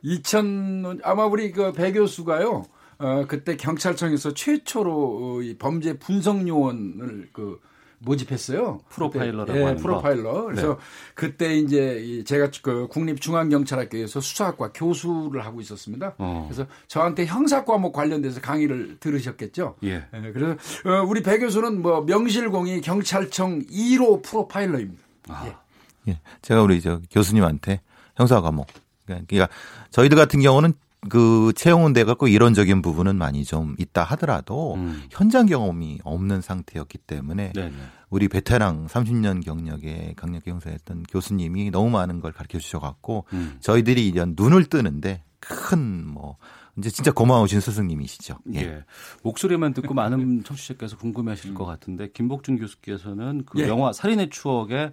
2000 0.02 1.00
아마 1.02 1.26
우리 1.26 1.50
그 1.50 1.72
배 1.72 1.90
교수가요. 1.92 2.64
어 2.98 3.24
그때 3.26 3.56
경찰청에서 3.56 4.34
최초로 4.34 5.42
이 5.42 5.58
범죄 5.58 5.98
분석 5.98 6.46
요원을 6.46 7.30
그 7.32 7.60
모집했어요. 8.06 8.80
프로파일러라고 8.88 9.52
네, 9.52 9.62
하는 9.62 9.76
프로파일러. 9.76 10.32
거. 10.32 10.44
그래서 10.46 10.68
네. 10.68 10.74
그때 11.14 11.56
이제 11.56 12.22
제가 12.24 12.50
그 12.62 12.86
국립중앙경찰학교에서 12.88 14.20
수사학과 14.20 14.70
교수를 14.72 15.44
하고 15.44 15.60
있었습니다. 15.60 16.14
어. 16.18 16.46
그래서 16.48 16.66
저한테 16.86 17.26
형사 17.26 17.64
과목 17.64 17.92
관련돼서 17.92 18.40
강의를 18.40 18.96
들으셨겠죠. 19.00 19.76
예. 19.82 20.04
네, 20.12 20.32
그래서 20.32 20.52
어, 20.86 21.02
우리 21.06 21.22
배 21.22 21.38
교수는 21.38 21.82
뭐 21.82 22.02
명실공히 22.02 22.80
경찰청 22.80 23.62
1호 23.66 24.22
프로파일러입니다. 24.22 25.02
아. 25.28 25.44
예. 25.46 26.12
예. 26.12 26.20
제가 26.40 26.62
우리 26.62 26.80
저 26.80 27.00
교수님한테 27.10 27.80
형사 28.14 28.40
과목 28.40 28.68
그러니까 29.04 29.48
저희들 29.90 30.16
같은 30.16 30.40
경우는 30.40 30.74
그 31.08 31.52
채용은 31.54 31.92
돼 31.92 32.04
갖고 32.04 32.26
이론적인 32.26 32.82
부분은 32.82 33.16
많이 33.16 33.44
좀 33.44 33.74
있다 33.78 34.02
하더라도 34.04 34.74
음. 34.74 35.04
현장 35.10 35.46
경험이 35.46 36.00
없는 36.04 36.40
상태였기 36.40 36.98
때문에 36.98 37.52
네네. 37.54 37.72
우리 38.08 38.28
베테랑 38.28 38.86
30년 38.86 39.44
경력의 39.44 40.14
강력 40.16 40.46
형사였던 40.46 41.04
교수님이 41.04 41.70
너무 41.70 41.90
많은 41.90 42.20
걸 42.20 42.32
가르쳐 42.32 42.58
주셔 42.58 42.78
갖고 42.78 43.26
음. 43.32 43.56
저희들이 43.60 44.06
이런 44.06 44.34
눈을 44.36 44.66
뜨는데 44.66 45.24
큰뭐 45.40 46.36
이제 46.78 46.90
진짜 46.90 47.10
고마우신 47.10 47.60
스승님이시죠. 47.60 48.38
예. 48.54 48.60
예. 48.60 48.84
목소리만 49.22 49.72
듣고 49.72 49.94
많은 49.94 50.44
청취자께서 50.44 50.96
궁금해하실 50.98 51.52
음. 51.52 51.54
것 51.54 51.64
같은데 51.64 52.08
김복준 52.12 52.58
교수께서는 52.58 53.44
그 53.46 53.60
예. 53.60 53.68
영화 53.68 53.92
살인의 53.92 54.30
추억에 54.30 54.92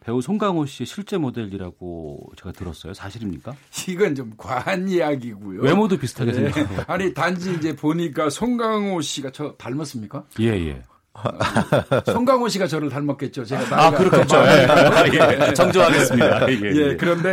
배우 0.00 0.22
송강호 0.22 0.64
씨의 0.66 0.86
실제 0.86 1.18
모델이라고 1.18 2.32
제가 2.36 2.52
들었어요. 2.52 2.94
사실입니까? 2.94 3.54
이건 3.88 4.14
좀 4.14 4.32
과한 4.36 4.88
이야기고요. 4.88 5.60
외모도 5.60 5.98
비슷하게 5.98 6.32
네. 6.32 6.50
생겼어요. 6.50 6.84
아니 6.88 7.12
단지 7.14 7.54
이제 7.54 7.76
보니까 7.76 8.30
송강호 8.30 9.00
씨가 9.02 9.30
저 9.32 9.54
닮았습니까? 9.56 10.24
예 10.40 10.46
예. 10.46 10.82
송강호 12.06 12.48
씨가 12.48 12.66
저를 12.66 12.88
닮았겠죠. 12.88 13.44
제가 13.44 13.86
아 13.86 13.90
그렇겠죠. 13.90 14.36
예. 14.46 15.48
예. 15.48 15.52
정정하겠습니다. 15.52 16.50
예, 16.50 16.60
예, 16.62 16.90
예. 16.90 16.96
그런데 16.96 17.32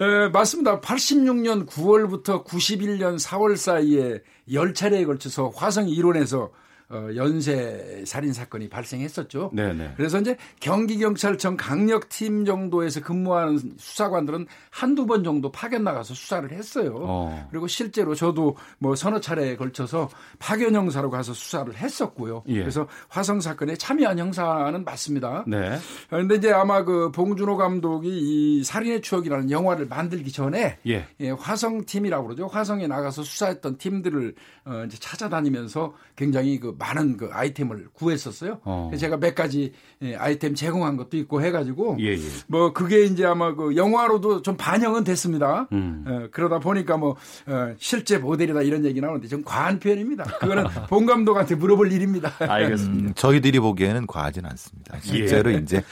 에, 0.00 0.28
맞습니다. 0.32 0.80
86년 0.80 1.66
9월부터 1.66 2.44
91년 2.44 3.18
4월 3.18 3.56
사이에 3.56 4.20
10차례에 4.48 5.06
걸쳐서 5.06 5.52
화성 5.54 5.86
1원에서 5.86 6.50
어, 6.94 7.08
연쇄 7.16 8.04
살인 8.06 8.32
사건이 8.32 8.68
발생했었죠. 8.68 9.50
네네. 9.52 9.94
그래서 9.96 10.20
이제 10.20 10.36
경기 10.60 10.96
경찰청 10.98 11.56
강력팀 11.56 12.44
정도에서 12.44 13.00
근무하는 13.00 13.58
수사관들은 13.76 14.46
한두 14.70 15.04
번 15.04 15.24
정도 15.24 15.50
파견 15.50 15.82
나가서 15.82 16.14
수사를 16.14 16.48
했어요. 16.52 16.94
어. 17.00 17.48
그리고 17.50 17.66
실제로 17.66 18.14
저도 18.14 18.56
뭐 18.78 18.94
서너 18.94 19.18
차례에 19.18 19.56
걸쳐서 19.56 20.08
파견 20.38 20.72
형사로 20.76 21.10
가서 21.10 21.34
수사를 21.34 21.74
했었고요. 21.74 22.44
예. 22.46 22.60
그래서 22.60 22.86
화성 23.08 23.40
사건에 23.40 23.74
참여한 23.74 24.20
형사는 24.20 24.84
맞습니다. 24.84 25.44
네. 25.48 25.76
그런데 26.08 26.36
이제 26.36 26.52
아마 26.52 26.84
그 26.84 27.10
봉준호 27.10 27.56
감독이 27.56 28.08
이 28.08 28.62
살인의 28.62 29.02
추억이라는 29.02 29.50
영화를 29.50 29.86
만들기 29.86 30.30
전에 30.30 30.78
예. 30.86 31.08
예, 31.18 31.30
화성 31.30 31.86
팀이라고 31.86 32.24
그러죠. 32.28 32.46
화성에 32.46 32.86
나가서 32.86 33.24
수사했던 33.24 33.78
팀들을 33.78 34.34
어, 34.66 34.84
이제 34.86 34.96
찾아다니면서 35.00 35.94
굉장히 36.14 36.60
그 36.60 36.76
많은 36.84 37.16
그 37.16 37.30
아이템을 37.32 37.88
구했었어요. 37.94 38.60
어. 38.64 38.90
제가 38.96 39.16
몇 39.16 39.34
가지 39.34 39.72
예, 40.02 40.16
아이템 40.16 40.54
제공한 40.54 40.96
것도 40.96 41.16
있고 41.16 41.40
해가지고 41.40 41.96
예, 42.00 42.12
예. 42.12 42.18
뭐 42.46 42.72
그게 42.72 43.04
이제 43.04 43.24
아마 43.24 43.54
그 43.54 43.74
영화로도 43.74 44.42
좀 44.42 44.56
반영은 44.56 45.04
됐습니다. 45.04 45.66
음. 45.72 46.04
어, 46.06 46.28
그러다 46.30 46.58
보니까 46.58 46.98
뭐 46.98 47.16
어, 47.46 47.74
실제 47.78 48.18
모델이다 48.18 48.62
이런 48.62 48.84
얘기 48.84 49.00
나오는데 49.00 49.28
좀 49.28 49.42
과한 49.44 49.78
표현입니다. 49.80 50.24
그거는 50.24 50.64
본 50.90 51.06
감독한테 51.06 51.54
물어볼 51.54 51.90
일입니다. 51.90 52.32
알겠습니다. 52.38 53.08
음, 53.08 53.14
저희들이 53.14 53.60
보기에는 53.60 54.06
과하진 54.06 54.44
않습니다. 54.44 54.98
실제로 55.00 55.52
예. 55.52 55.56
이제 55.56 55.82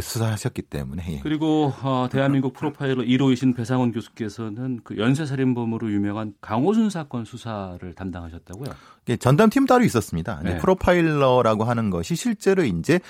수사하셨기 0.00 0.62
때문에. 0.62 1.04
예. 1.08 1.20
그리고 1.22 1.72
어, 1.82 2.08
대한민국 2.12 2.52
프로파일러 2.52 3.02
1호이신 3.02 3.56
배상원 3.56 3.92
교수께서는 3.92 4.80
그 4.84 4.98
연쇄살인범으로 4.98 5.90
유명한 5.90 6.34
강호순 6.40 6.90
사건 6.90 7.24
수사를 7.24 7.94
담당하셨다고요? 7.94 8.74
전담팀 9.18 9.66
따로 9.66 9.84
있었습니다. 9.84 10.31
네. 10.42 10.58
프로파일러라고 10.58 11.64
하는 11.64 11.90
것이 11.90 12.14
실제로 12.16 12.64
이제 12.64 13.00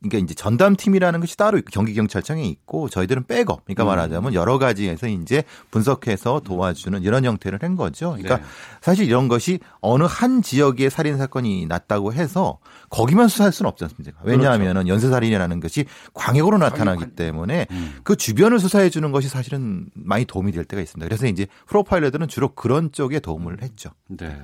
그러니까 0.00 0.18
이제 0.24 0.34
전담팀이라는 0.34 1.20
것이 1.20 1.36
따로 1.36 1.58
있고 1.58 1.68
경기 1.70 1.92
경찰청에 1.92 2.42
있고 2.44 2.88
저희들은 2.88 3.26
백업. 3.26 3.64
그러니까 3.64 3.84
음. 3.84 3.86
말하자면 3.88 4.34
여러 4.34 4.58
가지에서 4.58 5.06
이제 5.08 5.44
분석해서 5.70 6.40
도와주는 6.40 7.02
이런 7.02 7.24
형태를 7.24 7.58
한 7.62 7.76
거죠. 7.76 8.12
그러니까 8.12 8.38
네. 8.38 8.42
사실 8.80 9.06
이런 9.06 9.28
것이 9.28 9.60
어느 9.80 10.04
한 10.04 10.40
지역에 10.40 10.88
살인 10.88 11.18
사건이 11.18 11.66
났다고 11.66 12.14
해서 12.14 12.58
거기만 12.88 13.28
수사할 13.28 13.52
수는 13.52 13.68
없지 13.68 13.84
않습니까? 13.84 14.18
왜냐하면은 14.22 14.84
그렇죠. 14.84 14.88
연쇄 14.88 15.08
살인이라는 15.10 15.60
것이 15.60 15.84
광역으로 16.14 16.56
나타나기 16.56 17.10
때문에 17.14 17.66
음. 17.70 17.98
그 18.02 18.16
주변을 18.16 18.58
수사해 18.58 18.88
주는 18.88 19.12
것이 19.12 19.28
사실은 19.28 19.90
많이 19.94 20.24
도움이 20.24 20.52
될 20.52 20.64
때가 20.64 20.80
있습니다. 20.80 21.06
그래서 21.06 21.26
이제 21.26 21.46
프로파일러들은 21.66 22.28
주로 22.28 22.54
그런 22.54 22.90
쪽에 22.90 23.20
도움을 23.20 23.62
했죠. 23.62 23.90
네. 24.08 24.34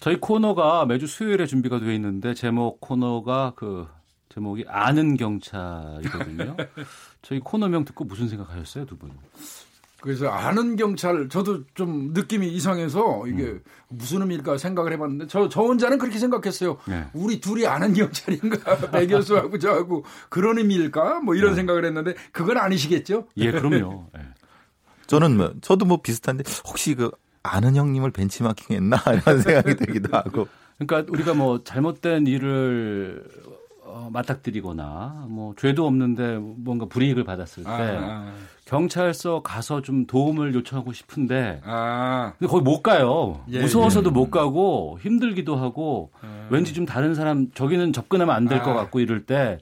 저희 0.00 0.16
코너가 0.20 0.86
매주 0.86 1.06
수요일에 1.06 1.46
준비가 1.46 1.80
되어 1.80 1.92
있는데 1.92 2.34
제목 2.34 2.80
코너가 2.80 3.52
그 3.56 3.86
제목이 4.28 4.64
아는 4.68 5.16
경찰이거든요. 5.16 6.56
저희 7.22 7.40
코너명 7.40 7.84
듣고 7.84 8.04
무슨 8.04 8.28
생각하셨어요, 8.28 8.86
두 8.86 8.96
분? 8.96 9.10
그래서 10.00 10.28
아는 10.28 10.76
경찰 10.76 11.28
저도 11.28 11.64
좀 11.74 12.12
느낌이 12.12 12.46
이상해서 12.52 13.26
이게 13.26 13.42
음. 13.44 13.62
무슨 13.88 14.20
의미일까 14.20 14.56
생각을 14.56 14.92
해봤는데 14.92 15.26
저, 15.26 15.48
저 15.48 15.62
혼자는 15.62 15.98
그렇게 15.98 16.20
생각했어요. 16.20 16.78
네. 16.86 17.06
우리 17.14 17.40
둘이 17.40 17.66
아는 17.66 17.94
경찰인가 17.94 18.76
배 18.92 19.08
교수하고 19.08 19.58
저하고 19.58 20.04
그런 20.28 20.58
의미일까 20.58 21.20
뭐 21.20 21.34
이런 21.34 21.50
네. 21.50 21.56
생각을 21.56 21.84
했는데 21.84 22.14
그건 22.30 22.58
아니시겠죠? 22.58 23.26
예, 23.38 23.50
그럼요. 23.50 24.06
네. 24.14 24.20
저는 25.08 25.36
뭐 25.36 25.52
저도 25.62 25.84
뭐 25.84 26.00
비슷한데 26.00 26.44
혹시 26.64 26.94
그 26.94 27.10
아는 27.42 27.76
형님을 27.76 28.10
벤치마킹했나 28.10 28.96
이런 29.22 29.40
생각이 29.40 29.76
들기도 29.76 30.16
하고. 30.16 30.48
그러니까 30.78 31.10
우리가 31.12 31.34
뭐 31.34 31.62
잘못된 31.64 32.26
일을 32.26 33.24
어, 33.84 34.10
맞닥뜨리거나 34.12 35.26
뭐 35.28 35.54
죄도 35.56 35.86
없는데 35.86 36.38
뭔가 36.38 36.86
불이익을 36.86 37.24
받았을 37.24 37.64
때 37.64 37.70
아, 37.70 37.76
아. 37.76 38.32
경찰서 38.66 39.42
가서 39.42 39.80
좀 39.80 40.06
도움을 40.06 40.54
요청하고 40.54 40.92
싶은데 40.92 41.62
아. 41.64 42.34
근데 42.38 42.50
거기 42.50 42.62
못 42.62 42.82
가요. 42.82 43.42
예, 43.50 43.60
무서워서도 43.60 44.10
예. 44.10 44.12
못 44.12 44.30
가고 44.30 44.98
힘들기도 45.00 45.56
하고 45.56 46.10
아. 46.20 46.46
왠지 46.50 46.74
좀 46.74 46.84
다른 46.84 47.14
사람 47.14 47.50
저기는 47.54 47.92
접근하면 47.94 48.34
안 48.34 48.44
될것 48.46 48.68
아. 48.68 48.74
같고 48.74 49.00
이럴 49.00 49.24
때 49.24 49.58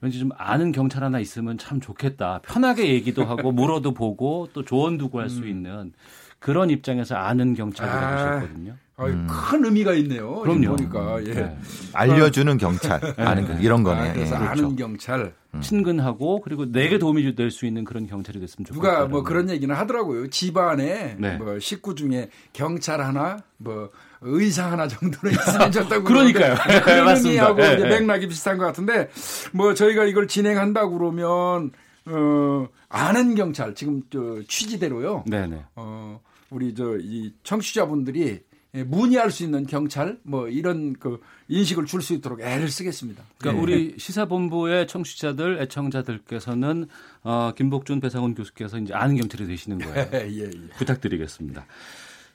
왠지 0.00 0.18
좀 0.18 0.30
아는 0.36 0.72
경찰 0.72 1.04
하나 1.04 1.20
있으면 1.20 1.56
참 1.56 1.80
좋겠다. 1.80 2.40
편하게 2.42 2.88
얘기도 2.88 3.24
하고 3.24 3.52
물어도 3.52 3.94
보고 3.94 4.48
또 4.52 4.64
조언도 4.64 5.10
구할 5.10 5.26
음. 5.26 5.28
수 5.28 5.46
있는 5.46 5.92
그런 6.40 6.70
입장에서 6.70 7.14
아는 7.16 7.54
경찰이라고 7.54 8.06
하셨거든요. 8.06 8.74
음. 9.00 9.26
큰 9.30 9.64
의미가 9.64 9.94
있네요. 9.94 10.40
그럼요. 10.40 10.76
보니까 10.76 11.22
예. 11.24 11.32
네. 11.34 11.58
알려주는 11.94 12.58
경찰 12.58 13.00
아는 13.18 13.46
네. 13.46 13.58
이런 13.62 13.82
거네. 13.82 14.10
아, 14.10 14.12
그래서 14.12 14.34
예. 14.34 14.46
아는 14.46 14.76
경찰 14.76 15.32
음. 15.54 15.60
친근하고 15.62 16.40
그리고 16.42 16.70
내게 16.70 16.98
도움이 16.98 17.34
될 17.34 17.50
수 17.50 17.64
있는 17.66 17.84
그런 17.84 18.06
경찰이 18.06 18.40
됐으면 18.40 18.66
좋겠다. 18.66 18.74
누가 18.74 19.06
뭐 19.06 19.22
그런 19.22 19.48
얘기는 19.48 19.74
하더라고요. 19.74 20.28
집안에 20.28 21.16
네. 21.18 21.36
뭐 21.36 21.58
식구 21.58 21.94
중에 21.94 22.28
경찰 22.52 23.00
하나 23.00 23.38
뭐 23.56 23.90
의사 24.22 24.70
하나 24.70 24.86
정도는 24.86 25.34
있으면 25.34 25.72
좋다고. 25.72 26.04
그러니까요. 26.04 26.54
그런 26.84 27.16
의미하고 27.16 27.54
네, 27.54 27.76
네. 27.76 27.88
맥락이 27.88 28.28
비슷한 28.28 28.58
것 28.58 28.64
같은데 28.66 29.08
뭐 29.52 29.72
저희가 29.72 30.04
이걸 30.04 30.28
진행한다 30.28 30.88
그러면 30.88 31.70
어 32.06 32.68
아는 32.90 33.34
경찰 33.34 33.74
지금 33.74 34.02
저 34.10 34.40
취지대로요. 34.46 35.24
네네. 35.26 35.64
어 35.76 36.20
우리 36.50 36.74
저 36.74 36.96
이 37.00 37.32
청취자분들이 37.42 38.40
예, 38.74 38.84
문의할 38.84 39.32
수 39.32 39.42
있는 39.42 39.66
경찰 39.66 40.18
뭐 40.22 40.48
이런 40.48 40.92
그 40.92 41.20
인식을 41.48 41.86
줄 41.86 42.02
수 42.02 42.14
있도록 42.14 42.40
애를 42.40 42.68
쓰겠습니다. 42.68 43.24
그러니까 43.38 43.58
네. 43.58 43.62
우리 43.74 43.94
시사본부의 43.98 44.86
청취자들 44.86 45.60
애청자들께서는 45.62 46.86
어, 47.24 47.52
김복준 47.56 48.00
배상훈 48.00 48.34
교수께서 48.34 48.78
이제 48.78 48.94
아는 48.94 49.16
경찰이 49.16 49.46
되시는 49.48 49.78
거예요. 49.78 50.08
예, 50.14 50.28
예. 50.44 50.50
부탁드리겠습니다. 50.76 51.66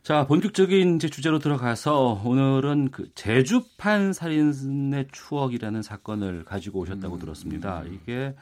자 0.03 0.27
본격적인 0.27 0.97
이제 0.97 1.09
주제로 1.09 1.39
들어가서 1.39 2.21
오늘은 2.25 2.91
그 2.91 3.09
제주판 3.15 4.13
살인의 4.13 5.07
추억이라는 5.13 5.81
사건을 5.81 6.43
가지고 6.43 6.81
오셨다고 6.81 7.15
음, 7.15 7.19
들었습니다. 7.19 7.81
음. 7.87 7.99
이게 8.03 8.35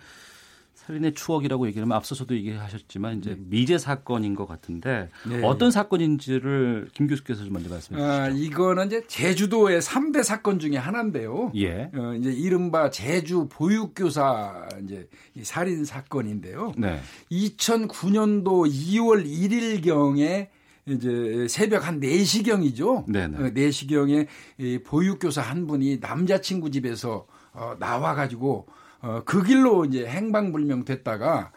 살인의 0.85 1.13
추억이라고 1.13 1.67
얘기하면 1.67 1.95
앞서서도 1.95 2.35
얘기하셨지만 2.35 3.19
이제 3.19 3.31
네. 3.31 3.37
미제 3.39 3.77
사건인 3.77 4.35
것 4.35 4.45
같은데 4.45 5.09
네. 5.27 5.41
어떤 5.43 5.71
사건인지를 5.71 6.89
김 6.93 7.07
교수께서 7.07 7.43
좀 7.43 7.53
먼저 7.53 7.69
말씀해 7.69 7.99
주시죠. 7.99 8.13
아, 8.13 8.27
이거는 8.27 8.87
이제 8.87 9.03
제주도의 9.07 9.81
3대 9.81 10.23
사건 10.23 10.59
중에 10.59 10.75
하나인데요. 10.75 11.51
예. 11.55 11.89
어, 11.93 12.13
이제 12.19 12.31
이른바 12.31 12.89
제주 12.89 13.47
보육교사 13.49 14.67
이제 14.83 15.07
살인 15.43 15.85
사건인데요. 15.85 16.73
네. 16.77 16.99
2009년도 17.31 18.69
2월 18.69 19.25
1일 19.25 19.83
경에 19.83 20.49
이제 20.85 21.47
새벽 21.49 21.87
한 21.87 22.01
4시경이죠. 22.01 23.09
네네. 23.09 23.53
4시경에 23.53 24.25
어, 24.25 24.83
보육교사 24.85 25.41
한 25.41 25.65
분이 25.65 25.99
남자친구 26.01 26.71
집에서 26.71 27.25
어, 27.53 27.75
나와가지고 27.79 28.67
어, 29.03 29.21
그 29.25 29.43
길로 29.43 29.83
이제 29.83 30.07
행방불명 30.07 30.85
됐다가 30.85 31.51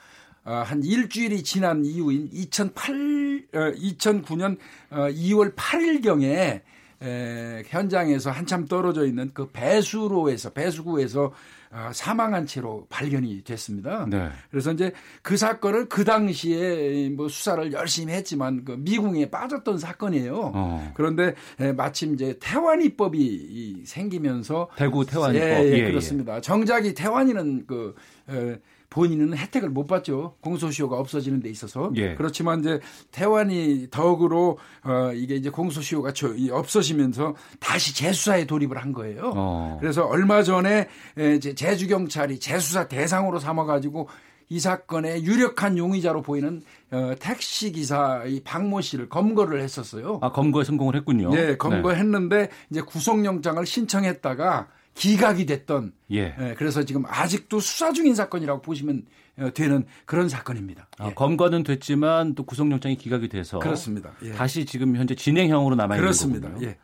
어, 0.45 0.53
한 0.67 0.83
일주일이 0.83 1.45
지난 1.45 1.85
이후인 1.85 2.29
2008, 2.33 3.47
어, 3.55 3.59
2009년 3.73 4.59
어, 4.91 4.97
2월 5.11 5.55
8일경에 5.55 6.61
에, 7.03 7.63
현장에서 7.67 8.31
한참 8.33 8.67
떨어져 8.67 9.07
있는 9.07 9.31
그 9.33 9.49
배수로에서 9.53 10.51
배수구에서 10.51 11.25
어, 11.25 11.33
사망한 11.93 12.47
채로 12.47 12.87
발견이 12.89 13.43
됐습니다. 13.45 14.07
네. 14.09 14.29
그래서 14.51 14.73
이제 14.73 14.93
그 15.23 15.37
사건을 15.37 15.89
그 15.89 16.05
당시에 16.05 17.11
뭐 17.11 17.29
수사를 17.29 17.73
열심히 17.73 18.13
했지만 18.15 18.65
그 18.65 18.73
미궁에 18.73 19.31
빠졌던 19.31 19.79
사건이에요. 19.79 20.53
어. 20.55 20.93
그런데 20.95 21.35
에, 21.61 21.73
마침 21.73 22.15
이제 22.15 22.37
태완이법이 22.41 23.83
생기면서 23.85 24.69
대구 24.77 25.05
태완이법 25.05 25.49
예, 25.49 25.65
예, 25.65 25.73
예, 25.73 25.79
예. 25.79 25.85
그렇습니다. 25.85 26.41
정작 26.41 26.87
이 26.87 26.95
태완이는 26.95 27.67
그 27.67 27.95
에, 28.31 28.59
본인은 28.91 29.37
혜택을 29.37 29.69
못 29.69 29.87
받죠. 29.87 30.37
공소시효가 30.41 30.97
없어지는 30.99 31.41
데 31.41 31.49
있어서. 31.51 31.91
예. 31.97 32.15
그렇지만 32.15 32.61
이제 32.61 32.81
태완이 33.11 33.89
덕으로 33.91 34.59
어 34.85 35.13
이게 35.15 35.37
이제 35.37 35.51
공소시효가 35.51 36.13
없어지면서 36.51 37.35
다시 37.61 37.95
재수사에 37.95 38.47
돌입을 38.47 38.77
한 38.79 38.93
거예요. 38.93 39.33
어. 39.35 39.79
그래서 39.81 40.07
얼마 40.07 40.43
전에 40.43 40.89
이제 41.37 41.55
제주 41.55 41.89
경찰이 41.89 42.39
재수사 42.39 42.89
대상으로 42.89 43.39
삼아 43.39 43.65
가지고 43.65 44.09
이 44.49 44.61
사건의 44.61 45.25
유력한 45.25 45.77
용의자로 45.77 46.23
보이는 46.23 46.63
어, 46.93 47.15
택시 47.19 47.73
기사 47.73 48.23
이 48.27 48.41
박모 48.41 48.81
씨를 48.81 49.09
검거를 49.09 49.61
했었어요. 49.61 50.21
아 50.23 50.31
검거에 50.31 50.63
성공을 50.65 50.95
했군요. 50.97 51.31
네, 51.31 51.57
검거했는데 51.57 52.37
네. 52.37 52.49
이제 52.71 52.81
구속영장을 52.81 53.65
신청했다가 53.67 54.69
기각이 54.97 55.47
됐던 55.47 55.93
예. 56.13 56.35
예. 56.39 56.55
그래서 56.57 56.83
지금 56.85 57.05
아직도 57.07 57.61
수사 57.61 57.93
중인 57.93 58.15
사건이라고 58.15 58.63
보시면 58.63 59.05
어, 59.39 59.51
되는 59.55 59.85
그런 60.07 60.29
사건입니다. 60.29 60.89
아, 60.99 61.09
예. 61.09 61.15
검거는 61.15 61.63
됐지만 61.63 62.35
또 62.35 62.45
구속영장이 62.45 62.97
기각이 62.97 63.29
돼서 63.29 63.59
그렇습니다. 63.59 64.13
예. 64.23 64.33
다시 64.33 64.65
지금 64.65 64.97
현재 64.97 65.15
진행형으로 65.15 65.77
남아 65.77 65.97
있는 65.97 66.11
거군요. 66.11 66.41
그렇습니다. 66.41 66.67
예. 66.67 66.79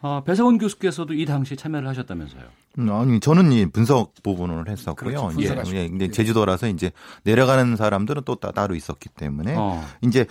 아, 0.00 0.22
배성원 0.24 0.58
교수께서도 0.58 1.12
이 1.14 1.26
당시에 1.26 1.56
참여를 1.56 1.88
하셨다면서요? 1.88 2.44
음, 2.78 2.92
아니 2.92 3.18
저는 3.18 3.50
이 3.50 3.66
분석 3.66 4.14
부분을 4.22 4.68
했었고요. 4.68 5.32
그렇죠, 5.32 5.74
예, 5.74 5.82
예, 5.82 5.88
근데 5.88 6.08
제주도라서 6.08 6.68
이제 6.68 6.92
내려가는 7.24 7.74
사람들은 7.74 8.22
또 8.24 8.36
따로 8.36 8.76
있었기 8.76 9.08
때문에 9.08 9.56
어. 9.56 9.84
이제 10.02 10.26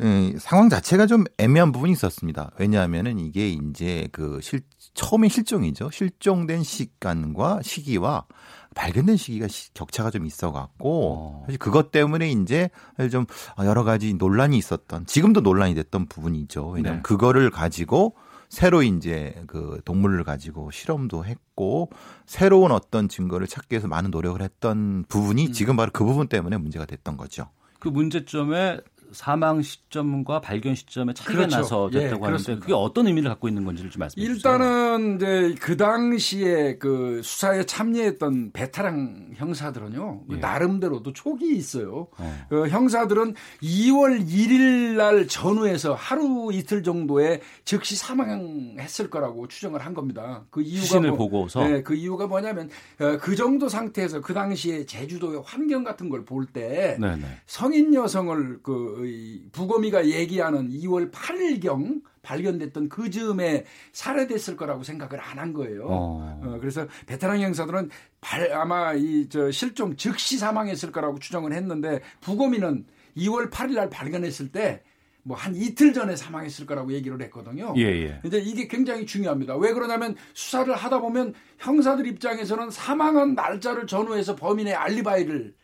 음, 0.00 0.34
상황 0.40 0.68
자체가 0.68 1.06
좀 1.06 1.24
애매한 1.38 1.70
부분이 1.70 1.92
있었습니다. 1.92 2.50
왜냐하면은 2.58 3.20
이게 3.20 3.50
이제 3.50 4.08
그 4.10 4.40
실, 4.42 4.62
처음에 4.94 5.28
실종이죠. 5.28 5.90
실종된 5.90 6.62
시간과 6.62 7.60
시기와 7.62 8.26
발견된 8.74 9.16
시기가 9.16 9.46
격차가 9.74 10.10
좀 10.10 10.26
있어 10.26 10.52
갖고 10.52 11.12
어. 11.12 11.42
사실 11.46 11.58
그것 11.58 11.90
때문에 11.90 12.30
이제 12.30 12.70
좀 13.10 13.26
여러 13.58 13.84
가지 13.84 14.14
논란이 14.14 14.56
있었던 14.56 15.06
지금도 15.06 15.40
논란이 15.40 15.74
됐던 15.74 16.06
부분이죠. 16.06 16.68
왜냐하면 16.68 16.98
네. 16.98 17.02
그거를 17.02 17.50
가지고 17.50 18.16
새로 18.48 18.82
이제 18.82 19.42
그 19.46 19.80
동물을 19.84 20.22
가지고 20.22 20.70
실험도 20.70 21.24
했고 21.24 21.90
새로운 22.24 22.70
어떤 22.70 23.08
증거를 23.08 23.46
찾기 23.46 23.74
위해서 23.74 23.88
많은 23.88 24.10
노력을 24.10 24.40
했던 24.40 25.04
부분이 25.08 25.48
음. 25.48 25.52
지금 25.52 25.76
바로 25.76 25.90
그 25.92 26.04
부분 26.04 26.28
때문에 26.28 26.56
문제가 26.56 26.84
됐던 26.84 27.16
거죠. 27.16 27.48
그 27.80 27.88
문제점에 27.88 28.80
사망 29.14 29.62
시점과 29.62 30.40
발견 30.40 30.74
시점에 30.74 31.14
차이가 31.14 31.32
그렇죠. 31.32 31.56
나서 31.56 31.88
됐다고 31.90 32.02
예, 32.02 32.06
하는데 32.08 32.26
그렇습니다. 32.26 32.60
그게 32.60 32.72
어떤 32.74 33.06
의미를 33.06 33.28
갖고 33.30 33.48
있는 33.48 33.64
건지를 33.64 33.90
좀 33.90 34.00
말씀해 34.00 34.26
주세요. 34.26 34.34
일단은 34.34 35.16
이제 35.16 35.54
그 35.60 35.76
당시에 35.76 36.78
그 36.78 37.20
수사에 37.22 37.64
참여했던 37.64 38.50
베테랑 38.52 39.30
형사들은요 39.34 40.24
그 40.28 40.36
예. 40.36 40.40
나름대로도 40.40 41.12
촉이 41.12 41.54
있어요. 41.56 42.08
어. 42.18 42.46
그 42.48 42.68
형사들은 42.68 43.34
2월 43.62 44.26
1일 44.28 44.96
날 44.96 45.28
전후에서 45.28 45.94
하루 45.94 46.50
이틀 46.52 46.82
정도에 46.82 47.40
즉시 47.64 47.96
사망했을 47.96 49.08
거라고 49.10 49.46
추정을 49.48 49.80
한 49.84 49.94
겁니다. 49.94 50.44
그 50.50 50.60
이유가 50.62 51.00
뭐, 51.00 51.16
보고서 51.16 51.66
네, 51.66 51.82
그 51.82 51.94
이유가 51.94 52.26
뭐냐면 52.26 52.68
어, 53.00 53.16
그 53.20 53.36
정도 53.36 53.68
상태에서 53.68 54.20
그 54.20 54.34
당시에 54.34 54.84
제주도의 54.84 55.42
환경 55.44 55.84
같은 55.84 56.08
걸 56.08 56.24
볼 56.24 56.46
때 56.46 56.96
성인 57.46 57.94
여성을 57.94 58.60
그 58.62 59.03
부검이가 59.52 60.06
얘기하는 60.08 60.70
2월 60.70 61.10
8일경 61.10 62.02
발견됐던 62.22 62.88
그 62.88 63.10
즈음에 63.10 63.64
살해됐을 63.92 64.56
거라고 64.56 64.82
생각을 64.82 65.20
안 65.20 65.38
한 65.38 65.52
거예요. 65.52 65.86
어. 65.88 66.40
어, 66.42 66.58
그래서 66.60 66.86
베테랑 67.06 67.40
형사들은 67.40 67.90
발, 68.20 68.50
아마 68.52 68.94
이 68.94 69.28
저 69.28 69.50
실종 69.50 69.96
즉시 69.96 70.38
사망했을 70.38 70.90
거라고 70.92 71.18
추정을 71.18 71.52
했는데 71.52 72.00
부검이는 72.20 72.86
2월 73.18 73.50
8일 73.50 73.74
날 73.74 73.90
발견했을 73.90 74.50
때 74.52 74.82
뭐한 75.26 75.54
이틀 75.56 75.92
전에 75.94 76.16
사망했을 76.16 76.66
거라고 76.66 76.92
얘기를 76.92 77.20
했거든요. 77.22 77.72
예, 77.78 77.82
예. 77.84 78.20
이제 78.24 78.38
이게 78.38 78.68
굉장히 78.68 79.06
중요합니다. 79.06 79.56
왜 79.56 79.72
그러냐면 79.72 80.14
수사를 80.34 80.74
하다 80.74 81.00
보면 81.00 81.32
형사들 81.58 82.06
입장에서는 82.06 82.70
사망한 82.70 83.34
날짜를 83.34 83.86
전후해서 83.86 84.36
범인의 84.36 84.74
알리바이를 84.74 85.54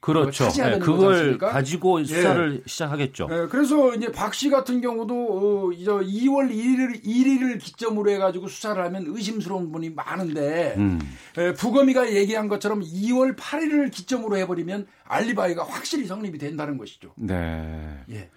그렇죠. 0.00 0.48
네, 0.50 0.78
그걸 0.78 1.38
가지고 1.38 2.00
예. 2.00 2.04
수사를 2.04 2.56
예. 2.58 2.68
시작하겠죠. 2.68 3.28
예, 3.32 3.46
그래서 3.50 3.94
이제 3.94 4.12
박 4.12 4.32
씨 4.32 4.48
같은 4.48 4.80
경우도 4.80 5.14
어, 5.14 5.72
이제 5.72 5.90
2월 5.90 6.50
1일 6.52 7.04
1일을 7.04 7.58
기점으로 7.58 8.10
해가지고 8.12 8.46
수사를 8.46 8.80
하면 8.84 9.04
의심스러운 9.08 9.72
분이 9.72 9.90
많은데 9.90 10.74
음. 10.76 11.00
예, 11.38 11.52
부검이가 11.52 12.12
얘기한 12.14 12.46
것처럼 12.48 12.80
2월 12.82 13.36
8일을 13.36 13.90
기점으로 13.90 14.36
해버리면 14.36 14.86
알리바이가 15.04 15.64
확실히 15.64 16.06
성립이 16.06 16.38
된다는 16.38 16.78
것이죠. 16.78 17.12
네. 17.16 17.98
예. 18.10 18.30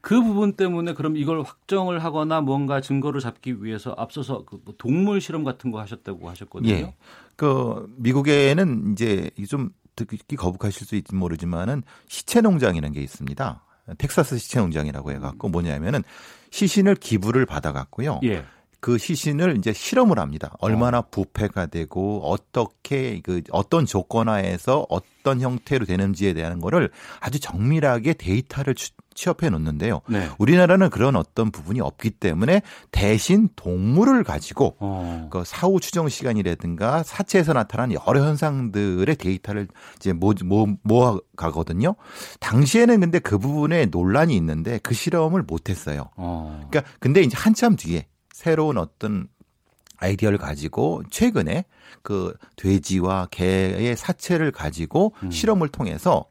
그 0.00 0.22
부분 0.22 0.52
때문에 0.54 0.94
그럼 0.94 1.16
이걸 1.16 1.42
확정을 1.42 2.02
하거나 2.02 2.40
뭔가 2.40 2.80
증거를 2.80 3.20
잡기 3.20 3.62
위해서 3.64 3.94
앞서서 3.98 4.44
그뭐 4.44 4.74
동물 4.78 5.20
실험 5.20 5.44
같은 5.44 5.70
거 5.72 5.80
하셨다고 5.80 6.28
하셨거든요. 6.30 6.72
예. 6.72 6.94
그 7.36 7.86
미국에는 7.96 8.92
이제 8.92 9.30
좀 9.48 9.70
듣기 10.06 10.36
거북하실 10.36 10.86
수 10.86 10.96
있지 10.96 11.14
모르지만은 11.14 11.82
시체 12.08 12.40
농장이라는 12.40 12.92
게 12.94 13.00
있습니다. 13.00 13.64
텍사스 13.98 14.38
시체 14.38 14.60
농장이라고 14.60 15.12
해갖고 15.12 15.48
뭐냐면은 15.48 16.02
시신을 16.50 16.96
기부를 16.96 17.46
받아갖고요. 17.46 18.20
예. 18.24 18.44
그 18.80 18.96
시신을 18.96 19.58
이제 19.58 19.72
실험을 19.72 20.18
합니다. 20.18 20.56
얼마나 20.58 21.00
어. 21.00 21.06
부패가 21.10 21.66
되고 21.66 22.22
어떻게 22.24 23.20
그 23.20 23.42
어떤 23.50 23.84
조건하에서 23.84 24.86
어떤 24.88 25.40
형태로 25.40 25.84
되는지에 25.84 26.32
대한 26.32 26.60
거를 26.60 26.90
아주 27.20 27.38
정밀하게 27.38 28.14
데이터를 28.14 28.74
취업해 29.20 29.50
놓는데요. 29.50 30.00
네. 30.08 30.30
우리나라는 30.38 30.88
그런 30.88 31.14
어떤 31.14 31.50
부분이 31.50 31.80
없기 31.80 32.10
때문에 32.10 32.62
대신 32.90 33.50
동물을 33.54 34.24
가지고 34.24 34.76
어. 34.80 35.28
그 35.30 35.42
사후 35.44 35.78
추정 35.78 36.08
시간이라든가 36.08 37.02
사체에서 37.02 37.52
나타난 37.52 37.92
여러 37.92 38.24
현상들의 38.24 39.14
데이터를 39.16 39.68
이제 39.96 40.14
모, 40.14 40.32
모, 40.44 40.68
모아 40.82 41.18
가거든요. 41.36 41.96
당시에는 42.40 43.00
근데 43.00 43.18
그 43.18 43.38
부분에 43.38 43.86
논란이 43.86 44.34
있는데 44.36 44.78
그 44.82 44.94
실험을 44.94 45.42
못 45.42 45.68
했어요. 45.68 46.08
어. 46.16 46.66
그러니까 46.70 46.90
근데 46.98 47.20
이제 47.20 47.36
한참 47.36 47.76
뒤에 47.76 48.06
새로운 48.32 48.78
어떤 48.78 49.28
아이디어를 49.98 50.38
가지고 50.38 51.02
최근에 51.10 51.66
그 52.02 52.34
돼지와 52.56 53.28
개의 53.30 53.98
사체를 53.98 54.50
가지고 54.50 55.12
음. 55.22 55.30
실험을 55.30 55.68
통해서 55.68 56.24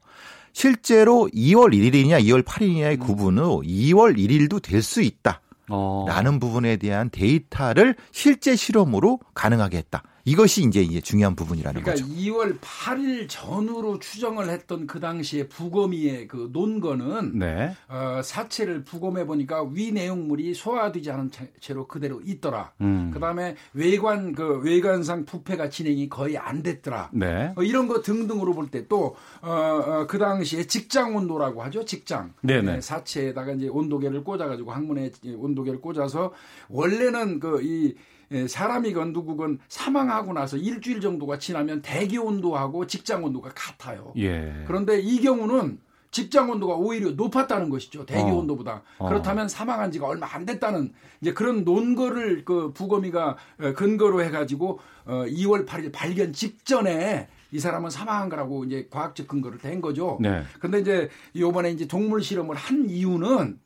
실제로 0.53 1.29
2월 1.33 1.73
1일이냐 1.73 2.21
2월 2.25 2.43
8일이냐의 2.43 2.99
음. 3.01 3.05
구분은 3.05 3.43
2월 3.43 4.17
1일도 4.17 4.61
될 4.61 4.81
수 4.81 5.01
있다. 5.01 5.41
어. 5.71 6.05
라는 6.07 6.39
부분에 6.39 6.77
대한 6.77 7.09
데이터를 7.11 7.95
실제 8.11 8.55
실험으로 8.55 9.19
가능하게 9.35 9.77
했다. 9.77 10.03
이것이 10.29 10.63
이제 10.63 10.81
이제 10.81 11.01
중요한 11.01 11.35
부분이라는 11.35 11.81
그러니까 11.81 12.05
거죠. 12.05 12.15
2월 12.21 12.59
8일 12.59 13.25
전후로 13.27 13.97
추정을 13.97 14.49
했던 14.49 14.85
그 14.85 14.99
당시에 14.99 15.47
부검이의 15.47 16.27
그 16.27 16.49
논거는 16.53 17.39
네. 17.39 17.75
어, 17.87 18.21
사체를 18.23 18.83
부검해 18.83 19.25
보니까 19.25 19.63
위 19.63 19.91
내용물이 19.91 20.53
소화되지 20.53 21.09
않은 21.09 21.31
채로 21.59 21.87
그대로 21.87 22.21
있더라. 22.23 22.73
음. 22.81 23.09
그다음에 23.11 23.55
외관 23.73 24.33
그 24.33 24.59
외관상 24.59 25.25
부패가 25.25 25.69
진행이 25.69 26.09
거의 26.09 26.37
안 26.37 26.61
됐더라. 26.61 27.09
네. 27.13 27.51
어, 27.55 27.63
이런 27.63 27.87
거 27.87 28.01
등등으로 28.01 28.53
볼 28.53 28.69
때 28.69 28.87
또그 28.87 29.15
어, 29.41 29.49
어, 29.49 30.07
그 30.07 30.19
당시에 30.19 30.67
직장 30.67 31.15
온도라고 31.15 31.63
하죠. 31.63 31.85
직장. 31.85 32.33
네네. 32.41 32.73
네, 32.73 32.81
사체에다가 32.81 33.53
이제 33.53 33.67
온도계를 33.67 34.23
꽂아가지고 34.23 34.71
항문에 34.71 35.09
온도계를 35.25 35.81
꽂아서 35.81 36.33
원래는 36.67 37.39
그이 37.39 37.95
예, 37.95 38.18
사람이건 38.47 39.13
누구건 39.13 39.59
사망하고 39.67 40.33
나서 40.33 40.57
일주일 40.57 41.01
정도가 41.01 41.39
지나면 41.39 41.81
대기 41.81 42.17
온도하고 42.17 42.85
직장 42.87 43.23
온도가 43.23 43.51
같아요. 43.55 44.13
예. 44.17 44.63
그런데 44.67 44.99
이 44.99 45.19
경우는 45.21 45.79
직장 46.11 46.49
온도가 46.49 46.75
오히려 46.75 47.11
높았다는 47.11 47.69
것이죠. 47.69 48.05
대기 48.05 48.21
어. 48.21 48.35
온도보다. 48.35 48.81
어. 48.97 49.09
그렇다면 49.09 49.47
사망한 49.47 49.91
지가 49.91 50.07
얼마 50.07 50.27
안 50.33 50.45
됐다는 50.45 50.93
이제 51.21 51.33
그런 51.33 51.63
논거를 51.63 52.45
그 52.45 52.71
부검이가 52.73 53.37
어, 53.59 53.73
근거로 53.73 54.23
해가지고 54.23 54.79
어 55.05 55.25
2월 55.27 55.65
8일 55.67 55.91
발견 55.91 56.33
직전에 56.33 57.27
이 57.51 57.59
사람은 57.59 57.89
사망한 57.89 58.29
거라고 58.29 58.63
이제 58.65 58.87
과학적 58.89 59.27
근거를 59.27 59.59
댄 59.59 59.81
거죠. 59.81 60.17
네. 60.21 60.43
근데 60.59 60.79
이제 60.79 61.09
요번에 61.35 61.71
이제 61.71 61.87
동물 61.87 62.21
실험을 62.21 62.55
한 62.55 62.89
이유는 62.89 63.59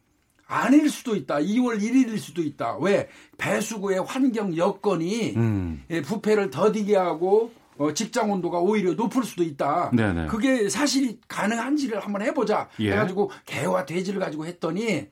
아닐 0.53 0.89
수도 0.89 1.15
있다. 1.15 1.37
2월 1.37 1.81
1일일 1.81 2.17
수도 2.19 2.43
있다. 2.43 2.77
왜? 2.77 3.09
배수구의 3.37 4.03
환경 4.03 4.55
여건이 4.55 5.33
음. 5.35 5.83
예, 5.89 6.01
부패를 6.01 6.51
더디게 6.51 6.95
하고 6.95 7.51
어, 7.77 7.91
직장 7.93 8.31
온도가 8.31 8.59
오히려 8.59 8.93
높을 8.93 9.23
수도 9.23 9.41
있다. 9.43 9.89
네네. 9.93 10.27
그게 10.27 10.69
사실이 10.69 11.19
가능한지를 11.27 11.99
한번 12.01 12.21
해보자. 12.21 12.69
예. 12.79 12.91
해가지고 12.91 13.31
개와 13.47 13.85
돼지를 13.85 14.19
가지고 14.19 14.45
했더니 14.45 15.07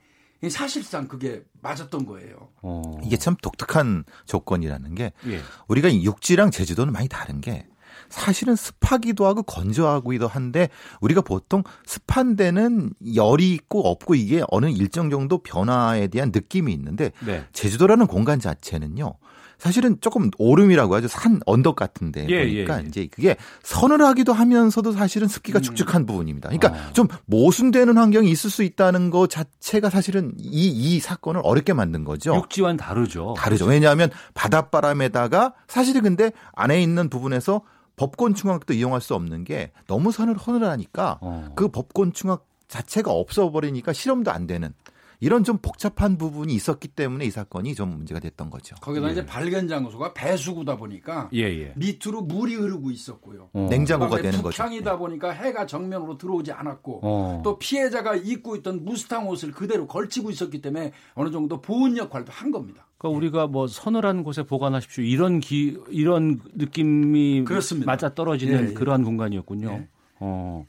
사실상 0.49 1.07
그게 1.07 1.43
맞았던 1.61 2.05
거예요. 2.05 2.49
어. 2.61 2.81
이게 3.03 3.17
참 3.17 3.35
독특한 3.41 4.03
조건이라는 4.25 4.93
게 4.95 5.11
예. 5.27 5.39
우리가 5.67 5.91
육지랑 5.93 6.51
제주도는 6.51 6.93
많이 6.93 7.07
다른 7.07 7.41
게 7.41 7.65
사실은 8.11 8.55
습하기도 8.55 9.25
하고 9.25 9.41
건조하기도 9.43 10.27
한데 10.27 10.69
우리가 10.99 11.21
보통 11.21 11.63
습한 11.85 12.35
데는 12.35 12.91
열이 13.15 13.51
있고 13.53 13.87
없고 13.89 14.15
이게 14.15 14.43
어느 14.49 14.67
일정 14.67 15.09
정도 15.09 15.39
변화에 15.39 16.07
대한 16.07 16.31
느낌이 16.33 16.71
있는데 16.73 17.11
네. 17.25 17.45
제주도라는 17.53 18.07
공간 18.07 18.39
자체는요. 18.39 19.15
사실은 19.61 19.97
조금 20.01 20.31
오름이라고 20.39 20.95
하죠. 20.95 21.07
산 21.07 21.39
언덕 21.45 21.75
같은데 21.75 22.25
예, 22.29 22.39
보니까 22.39 22.79
예, 22.79 22.83
예. 22.83 22.87
이제 22.87 23.07
그게 23.11 23.35
서늘하기도 23.61 24.33
하면서도 24.33 24.91
사실은 24.91 25.27
습기가 25.27 25.59
음. 25.59 25.61
축축한 25.61 26.07
부분입니다. 26.07 26.49
그러니까 26.49 26.69
아. 26.73 26.93
좀 26.93 27.07
모순되는 27.27 27.95
환경이 27.95 28.31
있을 28.31 28.49
수 28.49 28.63
있다는 28.63 29.11
것 29.11 29.29
자체가 29.29 29.91
사실은 29.91 30.33
이, 30.35 30.67
이 30.67 30.99
사건을 30.99 31.41
어렵게 31.43 31.73
만든 31.73 32.03
거죠. 32.03 32.33
육지와는 32.37 32.77
다르죠. 32.77 33.35
다르죠. 33.37 33.65
왜냐하면 33.65 34.09
바닷바람에다가 34.33 35.53
사실은 35.67 36.01
근데 36.01 36.31
안에 36.53 36.81
있는 36.81 37.07
부분에서 37.11 37.61
법권 38.01 38.33
충학도 38.33 38.73
이용할 38.73 38.99
수 38.99 39.13
없는 39.13 39.43
게 39.43 39.71
너무 39.85 40.11
선을 40.11 40.35
허늘하니까 40.35 41.19
어. 41.21 41.51
그 41.55 41.67
법권 41.67 42.13
충학 42.13 42.47
자체가 42.67 43.11
없어버리니까 43.11 43.93
실험도 43.93 44.31
안 44.31 44.47
되는 44.47 44.73
이런 45.19 45.43
좀 45.43 45.59
복잡한 45.59 46.17
부분이 46.17 46.51
있었기 46.51 46.87
때문에 46.87 47.25
이 47.25 47.29
사건이 47.29 47.75
좀 47.75 47.89
문제가 47.89 48.19
됐던 48.19 48.49
거죠. 48.49 48.75
거기다 48.81 49.07
예. 49.07 49.11
이제 49.11 49.23
발견 49.23 49.67
장소가 49.67 50.15
배수구다 50.15 50.77
보니까 50.77 51.29
예, 51.35 51.41
예. 51.41 51.73
밑으로 51.75 52.23
물이 52.23 52.55
흐르고 52.55 52.89
있었고요. 52.89 53.49
어. 53.53 53.67
냉장고가 53.69 54.19
되는 54.19 54.41
거죠. 54.41 54.63
북향이다 54.63 54.97
보니까 54.97 55.29
해가 55.29 55.67
정면으로 55.67 56.17
들어오지 56.17 56.53
않았고 56.53 57.01
어. 57.03 57.41
또 57.43 57.59
피해자가 57.59 58.15
입고 58.15 58.55
있던 58.55 58.83
무스탕 58.83 59.27
옷을 59.27 59.51
그대로 59.51 59.85
걸치고 59.85 60.31
있었기 60.31 60.59
때문에 60.59 60.91
어느 61.13 61.29
정도 61.29 61.61
보온 61.61 61.97
역할도 61.97 62.31
한 62.31 62.49
겁니다. 62.49 62.87
그러니까 63.01 63.17
우리가 63.17 63.47
뭐 63.47 63.65
서늘한 63.65 64.23
곳에 64.23 64.43
보관하십시오 64.43 65.03
이런 65.03 65.39
기 65.39 65.75
이런 65.89 66.39
느낌이. 66.53 67.41
맞아 67.87 68.13
떨어지는 68.13 68.65
예, 68.65 68.69
예. 68.69 68.73
그러한 68.73 69.03
공간이었군요. 69.03 69.69
예. 69.71 69.87
어. 70.19 70.67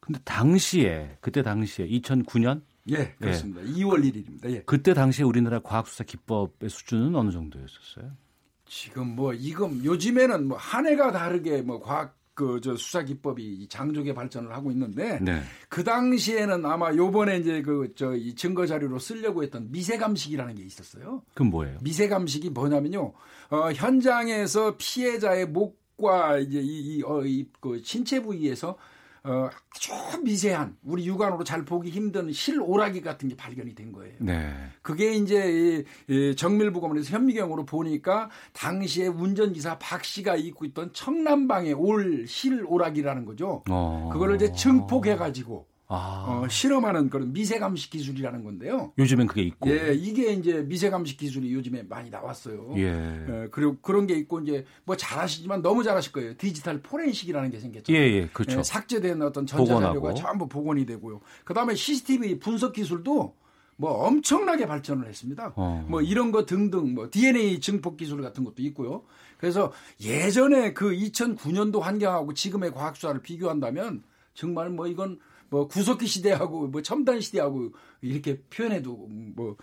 근데 0.00 0.18
당시에 0.24 1.18
그때 1.20 1.42
당시에 1.42 1.86
2009년 1.86 2.62
예, 2.88 3.14
그렇습니다. 3.20 3.60
예. 3.62 3.66
2월 3.66 4.02
1일입니다. 4.02 4.50
예. 4.50 4.62
그때 4.62 4.94
당시에 4.94 5.22
우리나라 5.24 5.58
과학수사 5.60 6.04
기법의 6.04 6.70
수준은 6.70 7.14
어느 7.14 7.30
정도였었어요? 7.30 8.10
지금 8.64 9.14
뭐 9.14 9.34
이건 9.34 9.84
요즘에는 9.84 10.48
뭐 10.48 10.56
한 10.56 10.86
해가 10.86 11.12
다르게 11.12 11.60
뭐 11.60 11.78
과학 11.80 12.16
그 12.40 12.60
저 12.62 12.74
수사 12.76 13.02
기법이 13.02 13.68
장족의 13.68 14.14
발전을 14.14 14.52
하고 14.54 14.70
있는데 14.70 15.18
네. 15.20 15.42
그 15.68 15.84
당시에는 15.84 16.64
아마 16.64 16.94
요번에 16.94 17.36
이제 17.38 17.60
그 17.62 17.92
저 17.94 18.14
이 18.14 18.34
증거 18.34 18.66
자료로 18.66 18.98
쓰려고 18.98 19.42
했던 19.42 19.70
미세 19.70 19.98
감식이라는 19.98 20.54
게 20.54 20.62
있었어요. 20.62 21.22
그건 21.34 21.50
뭐예요? 21.50 21.78
미세 21.82 22.08
감식이 22.08 22.50
뭐냐면요. 22.50 23.12
어 23.50 23.72
현장에서 23.72 24.76
피해자의 24.78 25.46
목과 25.46 26.38
이제 26.38 26.60
이, 26.60 26.96
이, 26.98 27.02
어, 27.02 27.22
이, 27.24 27.46
그 27.60 27.80
신체 27.84 28.22
부위에서 28.22 28.76
어, 29.22 29.48
아주 29.74 30.22
미세한 30.22 30.76
우리 30.82 31.06
육안으로 31.06 31.44
잘 31.44 31.64
보기 31.64 31.90
힘든 31.90 32.32
실오라기 32.32 33.02
같은 33.02 33.28
게 33.28 33.36
발견이 33.36 33.74
된 33.74 33.92
거예요. 33.92 34.14
네. 34.18 34.52
그게 34.82 35.12
이제 35.14 35.84
이, 36.08 36.12
이 36.12 36.36
정밀부검에서 36.36 37.14
현미경으로 37.14 37.66
보니까 37.66 38.30
당시에 38.52 39.08
운전기사 39.08 39.78
박 39.78 40.04
씨가 40.04 40.36
입고 40.36 40.64
있던 40.66 40.92
청남방의 40.92 41.74
올 41.74 42.26
실오라기라는 42.26 43.24
거죠. 43.24 43.62
어. 43.68 44.10
그거를 44.12 44.36
이제 44.36 44.52
증폭해가지고 44.52 45.69
아. 45.92 46.24
어, 46.44 46.48
실험하는 46.48 47.10
그런 47.10 47.32
미세감식 47.32 47.90
기술이라는 47.90 48.44
건데요. 48.44 48.92
요즘엔 48.96 49.26
그게 49.26 49.42
있고. 49.42 49.68
예, 49.68 49.92
이게 49.92 50.32
이제 50.32 50.62
미세감식 50.62 51.18
기술이 51.18 51.52
요즘에 51.52 51.82
많이 51.82 52.10
나왔어요. 52.10 52.74
예. 52.76 52.82
예 52.84 53.48
그리고 53.50 53.76
그런 53.82 54.06
게 54.06 54.14
있고 54.14 54.38
이제 54.38 54.64
뭐 54.84 54.96
잘하시지만 54.96 55.62
너무 55.62 55.82
잘하실 55.82 56.12
거예요. 56.12 56.36
디지털 56.36 56.80
포렌식이라는 56.80 57.50
게 57.50 57.58
생겼죠. 57.58 57.92
예, 57.92 57.98
예, 57.98 58.28
그렇죠. 58.28 58.60
예, 58.60 58.62
삭제된 58.62 59.20
어떤 59.20 59.46
전자자료가 59.46 60.14
전부 60.14 60.48
복원이 60.48 60.86
되고요. 60.86 61.20
그다음에 61.44 61.74
CCTV 61.74 62.38
분석 62.38 62.72
기술도 62.72 63.34
뭐 63.74 63.90
엄청나게 64.06 64.66
발전을 64.66 65.08
했습니다. 65.08 65.54
어. 65.56 65.84
뭐 65.88 66.02
이런 66.02 66.30
거 66.30 66.46
등등 66.46 66.94
뭐 66.94 67.08
DNA 67.10 67.58
증폭 67.58 67.96
기술 67.96 68.22
같은 68.22 68.44
것도 68.44 68.62
있고요. 68.62 69.02
그래서 69.38 69.72
예전에 70.00 70.72
그 70.72 70.90
2009년도 70.90 71.80
환경하고 71.80 72.34
지금의 72.34 72.72
과학 72.72 72.94
수사를 72.94 73.20
비교한다면 73.22 74.04
정말 74.34 74.68
뭐 74.70 74.86
이건 74.86 75.18
뭐 75.50 75.68
구석기 75.68 76.06
시대하고 76.06 76.68
뭐 76.68 76.80
첨단 76.80 77.20
시대하고 77.20 77.72
이렇게 78.00 78.40
표현해도 78.48 79.08
뭐 79.36 79.56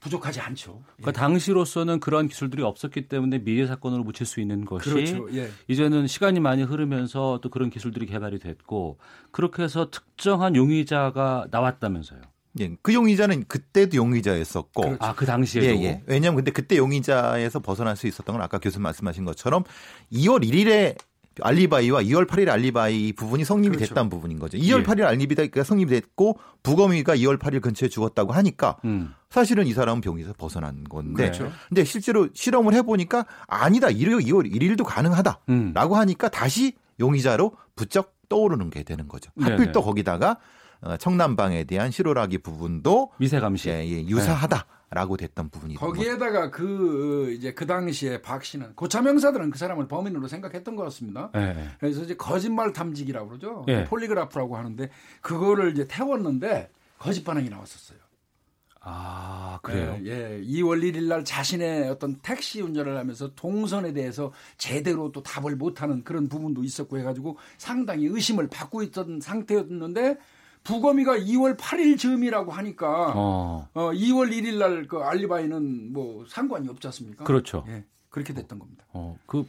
부족하지 0.00 0.40
않죠. 0.40 0.82
그러니까 0.96 1.10
예. 1.10 1.12
당시로서는 1.12 2.00
그런 2.00 2.26
기술들이 2.26 2.62
없었기 2.62 3.08
때문에 3.08 3.38
미래 3.38 3.66
사건으로 3.68 4.02
묻힐 4.02 4.26
수 4.26 4.40
있는 4.40 4.64
것이 4.64 4.90
그렇죠. 4.90 5.28
예. 5.32 5.48
이제는 5.68 6.08
시간이 6.08 6.40
많이 6.40 6.64
흐르면서 6.64 7.38
또 7.40 7.48
그런 7.48 7.70
기술들이 7.70 8.06
개발이 8.06 8.40
됐고 8.40 8.98
그렇게 9.30 9.62
해서 9.62 9.90
특정한 9.90 10.56
용의자가 10.56 11.46
나왔다면서요. 11.52 12.20
예, 12.60 12.76
그 12.82 12.92
용의자는 12.92 13.44
그때도 13.48 13.96
용의자였었고, 13.96 14.82
그렇죠. 14.82 14.98
아그 15.02 15.24
당시에도. 15.24 15.68
예, 15.68 15.84
예. 15.84 16.02
왜냐하면 16.04 16.36
근데 16.36 16.50
그때 16.50 16.76
용의자에서 16.76 17.60
벗어날 17.60 17.96
수 17.96 18.06
있었던 18.06 18.34
건 18.34 18.42
아까 18.42 18.58
교수님 18.58 18.82
말씀하신 18.82 19.24
것처럼 19.24 19.64
2월 20.12 20.44
1일에 20.44 20.98
알리바이와 21.40 22.02
2월 22.02 22.26
8일 22.26 22.48
알리바이 22.48 23.12
부분이 23.12 23.44
성립이 23.44 23.76
그렇죠. 23.76 23.88
됐다는 23.88 24.10
부분인 24.10 24.38
거죠. 24.38 24.58
2월 24.58 24.80
예. 24.80 24.82
8일 24.82 25.02
알리바이가 25.04 25.62
성립이 25.64 25.90
됐고 25.90 26.38
부검이가 26.62 27.16
2월 27.16 27.38
8일 27.38 27.60
근처에 27.60 27.88
죽었다고 27.88 28.32
하니까 28.32 28.76
음. 28.84 29.14
사실은 29.30 29.66
이 29.66 29.72
사람은 29.72 30.00
병에서 30.02 30.34
벗어난 30.36 30.84
건데. 30.84 31.24
그렇죠. 31.24 31.50
근데 31.68 31.84
실제로 31.84 32.28
실험을 32.34 32.74
해보니까 32.74 33.26
아니다. 33.46 33.88
1월 33.88 34.24
2월 34.26 34.52
1일도 34.52 34.84
가능하다라고 34.84 35.40
음. 35.48 35.72
하니까 35.74 36.28
다시 36.28 36.74
용의자로 37.00 37.52
부쩍 37.74 38.14
떠오르는 38.28 38.70
게 38.70 38.82
되는 38.82 39.08
거죠. 39.08 39.30
하필 39.40 39.56
네네. 39.56 39.72
또 39.72 39.82
거기다가 39.82 40.30
어, 40.32 40.36
청남방에 40.98 41.64
대한 41.64 41.90
실오라기 41.90 42.38
부분도 42.38 43.12
미세 43.18 43.40
감시 43.40 43.68
예, 43.70 43.86
예, 43.86 44.06
유사하다. 44.06 44.66
라고 44.94 45.16
됐던 45.16 45.48
부분이 45.48 45.76
거기에다가 45.76 46.50
그 46.50 47.34
이제 47.34 47.54
그 47.54 47.66
당시에 47.66 48.20
박 48.20 48.44
씨는 48.44 48.74
고참 48.74 49.08
형사들은 49.08 49.50
그 49.50 49.58
사람을 49.58 49.88
범인으로 49.88 50.28
생각했던 50.28 50.76
것 50.76 50.82
같습니다. 50.84 51.30
네. 51.32 51.70
그래서 51.80 52.02
이제 52.02 52.14
거짓말 52.14 52.74
탐지기라고 52.74 53.28
그러죠. 53.28 53.64
네. 53.66 53.84
폴리그라프라고 53.84 54.54
하는데 54.54 54.90
그거를 55.22 55.72
이제 55.72 55.86
태웠는데 55.88 56.68
거짓 56.98 57.24
반응이 57.24 57.48
나왔었어요. 57.48 57.98
아, 58.84 59.60
그래요? 59.62 59.96
예, 60.04 60.10
예. 60.10 60.42
2월 60.42 60.82
1일 60.82 61.04
날 61.04 61.24
자신의 61.24 61.88
어떤 61.88 62.16
택시 62.16 62.60
운전을 62.60 62.98
하면서 62.98 63.32
동선에 63.34 63.92
대해서 63.92 64.32
제대로 64.58 65.10
또 65.12 65.22
답을 65.22 65.56
못 65.56 65.80
하는 65.80 66.02
그런 66.02 66.28
부분도 66.28 66.64
있었고 66.64 66.98
해 66.98 67.02
가지고 67.02 67.38
상당히 67.58 68.06
의심을 68.06 68.48
받고 68.48 68.82
있던 68.82 69.20
상태였는데 69.20 70.18
부검이가 70.64 71.18
2월 71.18 71.56
8일 71.56 71.98
즈음이라고 71.98 72.52
하니까 72.52 73.12
어. 73.14 73.68
어 73.74 73.90
2월 73.90 74.30
1일 74.32 74.58
날 74.58 74.86
그 74.88 74.98
알리바이는 74.98 75.92
뭐 75.92 76.24
상관이 76.28 76.68
없지 76.68 76.86
않습니까? 76.88 77.24
그렇죠. 77.24 77.64
예. 77.68 77.84
그렇게 78.10 78.32
됐던 78.34 78.58
겁니다. 78.58 78.84
어, 78.92 79.16
그 79.26 79.44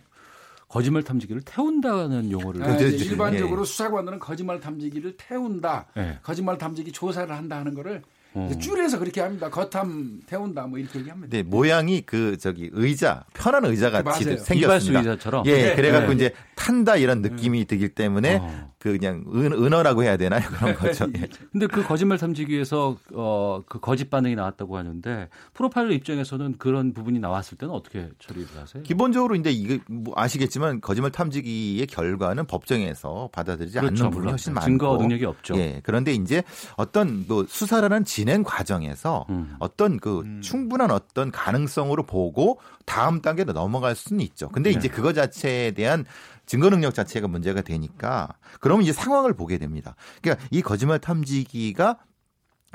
거짓말 0.70 1.04
탐지기를 1.04 1.42
태운다는 1.44 2.32
용어를 2.32 2.64
아, 2.64 2.78
일반적으로 2.78 3.62
예. 3.62 3.66
수사관들은 3.66 4.20
거짓말 4.20 4.60
탐지기를 4.60 5.16
태운다. 5.18 5.88
예. 5.98 6.20
거짓말 6.24 6.58
탐지기 6.58 6.92
조사를 6.92 7.36
한다 7.36 7.58
하는 7.58 7.74
거를 7.74 8.02
어. 8.36 8.50
줄여서 8.60 8.98
그렇게 8.98 9.22
합니다. 9.22 9.50
거탐 9.50 10.22
태운다 10.26 10.66
뭐 10.66 10.80
이렇게 10.80 11.00
얘기합니다. 11.00 11.30
네, 11.38 11.44
모양이 11.44 12.02
그 12.02 12.36
저기 12.38 12.70
의자 12.74 13.26
편한 13.34 13.66
의자 13.66 13.92
같이 13.92 14.26
네, 14.26 14.38
생겼습니다. 14.38 15.00
의자처럼. 15.02 15.46
예, 15.46 15.52
네. 15.70 15.76
그래갖고 15.76 16.10
네. 16.10 16.16
이제 16.16 16.34
탄다 16.56 16.96
이런 16.96 17.22
느낌이 17.22 17.60
네. 17.60 17.66
들기 17.66 17.90
때문에 17.90 18.38
어. 18.42 18.73
그 18.84 18.98
그냥 18.98 19.24
은, 19.34 19.54
은어라고 19.54 20.04
해야 20.04 20.18
되나요 20.18 20.42
그런 20.60 20.76
거죠. 20.76 21.08
예. 21.16 21.30
근데 21.54 21.68
그 21.68 21.84
거짓말 21.84 22.18
탐지기에서 22.18 22.98
어그 23.14 23.80
거짓 23.80 24.10
반응이 24.10 24.36
나왔다고 24.36 24.76
하는데 24.76 25.30
프로파일러 25.54 25.94
입장에서는 25.94 26.58
그런 26.58 26.94
부분이 26.94 27.20
나왔을 27.20 27.58
때는 27.58 27.74
어떻게 27.74 28.10
처리를 28.20 28.50
하세요? 28.60 28.84
기본적으로 28.84 29.36
이제 29.36 29.52
이게 29.52 29.80
뭐 29.88 30.14
아시겠지만 30.18 30.82
거짓말 30.82 31.12
탐지기의 31.12 31.88
결과는 31.88 32.46
법정에서 32.46 33.30
받아들이지 33.32 33.80
그렇죠, 33.80 34.04
않는 34.04 34.12
부분이 34.12 34.32
훨씬 34.32 34.54
많고 34.54 34.66
증거 34.66 34.98
능력이 34.98 35.24
없죠. 35.24 35.56
예, 35.56 35.80
그런데 35.82 36.12
이제 36.12 36.44
어떤 36.76 37.24
뭐 37.26 37.46
수사라는 37.48 38.04
진행 38.04 38.44
과정에서 38.44 39.26
음. 39.30 39.56
어떤 39.60 39.98
그 39.98 40.20
음. 40.26 40.42
충분한 40.42 40.92
어떤 40.92 41.32
가능성으로 41.32 42.04
보고 42.04 42.60
다음 42.86 43.22
단계로 43.22 43.54
넘어갈 43.54 43.96
수는 43.96 44.20
있죠. 44.26 44.50
근데 44.50 44.72
네. 44.72 44.78
이제 44.78 44.90
그거 44.90 45.14
자체에 45.14 45.72
대한 45.72 46.04
증거 46.46 46.70
능력 46.70 46.94
자체가 46.94 47.28
문제가 47.28 47.62
되니까 47.62 48.30
그러면 48.60 48.84
이제 48.84 48.94
상황을 48.94 49.34
보게 49.34 49.58
됩니다. 49.58 49.96
그러니까 50.22 50.46
이 50.52 50.62
거짓말 50.62 51.00
탐지기가 51.00 52.00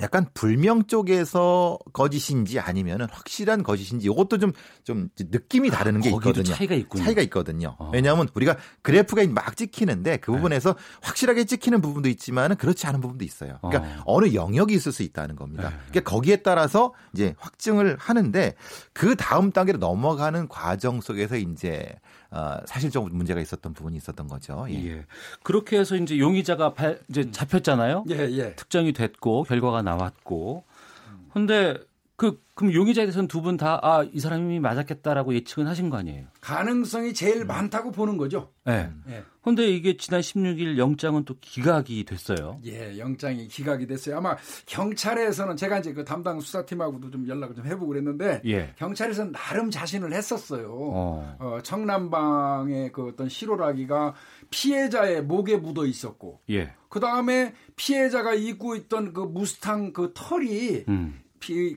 약간 0.02 0.26
불명 0.34 0.86
쪽에서 0.86 1.78
거짓인지 1.92 2.60
아니면은 2.60 3.06
확실한 3.10 3.62
거짓인지 3.62 4.06
이것도 4.06 4.38
좀, 4.38 4.52
좀 4.84 5.08
느낌이 5.18 5.70
다르는 5.70 6.00
게 6.00 6.10
있거든요. 6.10 6.44
차이가 6.44 6.74
있군요. 6.74 7.04
차이가 7.04 7.22
있거든요. 7.22 7.76
어. 7.78 7.90
왜냐하면 7.92 8.28
우리가 8.34 8.56
그래프가 8.82 9.26
막 9.28 9.56
찍히는데 9.56 10.18
그 10.18 10.30
네. 10.30 10.36
부분에서 10.36 10.74
네. 10.74 10.78
확실하게 11.02 11.44
찍히는 11.44 11.80
부분도 11.80 12.08
있지만은 12.08 12.56
그렇지 12.56 12.86
않은 12.86 13.00
부분도 13.00 13.24
있어요. 13.24 13.58
그러니까 13.60 14.02
어. 14.04 14.20
느 14.20 14.34
영역이 14.34 14.74
있을 14.74 14.92
수 14.92 15.02
있다는 15.02 15.36
겁니다. 15.36 15.70
네. 15.70 15.76
그러니까 15.90 16.10
거기에 16.10 16.36
따라서 16.36 16.92
이제 17.14 17.34
확증을 17.38 17.96
하는데 17.98 18.54
그 18.92 19.16
다음 19.16 19.52
단계로 19.52 19.78
넘어가는 19.78 20.48
과정 20.48 21.00
속에서 21.00 21.36
이제 21.36 21.88
어, 22.30 22.58
사실적 22.66 23.08
문제가 23.10 23.40
있었던 23.40 23.72
부분이 23.72 23.96
있었던 23.96 24.28
거죠. 24.28 24.66
예. 24.68 24.74
예. 24.74 25.06
그렇게 25.42 25.78
해서 25.78 25.96
이제 25.96 26.18
용의자가 26.18 26.74
발, 26.74 27.00
이제 27.08 27.22
음. 27.22 27.32
잡혔잖아요. 27.32 28.04
예, 28.10 28.16
예. 28.32 28.54
특정이 28.54 28.92
됐고 28.92 29.44
결과가 29.44 29.80
나왔고. 29.88 30.64
근데 31.32 31.78
그 32.18 32.42
그럼 32.54 32.74
용의자에 32.74 33.04
대해서는 33.06 33.28
두 33.28 33.40
분 33.42 33.56
다 33.56 33.78
아 33.80 34.02
이 34.12 34.18
사람이 34.18 34.58
맞았겠다라고 34.58 35.32
예측은 35.34 35.68
하신 35.68 35.88
거 35.88 35.96
아니에요? 35.98 36.26
가능성이 36.40 37.14
제일 37.14 37.42
음. 37.42 37.46
많다고 37.46 37.92
보는 37.92 38.16
거죠. 38.16 38.50
네. 38.64 38.90
네. 39.06 39.22
근데 39.42 39.68
이게 39.70 39.96
지난 39.96 40.20
16일 40.20 40.76
영장은 40.76 41.24
또 41.24 41.36
기각이 41.40 42.04
됐어요. 42.04 42.60
예, 42.66 42.98
영장이 42.98 43.46
기각이 43.48 43.86
됐어요. 43.86 44.16
아마 44.18 44.36
경찰에서는 44.66 45.56
제가 45.56 45.78
이제 45.78 45.92
그 45.94 46.04
담당 46.04 46.40
수사팀하고도 46.40 47.10
좀 47.10 47.26
연락을 47.28 47.54
좀 47.54 47.64
해보고 47.64 47.86
그랬는데 47.86 48.42
예. 48.46 48.74
경찰에서는 48.76 49.32
나름 49.32 49.70
자신을 49.70 50.12
했었어요. 50.12 50.68
어. 50.72 51.36
어 51.38 51.58
청남방의 51.62 52.92
그 52.92 53.06
어떤 53.08 53.28
실오라기가 53.28 54.14
피해자의 54.50 55.22
목에 55.22 55.56
묻어 55.56 55.86
있었고, 55.86 56.40
예. 56.50 56.72
그 56.88 57.00
다음에 57.00 57.54
피해자가 57.76 58.34
입고 58.34 58.74
있던 58.76 59.12
그 59.12 59.20
무스탕 59.20 59.92
그 59.92 60.12
털이 60.14 60.84
음. 60.88 61.20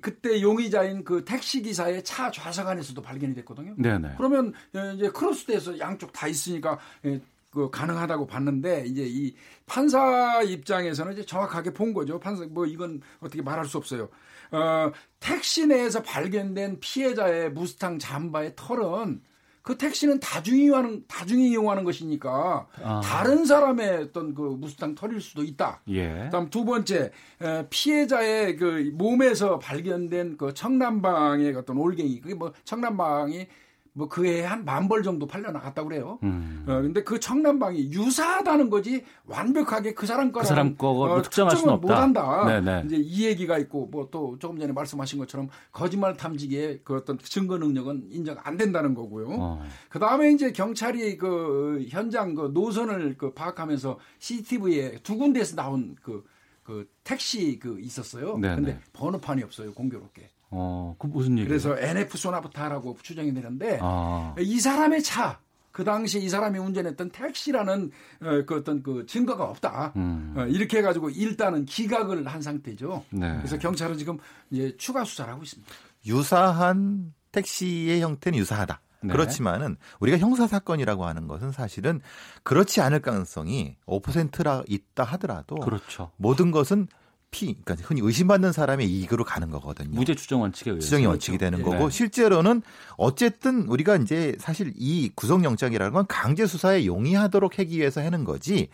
그때 0.01 0.41
용의자인 0.41 1.03
그 1.03 1.23
택시 1.23 1.61
기사의 1.61 2.03
차 2.03 2.31
좌석 2.31 2.67
안에서도 2.67 3.01
발견이 3.01 3.33
됐거든요. 3.35 3.75
네네. 3.77 4.15
그러면 4.17 4.53
예, 4.75 4.93
이제 4.95 5.09
크로스돼서 5.09 5.77
양쪽 5.79 6.11
다 6.11 6.27
있으니까 6.27 6.77
예, 7.05 7.21
그 7.51 7.69
가능하다고 7.69 8.27
봤는데 8.27 8.85
이제 8.87 9.03
이 9.05 9.35
판사 9.65 10.41
입장에서는 10.41 11.13
이제 11.13 11.25
정확하게 11.25 11.73
본 11.73 11.93
거죠. 11.93 12.19
판사 12.19 12.45
뭐 12.49 12.65
이건 12.65 13.01
어떻게 13.19 13.41
말할 13.41 13.65
수 13.65 13.77
없어요. 13.77 14.09
어, 14.51 14.91
택시 15.19 15.67
내에서 15.67 16.01
발견된 16.01 16.79
피해자의 16.79 17.51
무스탕 17.51 17.99
잠바의 17.99 18.53
털은 18.55 19.21
그 19.61 19.77
택시는 19.77 20.19
다중이 20.19 20.63
이용하는 20.63 21.03
다중이 21.07 21.49
이용하는 21.49 21.83
것이니까 21.83 22.67
아. 22.83 23.01
다른 23.03 23.45
사람의 23.45 23.97
어떤 23.97 24.33
그 24.33 24.41
무스탕 24.41 24.95
털일 24.95 25.21
수도 25.21 25.43
있다. 25.43 25.81
예. 25.89 26.23
그다음 26.25 26.49
두 26.49 26.65
번째 26.65 27.11
피해자의 27.69 28.57
그 28.57 28.91
몸에서 28.93 29.59
발견된 29.59 30.37
그 30.37 30.53
청남방의 30.53 31.55
어떤 31.55 31.77
올갱이 31.77 32.21
그게 32.21 32.33
뭐 32.33 32.53
청남방이 32.63 33.47
뭐 33.93 34.07
그해 34.07 34.43
한 34.43 34.63
만 34.63 34.87
벌 34.87 35.03
정도 35.03 35.27
팔려 35.27 35.51
나갔다고 35.51 35.89
그래요. 35.89 36.17
음. 36.23 36.63
어, 36.67 36.81
근데 36.81 37.03
그 37.03 37.19
청남방이 37.19 37.91
유사하다는 37.91 38.69
거지 38.69 39.03
완벽하게 39.25 39.93
그 39.93 40.05
사람 40.05 40.31
거랑 40.31 40.43
그 40.43 40.47
사람 40.47 40.77
거 40.77 40.91
어, 40.91 41.21
특정할 41.21 41.57
수는 41.57 41.73
없다. 41.73 41.87
못한다. 41.87 42.45
네네. 42.61 42.83
이제 42.85 42.95
이 42.97 43.25
얘기가 43.25 43.57
있고 43.59 43.87
뭐 43.87 44.09
또 44.11 44.37
조금 44.39 44.59
전에 44.59 44.71
말씀하신 44.73 45.19
것처럼 45.19 45.49
거짓말 45.71 46.15
탐지기의 46.17 46.81
그 46.83 46.95
어떤 46.97 47.17
증거 47.19 47.57
능력은 47.57 48.07
인정 48.11 48.37
안 48.43 48.57
된다는 48.57 48.93
거고요. 48.95 49.27
어. 49.29 49.63
그 49.89 49.99
다음에 49.99 50.31
이제 50.31 50.51
경찰이 50.51 51.17
그 51.17 51.85
현장 51.89 52.33
그 52.35 52.51
노선을 52.53 53.15
그 53.17 53.33
파악하면서 53.33 53.99
CCTV에 54.19 54.99
두 55.03 55.17
군데에서 55.17 55.55
나온 55.55 55.95
그, 56.01 56.23
그 56.63 56.87
택시 57.03 57.59
그 57.59 57.79
있었어요. 57.79 58.37
네네. 58.37 58.55
근데 58.55 58.79
번호판이 58.93 59.43
없어요 59.43 59.73
공교롭게. 59.73 60.29
어, 60.51 60.95
그 60.99 61.07
무슨 61.07 61.37
얘기? 61.37 61.47
그래서 61.47 61.77
NF 61.77 62.17
소나부타라고 62.17 62.97
추정이 63.01 63.33
되는데 63.33 63.79
아. 63.81 64.35
이 64.39 64.59
사람의 64.59 65.01
차. 65.01 65.39
그 65.71 65.85
당시에 65.85 66.19
이 66.19 66.27
사람이 66.27 66.59
운전했던 66.59 67.11
택시라는 67.11 67.91
어, 68.21 68.43
그 68.45 68.57
어떤 68.57 68.83
그 68.83 69.05
증거가 69.05 69.45
없다. 69.45 69.93
음. 69.95 70.33
어, 70.37 70.45
이렇게 70.45 70.79
해가지고 70.79 71.09
일단은 71.11 71.63
기각을 71.63 72.27
한 72.27 72.41
상태죠. 72.41 73.05
네. 73.09 73.37
그래서 73.37 73.57
경찰은 73.57 73.97
지금 73.97 74.17
이제 74.49 74.75
추가 74.77 75.05
수사를 75.05 75.31
하고 75.31 75.43
있습니다. 75.43 75.71
유사한 76.05 77.13
택시의 77.31 78.01
형태는 78.01 78.37
유사하다. 78.37 78.81
네. 79.03 79.13
그렇지만은 79.13 79.77
우리가 79.99 80.17
형사 80.17 80.45
사건이라고 80.45 81.05
하는 81.05 81.27
것은 81.27 81.51
사실은 81.51 82.01
그렇지 82.43 82.81
않을 82.81 83.01
가능성이 83.01 83.77
5%라 83.87 84.63
있다 84.67 85.03
하더라도 85.03 85.55
그렇죠. 85.55 86.11
모든 86.17 86.51
것은 86.51 86.87
피, 87.31 87.55
그러니까 87.63 87.87
흔히 87.87 88.01
의심받는 88.03 88.51
사람의 88.51 88.87
이익으로 88.89 89.23
가는 89.23 89.49
거거든요. 89.49 89.89
무죄 89.91 90.13
추정 90.13 90.41
원칙에 90.41 90.71
의해서 90.71 90.85
추정이 90.85 91.05
원칙이 91.05 91.37
되는 91.37 91.59
네. 91.59 91.63
거고 91.63 91.89
실제로는 91.89 92.61
어쨌든 92.97 93.67
우리가 93.67 93.95
이제 93.95 94.35
사실 94.37 94.73
이 94.75 95.09
구속영장이라는 95.15 95.93
건 95.93 96.05
강제 96.07 96.45
수사에 96.45 96.85
용이하도록 96.85 97.57
하기 97.57 97.79
위해서 97.79 98.01
하는 98.01 98.25
거지. 98.25 98.67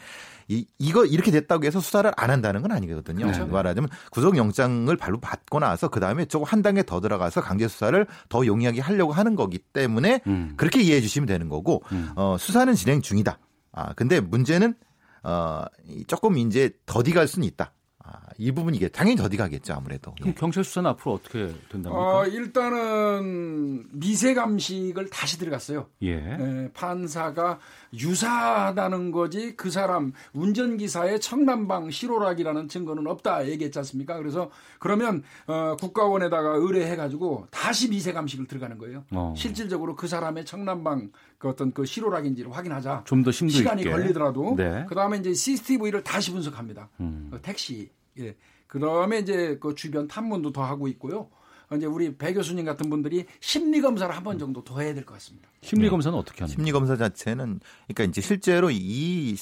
이, 0.47 0.65
이거 0.79 1.05
이렇게 1.05 1.29
됐다고 1.29 1.65
해서 1.65 1.79
수사를 1.79 2.09
안 2.17 2.31
한다는 2.31 2.61
건 2.63 2.71
아니거든요. 2.71 3.25
그렇죠. 3.25 3.45
말하자면 3.45 3.89
구속영장을 4.11 4.95
발로 4.97 5.19
받고 5.19 5.59
나서 5.59 5.89
그 5.89 5.99
다음에 5.99 6.25
조금 6.25 6.45
한 6.47 6.63
단계 6.63 6.81
더 6.81 6.99
들어가서 6.99 7.41
강제 7.41 7.67
수사를 7.67 8.07
더 8.27 8.45
용이하게 8.45 8.81
하려고 8.81 9.13
하는 9.13 9.35
거기 9.35 9.59
때문에 9.59 10.21
음. 10.25 10.53
그렇게 10.57 10.81
이해해 10.81 11.01
주시면 11.01 11.27
되는 11.27 11.47
거고 11.47 11.83
음. 11.91 12.11
어, 12.15 12.37
수사는 12.39 12.73
진행 12.73 13.01
중이다. 13.01 13.37
아 13.73 13.93
근데 13.93 14.19
문제는 14.19 14.73
어, 15.21 15.65
조금 16.07 16.37
이제 16.37 16.71
더디 16.87 17.11
갈 17.11 17.27
수는 17.27 17.47
있다. 17.47 17.73
아, 18.09 18.21
이 18.37 18.51
부분이 18.53 18.79
게 18.79 18.87
당연히 18.87 19.17
더디 19.17 19.35
가겠죠 19.35 19.73
아무래도. 19.73 20.13
그럼 20.15 20.29
예. 20.29 20.33
경찰 20.33 20.63
수사는 20.63 20.89
앞으로 20.91 21.15
어떻게 21.15 21.53
된답니까? 21.69 22.19
어, 22.19 22.25
일단은 22.25 23.85
미세 23.91 24.33
감식을 24.33 25.09
다시 25.09 25.37
들어갔어요. 25.37 25.87
예. 26.03 26.15
에, 26.15 26.69
판사가 26.73 27.59
유사하다는 27.93 29.11
거지 29.11 29.55
그 29.57 29.69
사람 29.69 30.13
운전기사의 30.33 31.19
청남방 31.19 31.91
실오락이라는 31.91 32.69
증거는 32.69 33.07
없다 33.07 33.47
얘기했지 33.49 33.77
않습니까? 33.79 34.17
그래서 34.17 34.51
그러면 34.79 35.23
어, 35.47 35.75
국가원에다가 35.77 36.55
의뢰해가지고 36.55 37.47
다시 37.51 37.89
미세 37.89 38.13
감식을 38.13 38.47
들어가는 38.47 38.77
거예요. 38.77 39.03
어. 39.11 39.33
실질적으로 39.35 39.95
그 39.97 40.07
사람의 40.07 40.45
청남방 40.45 41.11
그 41.37 41.47
어떤 41.49 41.71
그 41.71 41.85
실오락인지를 41.85 42.51
확인하자. 42.55 43.03
좀 43.05 43.23
더 43.23 43.31
심도 43.31 43.53
시간이 43.53 43.81
있게. 43.83 43.91
걸리더라도 43.91 44.55
네. 44.57 44.85
그다음에 44.89 45.17
이제 45.17 45.33
CCTV를 45.33 46.03
다시 46.03 46.31
분석합니다. 46.31 46.89
음. 46.99 47.27
그 47.31 47.39
택시 47.41 47.89
예. 48.19 48.35
그다음에 48.67 49.19
이제 49.19 49.57
그 49.61 49.75
주변 49.75 50.07
탐문도 50.07 50.51
더 50.51 50.63
하고 50.63 50.87
있고요. 50.87 51.29
이제 51.75 51.85
우리 51.85 52.15
배 52.17 52.33
교수님 52.33 52.63
같은 52.65 52.89
분들이 52.89 53.25
심리 53.41 53.81
검사를 53.81 54.13
한 54.15 54.23
번 54.23 54.39
정도 54.39 54.63
더 54.63 54.79
해야 54.79 54.93
될 54.93 55.05
것 55.05 55.13
같습니다. 55.15 55.49
심리 55.61 55.89
검사는 55.89 56.17
어떻게 56.17 56.39
하는 56.39 56.53
심리 56.53 56.71
검사 56.71 56.95
자체는 56.95 57.59
그러니까 57.87 58.03
이제 58.05 58.21
실제로 58.21 58.69
이이 58.71 59.35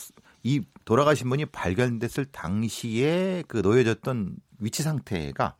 돌아가신 0.85 1.29
분이 1.29 1.45
발견됐을 1.45 2.25
당시에 2.25 3.43
그 3.47 3.57
놓여졌던 3.57 4.35
위치 4.59 4.83
상태가 4.83 5.55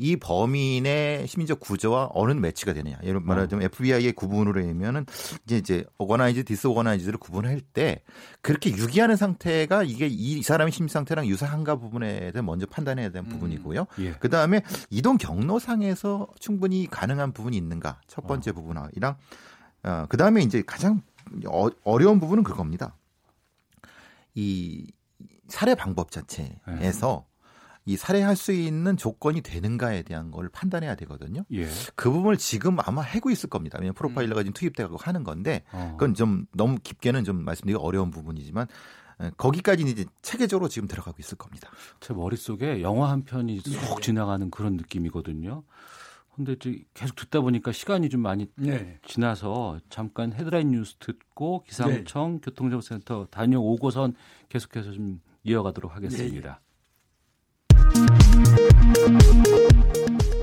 이 0.00 0.14
범인의 0.14 1.26
심리적 1.26 1.58
구조와 1.58 2.10
어느 2.14 2.32
매치가 2.32 2.72
되느냐. 2.72 2.98
예를 3.02 3.18
말하자면 3.18 3.64
어. 3.64 3.66
FBI의 3.66 4.12
구분으로 4.12 4.64
하면은 4.68 5.04
이제 5.44 5.56
이제 5.58 5.84
organize, 5.98 6.44
disorganize를 6.44 7.18
구분할 7.18 7.60
때 7.60 8.02
그렇게 8.40 8.70
유기하는 8.70 9.16
상태가 9.16 9.82
이게 9.82 10.06
이 10.06 10.40
사람의 10.42 10.70
심리 10.70 10.88
상태랑 10.88 11.26
유사한가 11.26 11.76
부분에 11.76 12.30
대해 12.30 12.42
먼저 12.42 12.64
판단해야 12.66 13.10
되는 13.10 13.28
음. 13.28 13.32
부분이고요. 13.32 13.86
예. 13.98 14.12
그 14.12 14.28
다음에 14.28 14.62
이동 14.88 15.18
경로상에서 15.18 16.28
충분히 16.38 16.86
가능한 16.88 17.32
부분이 17.32 17.56
있는가. 17.56 18.00
첫 18.06 18.24
번째 18.24 18.50
어. 18.50 18.54
부분이랑 18.54 19.16
어, 19.82 20.06
그 20.08 20.16
다음에 20.16 20.42
이제 20.42 20.62
가장 20.64 21.02
어, 21.48 21.68
어려운 21.82 22.20
부분은 22.20 22.44
그겁니다. 22.44 22.96
이 24.36 24.92
살해 25.48 25.74
방법 25.74 26.12
자체에서 26.12 27.24
네. 27.26 27.27
이 27.88 27.96
살해할 27.96 28.36
수 28.36 28.52
있는 28.52 28.98
조건이 28.98 29.40
되는가에 29.40 30.02
대한 30.02 30.30
걸 30.30 30.50
판단해야 30.50 30.94
되거든요. 30.96 31.46
예. 31.52 31.66
그 31.94 32.10
부분을 32.10 32.36
지금 32.36 32.76
아마 32.80 33.00
해고 33.00 33.30
있을 33.30 33.48
겁니다. 33.48 33.78
왜냐하면 33.78 33.94
프로파일러가 33.94 34.42
지금 34.42 34.52
투입되고 34.52 34.98
하는 34.98 35.24
건데 35.24 35.64
어. 35.72 35.96
그건 35.98 36.12
좀 36.12 36.44
너무 36.54 36.76
깊게는 36.82 37.24
좀 37.24 37.42
말씀드리기 37.44 37.82
어려운 37.82 38.10
부분이지만 38.10 38.66
거기까지 39.38 39.84
이제 39.84 40.04
체계적으로 40.20 40.68
지금 40.68 40.86
들어가고 40.86 41.16
있을 41.18 41.38
겁니다. 41.38 41.70
제 42.00 42.12
머릿속에 42.12 42.82
영화 42.82 43.10
한 43.10 43.24
편이 43.24 43.60
쏙 43.60 44.02
지나가는 44.02 44.50
그런 44.50 44.76
느낌이거든요. 44.76 45.62
근데 46.36 46.56
계속 46.92 47.16
듣다 47.16 47.40
보니까 47.40 47.72
시간이 47.72 48.10
좀 48.10 48.20
많이 48.20 48.48
네. 48.56 48.98
지나서 49.06 49.80
잠깐 49.88 50.34
헤드라인 50.34 50.72
뉴스 50.72 50.94
듣고 50.98 51.64
기상청 51.64 52.34
네. 52.34 52.40
교통정보센터 52.42 53.28
다녀오고선 53.30 54.14
계속해서 54.50 54.92
좀 54.92 55.20
이어가도록 55.42 55.96
하겠습니다. 55.96 56.60
네. 56.60 56.67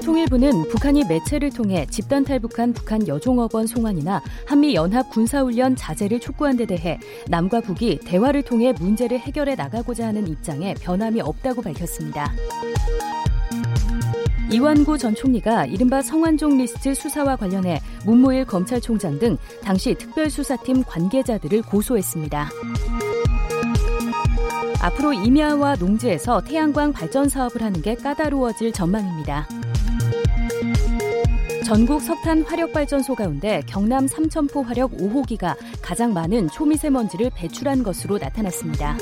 통일부는 0.04 0.70
북한이 0.70 1.06
매체를 1.06 1.52
통해 1.52 1.86
집단 1.90 2.24
탈북한 2.24 2.74
북한 2.74 3.08
여종업원 3.08 3.68
송환이나 3.68 4.22
한미 4.46 4.76
연합 4.76 5.10
군사훈련 5.10 5.76
자제를 5.76 6.20
촉구한 6.20 6.58
데 6.58 6.66
대해 6.66 7.00
남과 7.28 7.62
북이 7.62 8.00
대화를 8.06 8.44
통해 8.44 8.74
문제를 8.74 9.20
해결해 9.20 9.56
나가고자 9.56 10.08
하는 10.08 10.28
입장에 10.28 10.74
변함이 10.76 11.22
없다고 11.22 11.62
밝혔습니다. 11.62 12.32
이완구 14.52 14.98
전 14.98 15.16
총리가 15.16 15.66
이른바 15.66 16.02
성완종 16.02 16.58
리스트 16.58 16.94
수사와 16.94 17.36
관련해 17.36 17.82
문무일 18.06 18.46
검찰총장 18.46 19.20
등 19.20 19.38
당시 19.64 19.96
특별수사팀 19.96 20.84
관계자들을 20.84 21.64
고소했습니다. 21.64 22.50
앞으로 24.86 25.14
임야와 25.14 25.78
농지에서 25.78 26.42
태양광 26.42 26.94
발전 26.94 27.28
사업을 27.28 27.64
하는 27.64 27.82
게 27.82 27.96
까다로워질 27.96 28.72
전망입니다. 28.72 29.48
전국 31.66 32.00
석탄 32.00 32.44
화력 32.44 32.72
발전소 32.72 33.16
가운데 33.16 33.64
경남 33.66 34.06
삼천포 34.08 34.62
화력 34.62 34.92
5호기가 34.92 35.56
가장 35.82 36.14
많은 36.14 36.50
초미세먼지를 36.50 37.32
배출한 37.34 37.82
것으로 37.82 38.20
나타났습니다. 38.20 38.96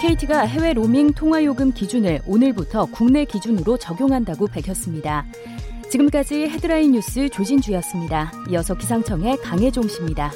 KT가 0.00 0.40
해외 0.40 0.72
로밍 0.72 1.12
통화 1.12 1.44
요금 1.44 1.70
기준을 1.70 2.22
오늘부터 2.26 2.86
국내 2.86 3.24
기준으로 3.24 3.78
적용한다고 3.78 4.48
밝혔습니다. 4.48 5.24
지금까지 5.88 6.48
헤드라인 6.48 6.90
뉴스 6.90 7.28
조진주였습니다. 7.28 8.32
이어서 8.50 8.74
기상청의 8.74 9.36
강혜종 9.36 9.86
씨입니다. 9.86 10.32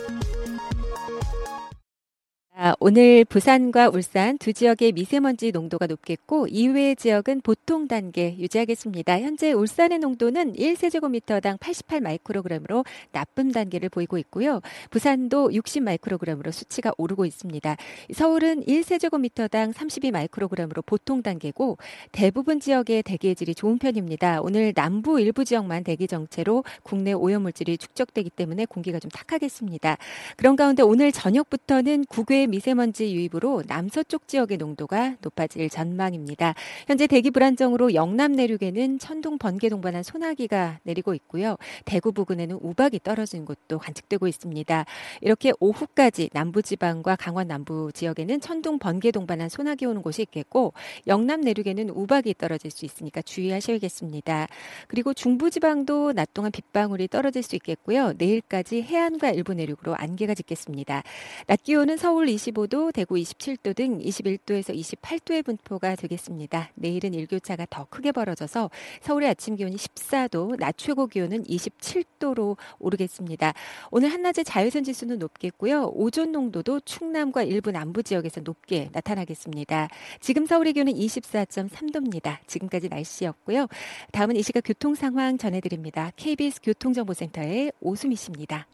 아, 2.57 2.73
오늘 2.79 3.25
부산과 3.25 3.89
울산 3.89 4.39
두 4.39 4.53
지역의 4.53 4.93
미세먼지 4.93 5.51
농도가 5.51 5.89
높겠고 5.89 6.47
이외의 6.47 6.95
지역은 6.95 7.41
보통 7.41 7.89
단계 7.89 8.37
유지하겠습니다. 8.39 9.21
현재 9.23 9.51
울산의 9.51 9.99
농도는 9.99 10.53
1세제곱미터당 10.53 11.59
88 11.59 12.01
마이크로그램으로 12.01 12.85
나쁨 13.11 13.51
단계를 13.51 13.89
보이고 13.89 14.19
있고요. 14.19 14.61
부산도 14.91 15.53
60 15.53 15.83
마이크로그램으로 15.83 16.53
수치가 16.53 16.93
오르고 16.97 17.25
있습니다. 17.25 17.77
서울은 18.13 18.63
1세제곱미터당 18.67 19.73
32 19.73 20.13
마이크로그램으로 20.13 20.83
보통 20.83 21.25
단계고 21.25 21.79
대부분 22.13 22.61
지역의 22.61 23.03
대기의 23.03 23.35
질이 23.35 23.57
좋은 23.57 23.79
편입니다. 23.79 24.41
오늘 24.43 24.73
남부 24.73 25.21
일부 25.21 25.45
지역만 25.45 25.83
대기 25.83 26.07
정체로 26.07 26.63
국내 26.85 27.15
오염물질이 27.15 27.79
축적되기 27.79 28.31
때문에 28.31 28.67
공기가 28.67 29.01
좀 29.01 29.11
탁하겠습니다. 29.11 29.99
그런 30.37 30.55
가운데 30.55 30.85
오늘 30.85 31.11
저녁부터는 31.11 32.05
국외 32.05 32.44
미세먼지 32.47 33.15
유입으로 33.15 33.63
남서쪽 33.67 34.29
지역의 34.29 34.59
농도가 34.59 35.17
높아질 35.21 35.69
전망입니다. 35.71 36.55
현재 36.87 37.07
대기 37.07 37.31
불안정으로 37.31 37.95
영남 37.95 38.33
내륙에는 38.33 38.99
천둥 38.99 39.39
번개 39.39 39.69
동반한 39.69 40.03
소나기가 40.03 40.81
내리고 40.83 41.15
있고요. 41.15 41.57
대구 41.85 42.13
부근에는 42.13 42.59
우박이 42.61 43.01
떨어지는 43.03 43.45
곳도 43.45 43.79
관측되고 43.79 44.27
있습니다. 44.29 44.85
이렇게 45.21 45.53
오후까지 45.61 46.31
남부지방과 46.33 47.17
강원 47.17 47.49
남부 47.49 47.91
지역에는 47.93 48.41
천둥 48.41 48.79
번개 48.79 49.11
동반한 49.11 49.49
소나기 49.49 49.87
오는 49.87 50.03
곳이 50.03 50.23
있겠고 50.23 50.73
영남 51.07 51.41
내륙에는 51.41 51.91
우박이 51.91 52.35
떨어질 52.39 52.71
수 52.71 52.85
있으니까 52.85 53.23
주의하셔야겠습니다. 53.23 54.49
그리고 54.89 55.15
중부지방도 55.15 56.13
낮 56.13 56.33
동안 56.35 56.51
빗방울이 56.53 57.09
떨어질 57.09 57.43
수 57.43 57.57
있겠고요. 57.57 58.13
내일까지 58.19 58.83
해안과 58.83 59.31
일부 59.31 59.55
내륙으로 59.55 59.95
안개가 59.95 60.35
짙겠습니다. 60.35 61.03
낮 61.47 61.63
기온은 61.63 61.97
서울 61.97 62.29
25도, 62.37 62.93
대구 62.93 63.15
27도 63.17 63.75
등 63.75 63.99
21도에서 63.99 64.75
28도의 64.75 65.45
분포가 65.45 65.97
되겠습니다. 65.97 66.71
내일은 66.75 67.15
일교차가 67.15 67.67
더 67.71 67.87
크게 67.91 68.13
벌어져서 68.13 68.71
서울의 69.01 69.29
아침 69.29 69.57
기온이 69.57 69.77
14도, 69.77 70.59
낮 70.59 70.77
최고 70.77 71.07
기온은 71.07 71.45
27도로 71.45 72.57
오르겠습니다. 72.79 73.55
오늘 73.91 74.13
한낮의 74.13 74.45
자외선 74.45 74.85
지수는 74.85 75.19
높겠고요. 75.19 75.93
오존 75.95 76.33
농도도 76.33 76.81
충남과 76.81 77.45
일부 77.45 77.71
남부 77.71 78.03
지역에서 78.03 78.41
높게 78.43 78.91
나타나겠습니다. 78.93 79.89
지금 80.21 80.47
서울의 80.47 80.73
기온은 80.75 80.93
24.3도입니다. 80.95 82.39
지금까지 82.47 82.89
날씨였고요. 82.89 83.67
다음은 84.13 84.37
이 84.37 84.43
시각 84.43 84.63
교통 84.65 84.95
상황 84.95 85.39
전해드립니다. 85.39 86.13
KBS 86.17 86.61
교통정보센터의 86.63 87.73
오수미 87.81 88.17
씨입니다. 88.17 88.67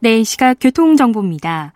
네, 0.00 0.22
시각 0.24 0.58
교통정보입니다. 0.60 1.72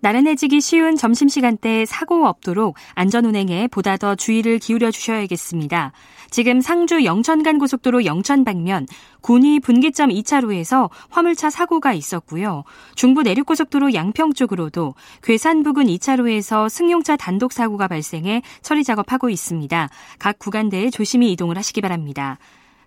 나른해지기 0.00 0.60
쉬운 0.60 0.96
점심시간대에 0.96 1.84
사고 1.84 2.26
없도록 2.26 2.76
안전운행에 2.94 3.68
보다 3.68 3.96
더 3.96 4.14
주의를 4.14 4.58
기울여 4.58 4.90
주셔야겠습니다. 4.90 5.92
지금 6.30 6.60
상주 6.60 7.04
영천간 7.04 7.58
고속도로 7.58 8.04
영천 8.04 8.44
방면 8.44 8.86
군위 9.20 9.60
분기점 9.60 10.10
2차로에서 10.10 10.88
화물차 11.10 11.50
사고가 11.50 11.92
있었고요. 11.92 12.64
중부 12.94 13.22
내륙고속도로 13.22 13.94
양평 13.94 14.32
쪽으로도 14.32 14.94
괴산 15.22 15.62
부근 15.62 15.86
2차로에서 15.86 16.68
승용차 16.68 17.16
단독 17.16 17.52
사고가 17.52 17.88
발생해 17.88 18.42
처리 18.62 18.84
작업하고 18.84 19.28
있습니다. 19.28 19.88
각 20.18 20.38
구간대에 20.38 20.90
조심히 20.90 21.32
이동을 21.32 21.56
하시기 21.58 21.80
바랍니다. 21.80 22.38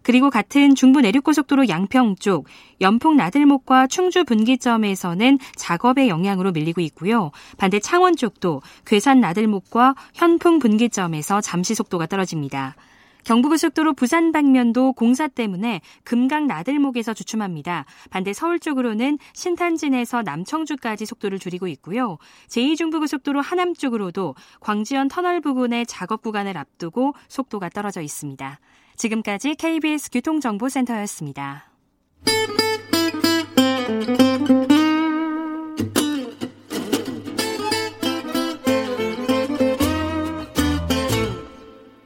그리고 0.03 0.29
같은 0.29 0.75
중부 0.75 1.01
내륙고속도로 1.01 1.69
양평 1.69 2.17
쪽 2.17 2.45
연풍 2.81 3.15
나들목과 3.15 3.87
충주 3.87 4.23
분기점에서는 4.25 5.39
작업의 5.55 6.09
영향으로 6.09 6.51
밀리고 6.51 6.81
있고요. 6.81 7.31
반대 7.57 7.79
창원 7.79 8.15
쪽도 8.15 8.61
괴산 8.85 9.19
나들목과 9.19 9.95
현풍 10.13 10.59
분기점에서 10.59 11.41
잠시 11.41 11.73
속도가 11.73 12.05
떨어집니다. 12.07 12.75
경부고속도로 13.23 13.93
부산 13.93 14.31
방면도 14.31 14.93
공사 14.93 15.27
때문에 15.27 15.81
금강 16.03 16.47
나들목에서 16.47 17.13
주춤합니다. 17.13 17.85
반대 18.09 18.33
서울 18.33 18.59
쪽으로는 18.59 19.17
신탄진에서 19.33 20.23
남청주까지 20.23 21.05
속도를 21.05 21.39
줄이고 21.39 21.67
있고요. 21.69 22.17
제2중부고속도로 22.49 23.41
하남 23.41 23.73
쪽으로도 23.73 24.35
광지연 24.59 25.07
터널 25.07 25.39
부근의 25.41 25.85
작업 25.85 26.21
구간을 26.21 26.57
앞두고 26.57 27.13
속도가 27.29 27.69
떨어져 27.69 28.01
있습니다. 28.01 28.59
지금까지 28.95 29.55
KBS 29.55 30.09
교통정보센터였습니다. 30.11 31.69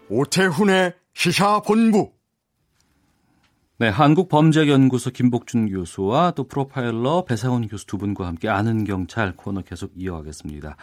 오태훈의 0.09 0.93
시사본부 1.13 2.16
네, 3.79 3.89
한국범죄연구소 3.89 5.11
김복준 5.11 5.69
교수와 5.69 6.31
또 6.31 6.45
프로파일러 6.45 7.25
배상훈 7.27 7.67
교수 7.67 7.85
두 7.85 7.99
분과 7.99 8.25
함께 8.25 8.49
아는 8.49 8.85
경찰 8.85 9.35
코너 9.35 9.61
계속 9.61 9.91
이어가겠습니다. 9.95 10.75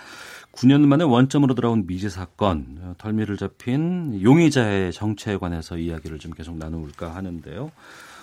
9년 0.53 0.83
만에 0.83 1.03
원점으로 1.03 1.57
돌아온 1.57 1.89
미제 1.89 2.09
사건, 2.09 2.95
덜미를 2.99 3.37
잡힌 3.37 4.23
용의자의 4.23 4.93
정체에 4.93 5.39
관해서 5.39 5.77
이야기를 5.77 6.21
좀 6.21 6.31
계속 6.35 6.57
나누을까 6.57 7.13
하는데요. 7.17 7.73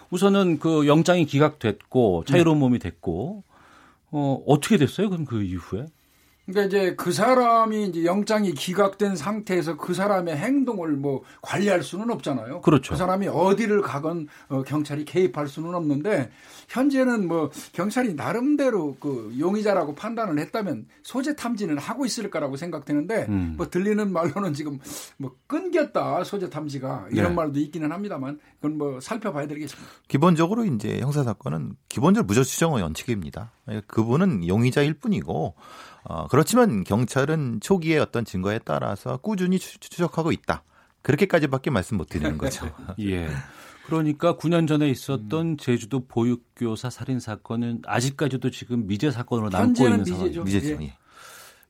우선은 0.10 0.60
그 0.60 0.88
영장이 0.88 1.26
기각됐고 1.26 2.24
자유로운 2.26 2.56
네. 2.56 2.60
몸이 2.62 2.80
됐고 2.80 3.44
어, 4.12 4.44
어떻게 4.48 4.78
됐어요? 4.78 5.10
그럼 5.10 5.26
그 5.26 5.44
이후에? 5.44 5.88
그러니까 6.52 6.64
이제 6.64 6.96
그 6.96 7.12
사람이 7.12 7.86
이제 7.86 8.06
영장이 8.06 8.54
기각된 8.54 9.16
상태에서 9.16 9.78
그 9.78 9.94
사람의 9.94 10.38
행동을 10.38 10.90
뭐 10.92 11.24
관리할 11.42 11.82
수는 11.82 12.12
없잖아요. 12.12 12.62
그렇죠. 12.62 12.94
그 12.94 12.98
사람이 12.98 13.28
어디를 13.28 13.82
가건 13.82 14.28
어, 14.50 14.64
경찰이 14.64 15.06
개입할 15.06 15.48
수는 15.48 15.74
없는데 15.74 16.30
현재는 16.68 17.28
뭐 17.28 17.50
경찰이 17.74 18.14
나름대로 18.14 18.98
그 19.00 19.34
용의자라고 19.40 19.96
판단을 19.96 20.40
했다면 20.40 20.88
소재 21.04 21.36
탐지는 21.36 21.78
하고 21.78 22.06
있을 22.06 22.30
거라고 22.30 22.58
생각되는데 22.58 23.26
음. 23.30 23.54
뭐 23.58 23.70
들리는 23.70 24.12
말로는 24.12 24.54
지금 24.54 24.80
뭐 25.18 25.36
끊겼다 25.48 26.24
소재 26.24 26.50
탐지가 26.50 27.08
이런 27.12 27.30
네. 27.30 27.36
말도 27.36 27.60
있기는 27.60 27.92
합니다만 27.92 28.40
그건 28.60 28.78
뭐 28.78 29.00
살펴봐야 29.00 29.48
되겠습니다. 29.48 29.90
기본적으로 30.08 30.66
이제 30.66 31.00
형사 31.00 31.24
사건은 31.24 31.76
기본적으로 31.90 32.28
무죄 32.28 32.44
추정의 32.44 32.84
원칙입니다. 32.84 33.52
그분은 33.88 34.48
용의자일 34.48 34.96
뿐이고 34.96 35.56
어, 36.04 36.28
그렇지만 36.28 36.84
경찰은 36.84 37.60
초기에 37.62 38.00
어떤 38.00 38.26
증거에 38.26 38.60
따라서 38.60 39.18
꾸준히 39.18 39.60
추적하고 39.60 40.32
있다. 40.32 40.64
그렇게까지밖에 41.02 41.70
말씀 41.70 41.98
못 41.98 42.10
드리는 42.10 42.38
거죠. 42.38 42.66
예. 43.00 43.30
그러니까 43.86 44.38
9년 44.38 44.68
전에 44.68 44.90
있었던 44.90 45.48
음. 45.48 45.58
제주도 45.58 46.06
보육교사 46.08 46.90
살인 46.90 47.20
사건은 47.20 47.82
아직까지도 47.86 48.52
지금 48.52 48.88
미제 48.88 49.12
사건으로 49.12 49.50
남고 49.50 49.84
있는 49.84 50.06
상황이죠. 50.06 50.44
미제죠. 50.44 50.84
예. 50.84 50.96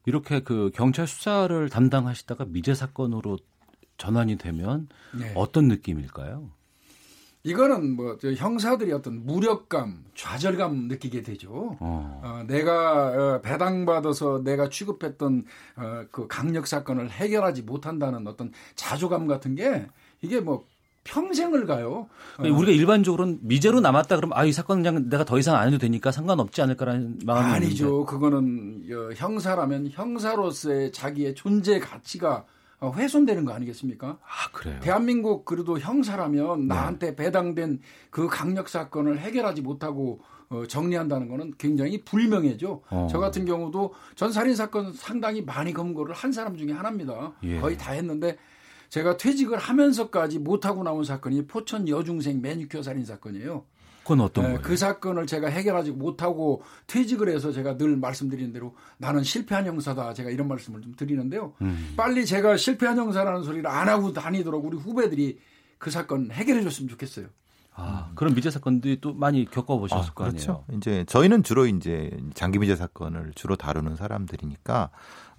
이렇게 0.06 0.42
그 0.42 0.72
경찰 0.74 1.08
수사를 1.08 1.70
담당하시다가 1.70 2.46
미제 2.46 2.74
사건으로 2.74 3.38
전환이 3.98 4.38
되면 4.38 4.90
네. 5.18 5.32
어떤 5.36 5.68
느낌일까요? 5.68 6.50
이거는 7.44 7.96
뭐 7.96 8.18
형사들이 8.22 8.92
어떤 8.94 9.26
무력감, 9.26 10.06
좌절감 10.16 10.88
느끼게 10.88 11.22
되죠. 11.24 11.78
어. 11.80 12.22
어 12.24 12.44
내가 12.48 13.08
어, 13.08 13.42
배당받아서 13.42 14.44
내가 14.44 14.70
취급했던 14.70 15.44
어, 15.78 16.04
그 16.12 16.28
강력 16.28 16.68
사건을 16.68 17.10
해결하지 17.10 17.64
못한다는 17.64 18.28
어떤 18.28 18.52
자조감 18.76 19.28
같은 19.28 19.56
게 19.56 19.88
이게 20.22 20.40
뭐 20.40 20.66
평생을 21.04 21.66
가요. 21.66 22.08
어. 22.38 22.44
우리가 22.48 22.72
일반적으로는 22.72 23.40
미제로 23.42 23.80
남았다 23.80 24.18
그러면 24.18 24.38
아 24.38 24.46
이 24.46 24.52
사건은 24.52 24.84
그냥 24.84 25.10
내가 25.10 25.26
더 25.26 25.40
이상 25.40 25.56
안 25.56 25.68
해도 25.68 25.80
되니까 25.80 26.12
상관없지 26.12 26.62
않을까라는 26.62 27.20
마음이 27.26 27.52
아니죠. 27.54 27.86
있는데. 27.88 28.12
그거는 28.12 28.84
형사라면 29.16 29.90
형사로서의 29.92 30.92
자기의 30.92 31.34
존재 31.34 31.80
가치가 31.80 32.36
어, 32.38 32.46
훼손되는 32.90 33.46
거 33.46 33.54
아니겠습니까? 33.54 34.18
아, 34.22 34.52
그래요. 34.52 34.80
대한민국 34.82 35.46
그래도 35.46 35.78
형사라면 35.78 36.62
네. 36.62 36.74
나한테 36.74 37.16
배당된 37.16 37.80
그 38.10 38.28
강력 38.28 38.70
사건을 38.70 39.20
해결하지 39.20 39.62
못하고 39.62 40.22
어, 40.50 40.66
정리한다는 40.66 41.30
거는 41.30 41.54
굉장히 41.58 42.04
불명예죠. 42.04 42.82
어. 42.90 43.08
저 43.10 43.20
같은 43.20 43.46
경우도 43.46 43.94
전 44.16 44.32
살인 44.32 44.56
사건 44.56 44.92
상당히 44.94 45.42
많이 45.42 45.72
검거를 45.72 46.14
한 46.14 46.32
사람 46.32 46.58
중에 46.58 46.72
하나입니다. 46.74 47.34
예. 47.44 47.60
거의 47.60 47.78
다 47.78 47.92
했는데 47.94 48.38
제가 48.90 49.16
퇴직을 49.16 49.58
하면서까지 49.58 50.40
못하고 50.40 50.84
나온 50.84 51.06
사건이 51.06 51.48
포천 51.48 51.88
여중생 51.88 52.42
매니큐어 52.42 52.84
살인 52.84 53.06
사건이에요. 53.06 53.64
그건 54.04 54.22
어떤 54.22 54.46
네, 54.46 54.50
거예요? 54.52 54.62
그 54.64 54.76
사건을 54.76 55.28
제가 55.28 55.48
해결하지 55.48 55.92
못하고 55.92 56.64
퇴직을 56.88 57.30
해서 57.30 57.52
제가 57.52 57.78
늘 57.78 57.96
말씀드리는 57.98 58.52
대로 58.52 58.76
나는 58.98 59.24
실패한 59.24 59.66
형사다. 59.66 60.14
제가 60.14 60.30
이런 60.30 60.48
말씀을 60.48 60.82
좀 60.82 60.96
드리는데요. 60.96 61.54
음. 61.62 61.94
빨리 61.96 62.26
제가 62.26 62.58
실패한 62.58 62.98
형사라는 62.98 63.44
소리를 63.44 63.66
안 63.68 63.90
하고 63.90 64.12
다니도록 64.12 64.66
우리 64.66 64.78
후배들이 64.78 65.40
그 65.78 65.92
사건 65.92 66.32
해결해 66.32 66.64
줬으면 66.64 66.90
좋겠어요. 66.90 67.28
아, 67.74 68.12
그런 68.16 68.36
미제 68.36 68.52
사건들이 68.52 69.00
또 69.00 69.14
많이 69.14 69.46
겪어보셨을 69.50 70.12
아, 70.12 70.14
거 70.14 70.26
아니에요? 70.26 70.36
그렇죠. 70.36 70.66
이제 70.78 71.06
저희는 71.08 71.44
주로 71.44 71.66
이제 71.66 72.12
장기 72.34 72.60
미제 72.60 72.76
사건을 72.76 73.32
주로 73.34 73.56
다루는 73.56 73.96
사람들이니까 73.96 74.90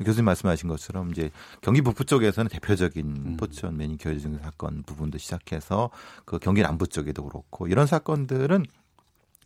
교수님 0.05 0.25
말씀하신 0.25 0.69
것처럼 0.69 1.11
이제 1.11 1.31
경기 1.61 1.83
북부 1.83 2.05
쪽에서는 2.05 2.49
대표적인 2.49 3.07
음. 3.07 3.37
포천 3.37 3.77
매니큐어 3.77 4.17
등 4.19 4.39
사건 4.43 4.83
부분도 4.83 5.19
시작해서 5.19 5.91
그 6.25 6.39
경기 6.39 6.63
남부 6.63 6.87
쪽에도 6.87 7.23
그렇고 7.25 7.69
이런 7.69 7.87
사건들은 7.87 8.65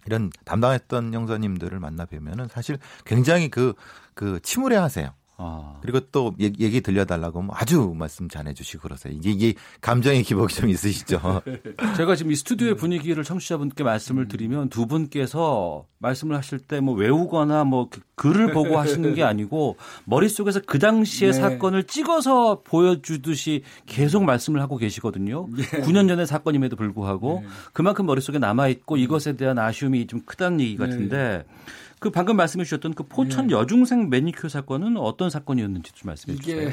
이런 0.07 0.31
담당했던 0.45 1.13
형사님들을 1.13 1.81
만나 1.81 2.05
뵈면은 2.05 2.47
사실 2.49 2.79
굉장히 3.05 3.49
그, 3.49 3.75
그 4.15 4.39
침울해 4.41 4.77
하세요. 4.77 5.13
아. 5.39 5.77
그리고 5.83 6.01
또 6.13 6.35
얘기 6.39 6.81
들려달라고 6.81 7.41
하면 7.41 7.51
아주 7.55 7.93
말씀 7.95 8.29
잘해주시고 8.29 8.85
그러세요. 8.85 9.13
이게, 9.15 9.31
이게 9.31 9.55
감정의 9.83 10.23
기복이 10.23 10.55
좀 10.55 10.71
있으시죠. 10.71 11.43
제가 11.97 12.17
지금 12.17 12.33
이 12.33 12.37
스튜디오의 12.37 12.75
음. 12.75 12.77
분위기를 12.77 13.23
청취자분께 13.23 13.85
말씀을 13.85 14.25
음. 14.25 14.29
드리면 14.29 14.69
두 14.71 14.87
분께서 14.87 15.85
말씀을 15.99 16.37
하실 16.37 16.59
때 16.59 16.81
뭐 16.87 16.95
외우거나 16.95 17.65
뭐그 17.65 18.01
글을 18.15 18.53
보고 18.53 18.79
하시는 18.79 19.15
게 19.15 19.23
아니고 19.25 19.77
머릿속에서 20.05 20.61
그 20.65 20.79
당시의 20.79 21.33
네. 21.33 21.39
사건을 21.39 21.85
찍어서 21.85 22.63
보여주듯이 22.63 23.63
계속 23.87 24.25
말씀을 24.25 24.61
하고 24.61 24.77
계시거든요. 24.77 25.49
네. 25.51 25.63
9년 25.83 26.09
전의 26.09 26.27
사건임에도 26.27 26.77
불구하고 26.77 27.41
네. 27.43 27.49
그만큼 27.73 28.07
머릿속에 28.07 28.39
남아있고 28.39 28.97
이것에 28.97 29.37
대한 29.37 29.59
아쉬움이 29.59 30.07
좀 30.07 30.21
크다는 30.25 30.61
얘기 30.61 30.77
같은데 30.77 31.17
네. 31.17 31.45
그 31.99 32.11
방금 32.11 32.37
말씀해 32.37 32.65
주셨던 32.65 32.95
그 32.95 33.05
포천 33.05 33.47
네. 33.47 33.55
여중생 33.55 34.11
매니큐어 34.11 34.51
사건은 34.51 34.97
어떤 34.99 35.31
사건이었는지 35.31 35.93
좀 35.93 36.09
말씀해 36.09 36.37
주세요. 36.37 36.69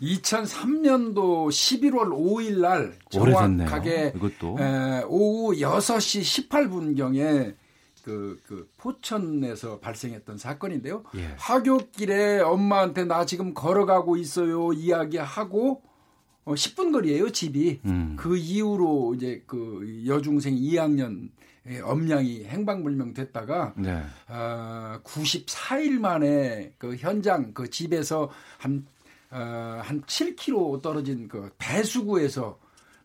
이게 0.00 0.22
2003년도 0.22 1.48
11월 1.48 2.08
5일 2.10 2.60
날 2.60 2.94
정확하게 3.08 4.12
이것도. 4.16 4.56
에, 4.58 5.02
오후 5.06 5.54
6시 5.56 6.48
18분경에 6.48 7.54
그, 8.02 8.40
그 8.46 8.68
포천에서 8.78 9.80
발생했던 9.80 10.38
사건인데요. 10.38 11.04
예. 11.16 11.34
하굣길에 11.38 12.40
엄마한테 12.40 13.04
나 13.04 13.26
지금 13.26 13.52
걸어가고 13.52 14.16
있어요 14.16 14.72
이야기하고 14.72 15.82
어, 16.44 16.54
10분 16.54 16.92
거리예요 16.92 17.30
집이. 17.30 17.80
음. 17.84 18.14
그 18.16 18.36
이후로 18.36 19.14
이제 19.16 19.42
그 19.46 20.04
여중생 20.06 20.54
2학년 20.54 21.30
엄량이 21.82 22.44
행방불명 22.44 23.14
됐다가 23.14 23.74
네. 23.76 24.02
어, 24.28 25.00
94일 25.02 25.98
만에 25.98 26.72
그 26.78 26.96
현장 26.96 27.52
그 27.52 27.68
집에서 27.70 28.30
한, 28.58 28.86
어, 29.30 29.80
한 29.82 30.02
7km 30.02 30.82
떨어진 30.82 31.28
그 31.28 31.50
배수구에서 31.58 32.58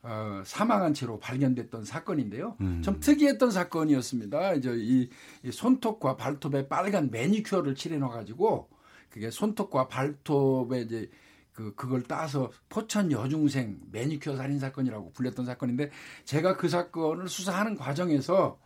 어, 0.03 0.41
사망한 0.45 0.93
채로 0.93 1.19
발견됐던 1.19 1.85
사건인데요. 1.85 2.55
음. 2.61 2.81
좀 2.83 2.99
특이했던 2.99 3.51
사건이었습니다. 3.51 4.53
이제 4.53 4.73
이, 4.75 5.09
이 5.43 5.51
손톱과 5.51 6.17
발톱에 6.17 6.67
빨간 6.67 7.11
매니큐어를 7.11 7.75
칠해놔 7.75 8.09
가지고 8.09 8.69
그게 9.09 9.29
손톱과 9.29 9.87
발톱에 9.87 10.81
이제 10.81 11.09
그 11.53 11.75
그걸 11.75 12.01
따서 12.03 12.51
포천 12.69 13.11
여중생 13.11 13.79
매니큐어 13.91 14.37
살인 14.37 14.59
사건이라고 14.59 15.11
불렸던 15.11 15.45
사건인데 15.45 15.91
제가 16.25 16.57
그 16.57 16.69
사건을 16.69 17.27
수사하는 17.27 17.75
과정에서 17.75 18.57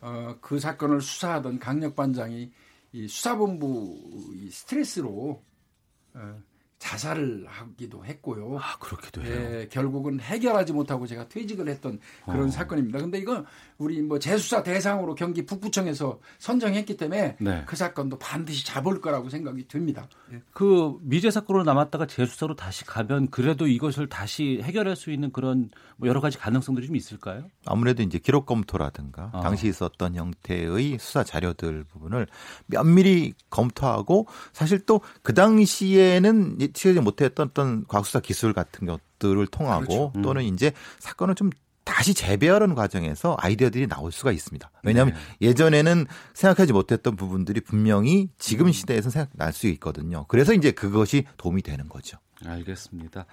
어, 0.00 0.36
그 0.40 0.60
사건을 0.60 1.00
수사하던 1.00 1.58
강력 1.58 1.96
반장이 1.96 2.52
이 2.92 3.08
수사본부 3.08 4.32
이 4.36 4.50
스트레스로 4.50 5.42
어, 6.14 6.42
자살을 6.78 7.46
하기도 7.48 8.04
했고요. 8.04 8.58
아, 8.60 8.78
그렇기도 8.78 9.22
해요. 9.22 9.34
예, 9.34 9.68
결국은 9.68 10.20
해결하지 10.20 10.72
못하고 10.72 11.06
제가 11.06 11.28
퇴직을 11.28 11.68
했던 11.68 11.98
그런 12.24 12.48
어. 12.48 12.50
사건입니다. 12.50 13.00
근데 13.00 13.18
이건 13.18 13.44
우리 13.78 14.00
뭐 14.00 14.18
재수사 14.18 14.62
대상으로 14.62 15.14
경기 15.14 15.44
북부청에서 15.44 16.20
선정했기 16.38 16.96
때문에 16.96 17.36
네. 17.40 17.62
그 17.66 17.74
사건도 17.74 18.18
반드시 18.18 18.64
잡을 18.64 19.00
거라고 19.00 19.28
생각이 19.28 19.66
듭니다. 19.66 20.08
예. 20.32 20.40
그 20.52 20.96
미제 21.02 21.30
사건으로 21.30 21.64
남았다가 21.64 22.06
재수사로 22.06 22.54
다시 22.54 22.84
가면 22.84 23.30
그래도 23.30 23.66
이것을 23.66 24.08
다시 24.08 24.60
해결할 24.62 24.94
수 24.94 25.10
있는 25.10 25.32
그런 25.32 25.70
뭐 25.96 26.08
여러 26.08 26.20
가지 26.20 26.38
가능성들이 26.38 26.86
좀 26.86 26.96
있을까요? 26.96 27.48
아무래도 27.66 28.02
이제 28.02 28.18
기록 28.18 28.46
검토라든가 28.46 29.30
어. 29.32 29.40
당시 29.40 29.66
있었던 29.68 30.14
형태의 30.14 30.98
수사 31.00 31.24
자료들 31.24 31.84
부분을 31.84 32.28
면밀히 32.66 33.34
검토하고 33.50 34.26
사실 34.52 34.78
또 34.86 34.98
그 35.22 35.34
당시에는 35.34 36.60
취하지 36.72 37.00
못했던 37.00 37.48
어떤 37.48 37.86
과학수사 37.86 38.20
기술 38.20 38.52
같은 38.52 38.86
것들을 38.86 39.46
통하고 39.48 39.86
그렇죠. 39.86 40.12
음. 40.16 40.22
또는 40.22 40.42
이제 40.44 40.72
사건을 40.98 41.34
좀 41.34 41.50
다시 41.84 42.12
재배하는 42.12 42.74
과정에서 42.74 43.34
아이디어들이 43.40 43.86
나올 43.86 44.12
수가 44.12 44.30
있습니다. 44.30 44.70
왜냐하면 44.82 45.14
네. 45.40 45.48
예전에는 45.48 46.06
생각하지 46.34 46.74
못했던 46.74 47.16
부분들이 47.16 47.62
분명히 47.62 48.28
지금 48.38 48.66
음. 48.66 48.72
시대에서 48.72 49.08
생각날 49.08 49.54
수 49.54 49.66
있거든요. 49.68 50.26
그래서 50.28 50.52
이제 50.52 50.70
그것이 50.70 51.24
도움이 51.38 51.62
되는 51.62 51.88
거죠. 51.88 52.18
알겠습니다. 52.44 53.24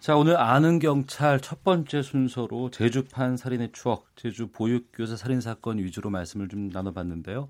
자, 0.00 0.16
오늘 0.16 0.38
아는 0.38 0.78
경찰 0.78 1.40
첫 1.40 1.64
번째 1.64 2.00
순서로 2.00 2.70
제주판 2.70 3.36
살인의 3.36 3.70
추억, 3.72 4.06
제주 4.14 4.46
보육교사 4.48 5.16
살인 5.16 5.40
사건 5.40 5.78
위주로 5.78 6.08
말씀을 6.10 6.48
좀 6.48 6.68
나눠봤는데요. 6.68 7.48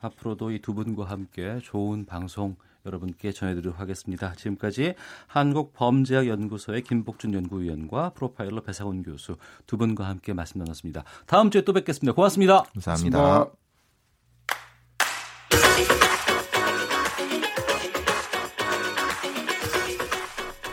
앞으로도 0.00 0.52
이 0.52 0.60
두 0.60 0.72
분과 0.72 1.04
함께 1.04 1.60
좋은 1.62 2.06
방송 2.06 2.56
여러분께 2.86 3.32
전해드리도록 3.32 3.78
하겠습니다. 3.80 4.32
지금까지 4.34 4.94
한국범죄학연구소의 5.26 6.82
김복준 6.82 7.34
연구위원과 7.34 8.10
프로파일러 8.10 8.62
배상훈 8.62 9.02
교수 9.02 9.36
두 9.66 9.76
분과 9.76 10.08
함께 10.08 10.32
말씀 10.32 10.58
나눴습니다. 10.58 11.04
다음 11.26 11.50
주에 11.50 11.62
또 11.62 11.72
뵙겠습니다. 11.72 12.14
고맙습니다. 12.14 12.62
감사합니다. 12.74 13.18
고맙습니다. 13.18 13.60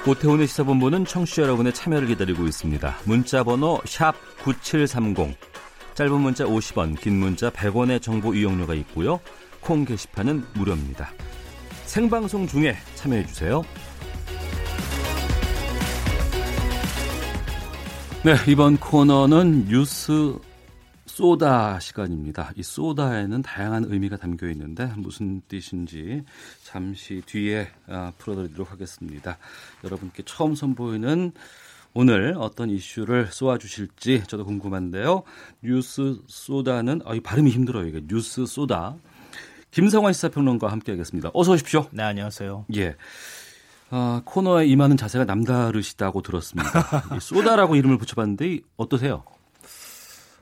오태훈의 0.07 0.47
시사본부는 0.47 1.03
청취자 1.03 1.41
여러분의 1.41 1.73
참여를 1.73 2.07
기다리고 2.07 2.47
있습니다. 2.47 2.95
문자 3.03 3.43
번호 3.43 3.81
9730, 4.41 5.35
짧은 5.95 6.21
문자 6.21 6.45
50원, 6.45 6.97
긴 6.97 7.19
문자 7.19 7.49
100원의 7.49 8.01
정보 8.01 8.33
이용료가 8.33 8.73
있고요. 8.75 9.19
콩 9.59 9.83
게시판은 9.83 10.45
무료입니다. 10.53 11.09
생방송 11.87 12.45
중에 12.45 12.75
참여해 12.95 13.25
주세요. 13.25 13.63
네, 18.23 18.35
이번 18.51 18.77
코너는 18.77 19.65
뉴스 19.65 20.37
소다 21.05 21.79
시간입니다. 21.79 22.51
이 22.57 22.61
소다에는 22.61 23.41
다양한 23.41 23.85
의미가 23.87 24.17
담겨 24.17 24.49
있는데 24.49 24.85
무슨 24.97 25.41
뜻인지 25.47 26.23
잠시 26.61 27.23
뒤에 27.25 27.69
아, 27.87 28.11
풀어드리도록 28.17 28.71
하겠습니다. 28.71 29.37
여러분께 29.83 30.23
처음 30.25 30.55
선보이는 30.55 31.31
오늘 31.93 32.35
어떤 32.37 32.69
이슈를 32.69 33.27
쏘아주실지 33.31 34.25
저도 34.27 34.45
궁금한데요. 34.45 35.23
뉴스 35.63 36.19
소다는 36.27 37.01
아, 37.05 37.15
이 37.15 37.21
발음이 37.21 37.49
힘들어요. 37.49 37.87
이게 37.87 38.01
뉴스 38.05 38.45
소다. 38.45 38.97
김성환 39.77 40.11
시사평론가와 40.11 40.71
함께하겠습니다. 40.71 41.29
어서 41.35 41.51
오십시오. 41.51 41.85
네, 41.91 42.01
안녕하세요. 42.01 42.65
예. 42.77 42.95
어, 43.91 44.21
코너에 44.25 44.65
임하는 44.65 44.97
자세가 44.97 45.25
남다르시다고 45.25 46.23
들었습니다. 46.23 47.03
소다라고 47.21 47.75
이름을 47.75 47.99
붙여봤는데 47.99 48.61
어떠세요? 48.75 49.23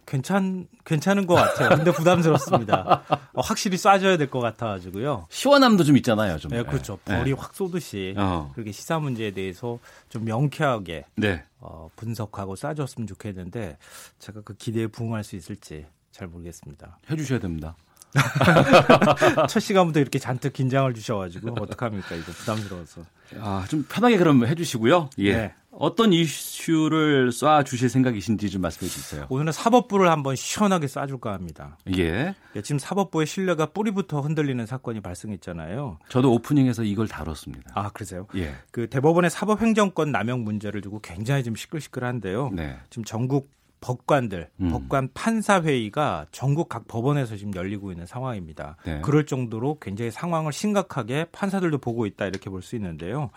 괜찮 0.06 0.68
괜찮은 0.86 1.28
것 1.28 1.34
같아요. 1.34 1.68
근데 1.76 1.92
부담스럽습니다. 1.92 3.04
어, 3.34 3.42
확실히 3.44 3.76
쏴줘야 3.76 4.18
될 4.18 4.30
것 4.30 4.40
같아가지고요. 4.40 5.28
시원함도 5.30 5.84
좀 5.84 5.98
있잖아요, 5.98 6.38
좀. 6.38 6.52
네, 6.52 6.64
그렇죠. 6.64 6.98
네. 7.04 7.18
벌이 7.18 7.34
확 7.34 7.54
쏘듯이 7.54 8.14
어. 8.18 8.52
그렇게 8.54 8.72
시사 8.72 9.00
문제에 9.00 9.32
대해서 9.32 9.80
좀 10.08 10.24
명쾌하게 10.24 11.08
네. 11.18 11.44
어, 11.60 11.90
분석하고 11.98 12.56
쏴줬으면 12.56 13.06
좋겠는데 13.10 13.78
제가 14.18 14.44
그 14.46 14.54
기대에 14.54 14.88
부응할 14.88 15.26
수 15.26 15.36
있을지 15.36 15.88
잘 16.14 16.30
모르겠습니다. 16.30 17.00
해주셔야 17.12 17.40
됩니다. 17.40 17.76
첫 19.50 19.60
시간부터 19.60 20.00
이렇게 20.00 20.20
잔뜩 20.20 20.54
긴장을 20.54 20.94
주셔가지고 20.94 21.56
어떡합니까 21.62 22.16
이거 22.16 22.32
부담스러워서. 22.32 23.02
아, 23.40 23.66
좀 23.70 23.86
편하게 23.90 24.18
그럼 24.18 24.46
해주시고요. 24.46 25.10
예. 25.20 25.34
네. 25.34 25.54
어떤 25.78 26.14
이슈를 26.14 27.32
쏴 27.32 27.66
주실 27.66 27.90
생각이신지 27.90 28.50
좀 28.50 28.62
말씀해 28.62 28.90
주세요. 28.90 29.26
오늘은 29.30 29.52
사법부를 29.52 30.10
한번 30.10 30.36
시원하게 30.36 30.88
쏴줄까 30.88 31.32
합니다. 31.32 31.78
예. 31.98 32.34
네, 32.54 32.62
지금 32.62 32.80
사법부의 32.80 33.28
신뢰가 33.28 33.68
뿌리부터 33.68 34.22
흔들리는 34.22 34.66
사건이 34.66 35.02
발생했잖아요. 35.02 36.00
저도 36.08 36.32
오프닝에서 36.34 36.84
이걸 36.84 37.10
다뤘습니다. 37.10 37.72
아, 37.76 37.90
그러세요? 37.90 38.28
예. 38.36 38.56
그 38.72 38.88
대법원의 38.90 39.30
사법행정권 39.30 40.12
남용 40.12 40.46
문제를 40.46 40.80
두고 40.80 41.02
굉장히 41.02 41.44
좀 41.44 41.56
시끌시끌한데요. 41.56 42.52
네. 42.54 42.78
지금 42.90 43.04
전국 43.04 43.52
법관들, 43.86 44.50
음. 44.62 44.72
법관 44.72 45.10
판사 45.14 45.62
회의가 45.62 46.26
전국 46.32 46.70
각 46.70 46.88
법원에서 46.88 47.38
지금 47.38 47.54
열리고 47.54 47.92
있는 47.92 48.08
상황입니다. 48.08 48.78
네. 48.84 49.00
그럴 49.02 49.28
정도로 49.28 49.78
굉장히 49.80 50.10
상황을 50.10 50.52
심각하게 50.52 51.26
판사들도 51.32 51.78
보고 51.78 52.08
있다 52.08 52.26
이렇게 52.26 52.50
볼 52.50 52.64
수 52.64 52.76
있는데요. 52.76 53.30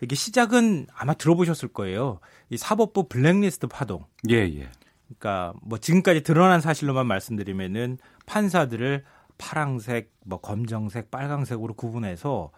이게 0.00 0.16
시작은 0.16 0.88
아마 0.92 1.14
들어보셨을 1.14 1.68
거예요. 1.68 2.18
이 2.48 2.56
사법부 2.56 3.06
블랙리스트 3.08 3.68
파동. 3.68 4.06
예, 4.28 4.38
예. 4.38 4.68
그러니까 5.06 5.52
뭐 5.62 5.78
지금까지 5.78 6.24
드러난 6.24 6.60
사실로만 6.60 7.06
말씀드리면은 7.06 7.98
판사들을 8.26 9.04
파랑색, 9.38 10.12
뭐 10.24 10.40
검정색, 10.40 11.12
빨강색으로 11.12 11.74
구분해서 11.74 12.50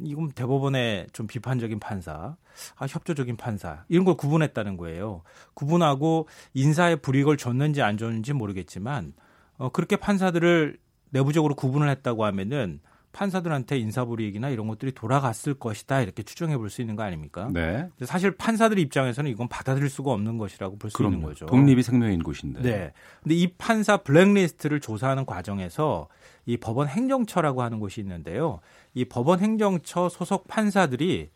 이건 0.00 0.30
대법원의 0.32 1.08
좀 1.12 1.26
비판적인 1.26 1.80
판사, 1.80 2.36
아, 2.76 2.86
협조적인 2.88 3.36
판사 3.36 3.84
이런 3.88 4.04
걸 4.04 4.16
구분했다는 4.16 4.76
거예요. 4.76 5.22
구분하고 5.54 6.28
인사에 6.54 6.96
불이익을 6.96 7.36
줬는지 7.36 7.82
안 7.82 7.96
줬는지 7.96 8.32
모르겠지만 8.32 9.14
어, 9.58 9.70
그렇게 9.70 9.96
판사들을 9.96 10.78
내부적으로 11.10 11.54
구분을 11.54 11.88
했다고 11.90 12.24
하면은 12.24 12.80
판사들한테 13.12 13.78
인사불이익이나 13.78 14.48
이런 14.48 14.66
것들이 14.66 14.90
돌아갔을 14.90 15.54
것이다 15.54 16.00
이렇게 16.00 16.24
추정해 16.24 16.56
볼 16.56 16.68
수 16.68 16.80
있는 16.80 16.96
거 16.96 17.04
아닙니까? 17.04 17.48
네. 17.52 17.88
사실 18.04 18.32
판사들 18.32 18.76
입장에서는 18.80 19.30
이건 19.30 19.46
받아들일 19.46 19.88
수가 19.88 20.10
없는 20.10 20.36
것이라고 20.36 20.76
볼 20.78 20.90
수 20.90 21.04
있는 21.04 21.22
거죠. 21.22 21.46
독립이 21.46 21.84
생명인 21.84 22.24
곳인데. 22.24 22.62
네. 22.62 22.92
근데 23.22 23.36
이 23.36 23.52
판사 23.56 23.98
블랙리스트를 23.98 24.80
조사하는 24.80 25.26
과정에서 25.26 26.08
이 26.44 26.56
법원 26.56 26.88
행정처라고 26.88 27.62
하는 27.62 27.78
곳이 27.78 28.00
있는데요. 28.00 28.58
이 28.94 29.04
법원 29.04 29.40
행정처 29.40 30.08
소속 30.08 30.46
판사들이 30.48 31.30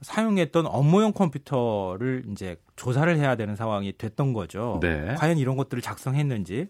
사용했던 0.00 0.66
업무용 0.66 1.12
컴퓨터를 1.12 2.24
이제 2.30 2.56
조사를 2.76 3.16
해야 3.16 3.36
되는 3.36 3.56
상황이 3.56 3.96
됐던 3.96 4.32
거죠. 4.32 4.80
네. 4.82 5.14
과연 5.16 5.38
이런 5.38 5.56
것들을 5.56 5.82
작성했는지 5.82 6.68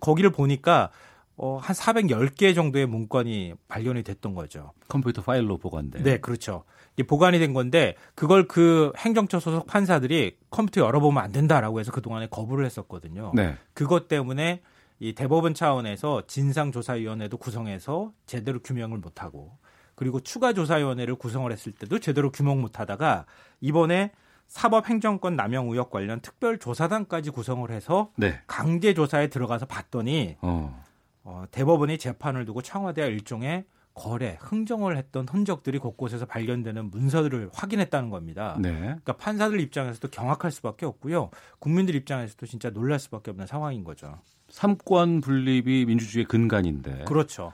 거기를 0.00 0.30
보니까 0.30 0.90
어, 1.36 1.56
한 1.56 1.74
410개 1.74 2.54
정도의 2.54 2.86
문건이 2.86 3.54
발견이 3.66 4.02
됐던 4.02 4.34
거죠. 4.34 4.72
컴퓨터 4.88 5.22
파일로 5.22 5.56
보관된. 5.56 6.02
네, 6.02 6.18
그렇죠. 6.18 6.64
이게 6.94 7.06
보관이 7.06 7.38
된 7.38 7.54
건데 7.54 7.94
그걸 8.14 8.46
그 8.46 8.92
행정처 8.98 9.40
소속 9.40 9.66
판사들이 9.66 10.36
컴퓨터 10.50 10.82
열어보면 10.82 11.22
안 11.22 11.32
된다라고 11.32 11.80
해서 11.80 11.92
그동안에 11.92 12.28
거부를 12.28 12.66
했었거든요. 12.66 13.32
네. 13.34 13.56
그것 13.72 14.06
때문에 14.06 14.60
이 14.98 15.14
대법원 15.14 15.54
차원에서 15.54 16.24
진상조사위원회도 16.26 17.38
구성해서 17.38 18.12
제대로 18.26 18.58
규명을 18.60 18.98
못하고 18.98 19.56
그리고 20.00 20.18
추가 20.18 20.54
조사위원회를 20.54 21.14
구성을 21.16 21.52
했을 21.52 21.72
때도 21.72 21.98
제대로 21.98 22.32
규명 22.32 22.62
못하다가 22.62 23.26
이번에 23.60 24.12
사법행정권 24.46 25.36
남용 25.36 25.68
의혹 25.68 25.90
관련 25.90 26.20
특별조사단까지 26.22 27.28
구성을 27.28 27.70
해서 27.70 28.10
네. 28.16 28.40
강제 28.46 28.94
조사에 28.94 29.26
들어가서 29.26 29.66
봤더니 29.66 30.38
어. 30.40 30.82
어, 31.22 31.44
대법원이 31.50 31.98
재판을 31.98 32.46
두고 32.46 32.62
청와대와 32.62 33.08
일종의 33.08 33.66
거래, 33.92 34.38
흥정을 34.40 34.96
했던 34.96 35.28
흔적들이 35.28 35.78
곳곳에서 35.78 36.24
발견되는 36.24 36.90
문서들을 36.90 37.50
확인했다는 37.52 38.08
겁니다. 38.08 38.56
네. 38.58 38.72
그러니까 38.80 39.18
판사들 39.18 39.60
입장에서도 39.60 40.08
경악할 40.08 40.50
수밖에 40.50 40.86
없고요. 40.86 41.28
국민들 41.58 41.94
입장에서도 41.94 42.46
진짜 42.46 42.70
놀랄 42.70 42.98
수밖에 42.98 43.32
없는 43.32 43.46
상황인 43.46 43.84
거죠. 43.84 44.18
삼권 44.48 45.20
분립이 45.20 45.84
민주주의의 45.84 46.24
근간인데. 46.24 47.04
그렇죠. 47.04 47.52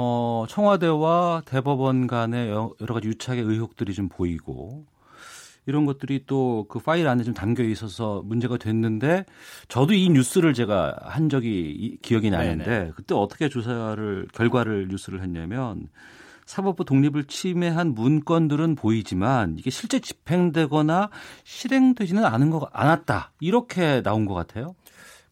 어, 0.00 0.44
청와대와 0.48 1.42
대법원 1.44 2.06
간의 2.06 2.50
여러 2.50 2.94
가지 2.94 3.08
유착의 3.08 3.42
의혹들이 3.42 3.94
좀 3.94 4.08
보이고 4.08 4.86
이런 5.66 5.86
것들이 5.86 6.24
또 6.24 6.66
그 6.68 6.78
파일 6.78 7.08
안에 7.08 7.24
좀 7.24 7.34
담겨 7.34 7.64
있어서 7.64 8.22
문제가 8.24 8.58
됐는데 8.58 9.24
저도 9.66 9.94
이 9.94 10.08
뉴스를 10.10 10.54
제가 10.54 10.96
한 11.02 11.28
적이 11.28 11.98
기억이 12.00 12.30
나는데 12.30 12.64
네네. 12.64 12.92
그때 12.94 13.16
어떻게 13.16 13.48
조사를 13.48 14.28
결과를 14.32 14.86
뉴스를 14.88 15.20
했냐면 15.20 15.88
사법부 16.46 16.84
독립을 16.84 17.24
침해한 17.24 17.92
문건들은 17.94 18.76
보이지만 18.76 19.56
이게 19.58 19.68
실제 19.70 19.98
집행되거나 19.98 21.10
실행되지는 21.42 22.24
않은 22.24 22.50
것 22.50 22.70
않았다 22.72 23.32
이렇게 23.40 24.00
나온 24.02 24.26
것 24.26 24.34
같아요. 24.34 24.76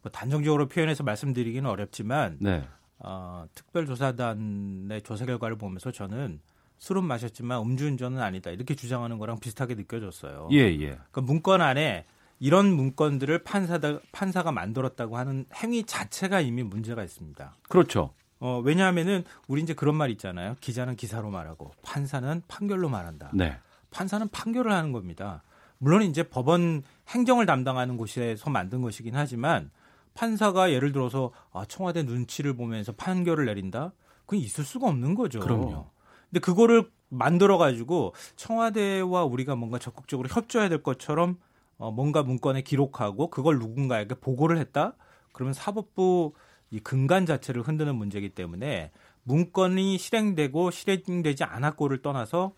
뭐 0.02 0.10
단정적으로 0.10 0.66
표현해서 0.66 1.04
말씀드리기는 1.04 1.70
어렵지만 1.70 2.38
네. 2.40 2.64
어, 3.08 3.46
특별조사단의 3.54 5.02
조사 5.02 5.24
결과를 5.24 5.56
보면서 5.56 5.92
저는 5.92 6.40
술은 6.78 7.04
마셨지만 7.04 7.60
음주운전은 7.62 8.20
아니다 8.20 8.50
이렇게 8.50 8.74
주장하는 8.74 9.18
거랑 9.18 9.38
비슷하게 9.38 9.76
느껴졌어요. 9.76 10.48
예, 10.52 10.58
예. 10.58 10.86
그러니까 10.88 11.20
문건 11.20 11.62
안에 11.62 12.04
이런 12.40 12.70
문건들을 12.72 13.44
판사다, 13.44 14.00
판사가 14.10 14.50
만들었다고 14.50 15.16
하는 15.16 15.46
행위 15.54 15.84
자체가 15.84 16.40
이미 16.40 16.64
문제가 16.64 17.04
있습니다. 17.04 17.54
그렇죠. 17.68 18.10
어, 18.40 18.60
왜냐하면은 18.62 19.24
우리 19.46 19.62
이제 19.62 19.72
그런 19.72 19.94
말 19.94 20.10
있잖아요. 20.10 20.56
기자는 20.60 20.96
기사로 20.96 21.30
말하고 21.30 21.72
판사는 21.82 22.42
판결로 22.48 22.88
말한다. 22.88 23.30
네. 23.32 23.56
판사는 23.90 24.28
판결을 24.28 24.72
하는 24.72 24.92
겁니다. 24.92 25.42
물론 25.78 26.02
이제 26.02 26.24
법원 26.24 26.82
행정을 27.08 27.46
담당하는 27.46 27.96
곳에서 27.96 28.50
만든 28.50 28.82
것이긴 28.82 29.14
하지만 29.14 29.70
판사가 30.16 30.72
예를 30.72 30.92
들어서 30.92 31.30
아, 31.52 31.64
청와대 31.66 32.02
눈치를 32.02 32.54
보면서 32.56 32.92
판결을 32.92 33.46
내린다? 33.46 33.92
그건 34.24 34.40
있을 34.40 34.64
수가 34.64 34.88
없는 34.88 35.14
거죠. 35.14 35.40
그럼요. 35.40 35.90
근데 36.30 36.40
그거를 36.40 36.90
만들어 37.08 37.58
가지고 37.58 38.14
청와대와 38.34 39.24
우리가 39.24 39.54
뭔가 39.54 39.78
적극적으로 39.78 40.28
협조해야 40.28 40.68
될 40.68 40.82
것처럼 40.82 41.38
어, 41.78 41.90
뭔가 41.92 42.22
문건에 42.22 42.62
기록하고 42.62 43.30
그걸 43.30 43.58
누군가에게 43.58 44.16
보고를 44.16 44.58
했다. 44.58 44.96
그러면 45.32 45.52
사법부 45.52 46.32
이 46.70 46.80
근간 46.80 47.26
자체를 47.26 47.62
흔드는 47.62 47.94
문제이기 47.94 48.30
때문에 48.30 48.90
문건이 49.22 49.98
실행되고 49.98 50.70
실행되지 50.70 51.44
않았고를 51.44 52.02
떠나서 52.02 52.54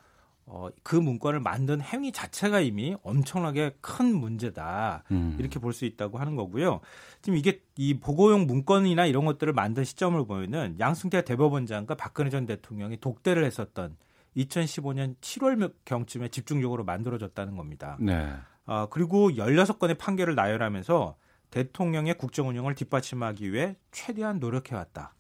어, 0.51 0.69
그 0.83 0.97
문건을 0.97 1.41
만든 1.41 1.81
행위 1.81 2.11
자체가 2.11 2.61
이미 2.61 2.97
엄청나게 3.03 3.77
큰 3.81 4.15
문제다. 4.15 5.05
음. 5.11 5.37
이렇게 5.39 5.59
볼 5.59 5.73
수 5.73 5.85
있다고 5.85 6.19
하는 6.19 6.35
거고요. 6.35 6.81
지금 7.23 7.37
이게 7.39 7.63
이 7.77 8.01
보고용 8.01 8.47
문건이나 8.47 9.07
이런 9.07 9.25
것들을 9.27 9.53
만든 9.53 9.85
시점을 9.85 10.25
보면은 10.27 10.77
양승태 10.81 11.25
대법원장과 11.25 11.95
박근혜 11.95 12.31
전 12.31 12.47
대통령이 12.47 12.97
독대를 12.99 13.45
했었던 13.45 13.97
2015년 14.37 15.17
7월 15.21 15.73
경쯤에 15.85 16.29
집중적으로 16.29 16.85
만들어졌다는 16.85 17.57
겁니다. 17.57 17.97
네. 18.01 18.33
어, 18.67 18.87
그리고 18.91 19.31
16건의 19.31 19.99
판결을 19.99 20.35
나열하면서 20.35 21.17
대통령의 21.51 22.15
국정 22.15 22.49
운영을 22.49 22.75
뒷받침하기 22.75 23.53
위해 23.53 23.77
최대한 23.93 24.39
노력해왔다. 24.39 25.15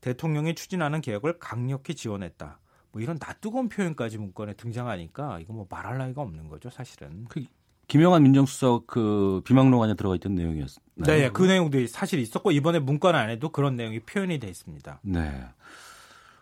대통령이 0.00 0.54
추진하는 0.54 1.00
개혁을 1.00 1.38
강력히 1.38 1.94
지원했다. 1.94 2.58
뭐 2.92 3.00
이런 3.02 3.18
낯뜨거운 3.18 3.68
표현까지 3.68 4.18
문건에 4.18 4.52
등장하니까 4.54 5.40
이거 5.40 5.52
뭐 5.52 5.66
말할 5.68 5.98
나위가 5.98 6.22
없는 6.22 6.48
거죠, 6.48 6.70
사실은. 6.70 7.24
그 7.28 7.44
김영환 7.88 8.22
민정수석 8.22 8.86
그 8.86 9.42
비망록 9.44 9.82
안에 9.82 9.94
들어가 9.94 10.14
있던 10.14 10.34
내용이었나요? 10.34 10.68
네, 10.96 11.30
그 11.30 11.42
내용도 11.42 11.84
사실 11.86 12.20
있었고 12.20 12.52
이번에 12.52 12.78
문건 12.78 13.14
안에도 13.14 13.48
그런 13.48 13.76
내용이 13.76 14.00
표현이 14.00 14.38
돼 14.38 14.48
있습니다. 14.48 15.00
네. 15.02 15.44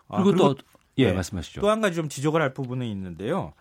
아, 0.08 0.22
그리고, 0.22 0.30
아, 0.30 0.48
그리고 0.48 0.54
또 0.54 0.56
예, 0.98 1.06
네, 1.06 1.12
말씀하시죠. 1.12 1.60
또 1.60 1.68
한 1.70 1.80
가지 1.80 1.96
좀 1.96 2.08
지적을 2.08 2.42
할 2.42 2.52
부분은 2.52 2.86
있는데요. 2.86 3.52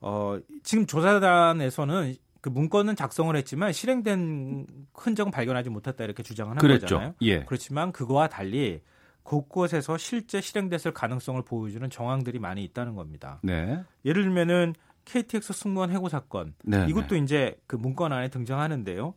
어, 0.00 0.38
지금 0.62 0.86
조사단에서는 0.86 2.14
그 2.40 2.48
문건은 2.48 2.94
작성을 2.96 3.34
했지만 3.36 3.72
실행된 3.72 4.66
흔적은 4.94 5.32
발견하지 5.32 5.70
못했다 5.70 6.04
이렇게 6.04 6.22
주장을 6.22 6.50
한 6.52 6.58
그랬죠. 6.58 6.86
거잖아요. 6.86 7.14
예. 7.22 7.44
그렇지만 7.44 7.90
그거와 7.92 8.28
달리 8.28 8.80
곳곳에서 9.28 9.98
실제 9.98 10.40
실행됐을 10.40 10.92
가능성을 10.94 11.42
보여주는 11.42 11.88
정황들이 11.90 12.38
많이 12.38 12.64
있다는 12.64 12.94
겁니다. 12.94 13.40
네. 13.42 13.84
예를 14.06 14.22
들면은 14.22 14.74
KTX 15.04 15.52
승무원 15.52 15.90
해고 15.90 16.08
사건 16.08 16.54
네, 16.64 16.86
이것도 16.88 17.14
네. 17.14 17.18
이제 17.18 17.60
그 17.66 17.76
문건 17.76 18.12
안에 18.12 18.28
등장하는데요. 18.28 19.14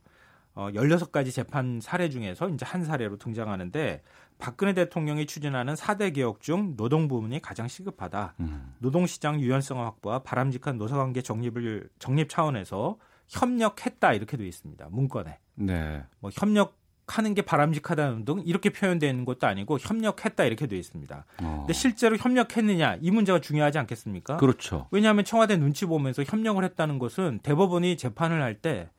어, 0.53 0.69
16가지 0.71 1.31
재판 1.31 1.79
사례 1.81 2.09
중에서 2.09 2.49
이제 2.49 2.65
한 2.65 2.83
사례로 2.83 3.17
등장하는데 3.19 4.03
박근혜 4.37 4.73
대통령이 4.73 5.25
추진하는 5.25 5.75
4대 5.75 6.13
개혁 6.13 6.41
중 6.41 6.75
노동 6.75 7.07
부문이 7.07 7.41
가장 7.41 7.69
시급하다. 7.69 8.35
음. 8.41 8.73
노동시장 8.79 9.39
유연성 9.39 9.79
확보와 9.79 10.19
바람직한 10.23 10.77
노사관계 10.77 11.21
정립을 11.21 11.89
정립 11.99 12.27
차원에서 12.27 12.97
협력했다 13.29 14.11
이렇게 14.11 14.35
되어 14.35 14.45
있습니다. 14.45 14.89
문건에. 14.91 15.39
네. 15.55 16.03
뭐 16.19 16.31
협력 16.33 16.80
하는 17.07 17.33
게 17.33 17.41
바람직하다는 17.41 18.25
등 18.25 18.41
이렇게 18.45 18.69
표현되는 18.69 19.25
것도 19.25 19.47
아니고 19.47 19.77
협력했다 19.79 20.43
이렇게 20.45 20.67
되어 20.67 20.79
있습니다. 20.79 21.25
어. 21.41 21.55
근데 21.59 21.73
실제로 21.73 22.15
협력했느냐 22.17 22.97
이 23.01 23.11
문제가 23.11 23.39
중요하지 23.39 23.79
않겠습니까? 23.79 24.37
그렇죠. 24.37 24.87
왜냐하면 24.91 25.25
청와대 25.25 25.57
눈치 25.57 25.85
보면서 25.85 26.23
협력을 26.23 26.63
했다는 26.63 26.99
것은 26.99 27.39
대법원이 27.43 27.97
재판을 27.97 28.41
할때 28.41 28.89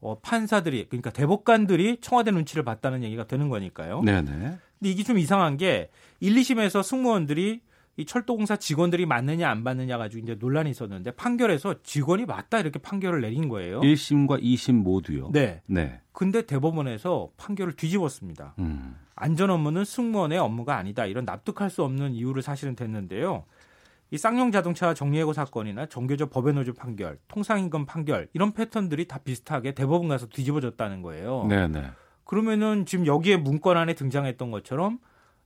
어, 0.00 0.18
판사들이 0.20 0.86
그러니까 0.90 1.10
대법관들이 1.10 1.98
청와대 2.02 2.30
눈치를 2.30 2.62
봤다는 2.62 3.02
얘기가 3.02 3.26
되는 3.26 3.48
거니까요. 3.48 4.02
네네. 4.02 4.30
근데 4.30 4.58
이게 4.82 5.02
좀 5.02 5.18
이상한 5.18 5.56
게 5.56 5.90
1, 6.20 6.34
2심에서 6.34 6.82
승무원들이 6.82 7.62
이 7.96 8.04
철도공사 8.04 8.56
직원들이 8.56 9.06
맞느냐 9.06 9.48
안 9.48 9.62
맞느냐 9.62 9.98
가지고 9.98 10.22
이제 10.24 10.34
논란이 10.34 10.70
있었는데 10.70 11.12
판결에서 11.12 11.76
직원이 11.82 12.24
맞다 12.24 12.58
이렇게 12.58 12.78
판결을 12.80 13.20
내린 13.20 13.48
거예요. 13.48 13.80
1심과 13.80 14.42
2심 14.42 14.82
모두요. 14.82 15.30
네. 15.32 15.62
네. 15.66 16.00
근데 16.12 16.42
대법원에서 16.42 17.30
판결을 17.36 17.74
뒤집었습니다. 17.74 18.54
음. 18.58 18.96
안전 19.14 19.50
업무는 19.50 19.84
승무원의 19.84 20.38
업무가 20.38 20.76
아니다. 20.76 21.06
이런 21.06 21.24
납득할 21.24 21.70
수 21.70 21.84
없는 21.84 22.14
이유를 22.14 22.42
사실은 22.42 22.74
댔는데요. 22.74 23.44
이 24.10 24.18
쌍용 24.18 24.50
자동차 24.50 24.92
정리해고 24.92 25.32
사건이나 25.32 25.86
정교조 25.86 26.26
법의 26.26 26.54
노조 26.54 26.74
판결, 26.74 27.18
통상임금 27.28 27.86
판결 27.86 28.28
이런 28.32 28.52
패턴들이 28.52 29.06
다 29.06 29.18
비슷하게 29.18 29.72
대법원 29.72 30.08
가서 30.08 30.26
뒤집어졌다는 30.26 31.02
거예요. 31.02 31.46
네네. 31.48 31.80
네. 31.80 31.90
그러면은 32.24 32.86
지금 32.86 33.06
여기에 33.06 33.36
문건 33.38 33.76
안에 33.76 33.94
등장했던 33.94 34.50
것처럼 34.50 34.98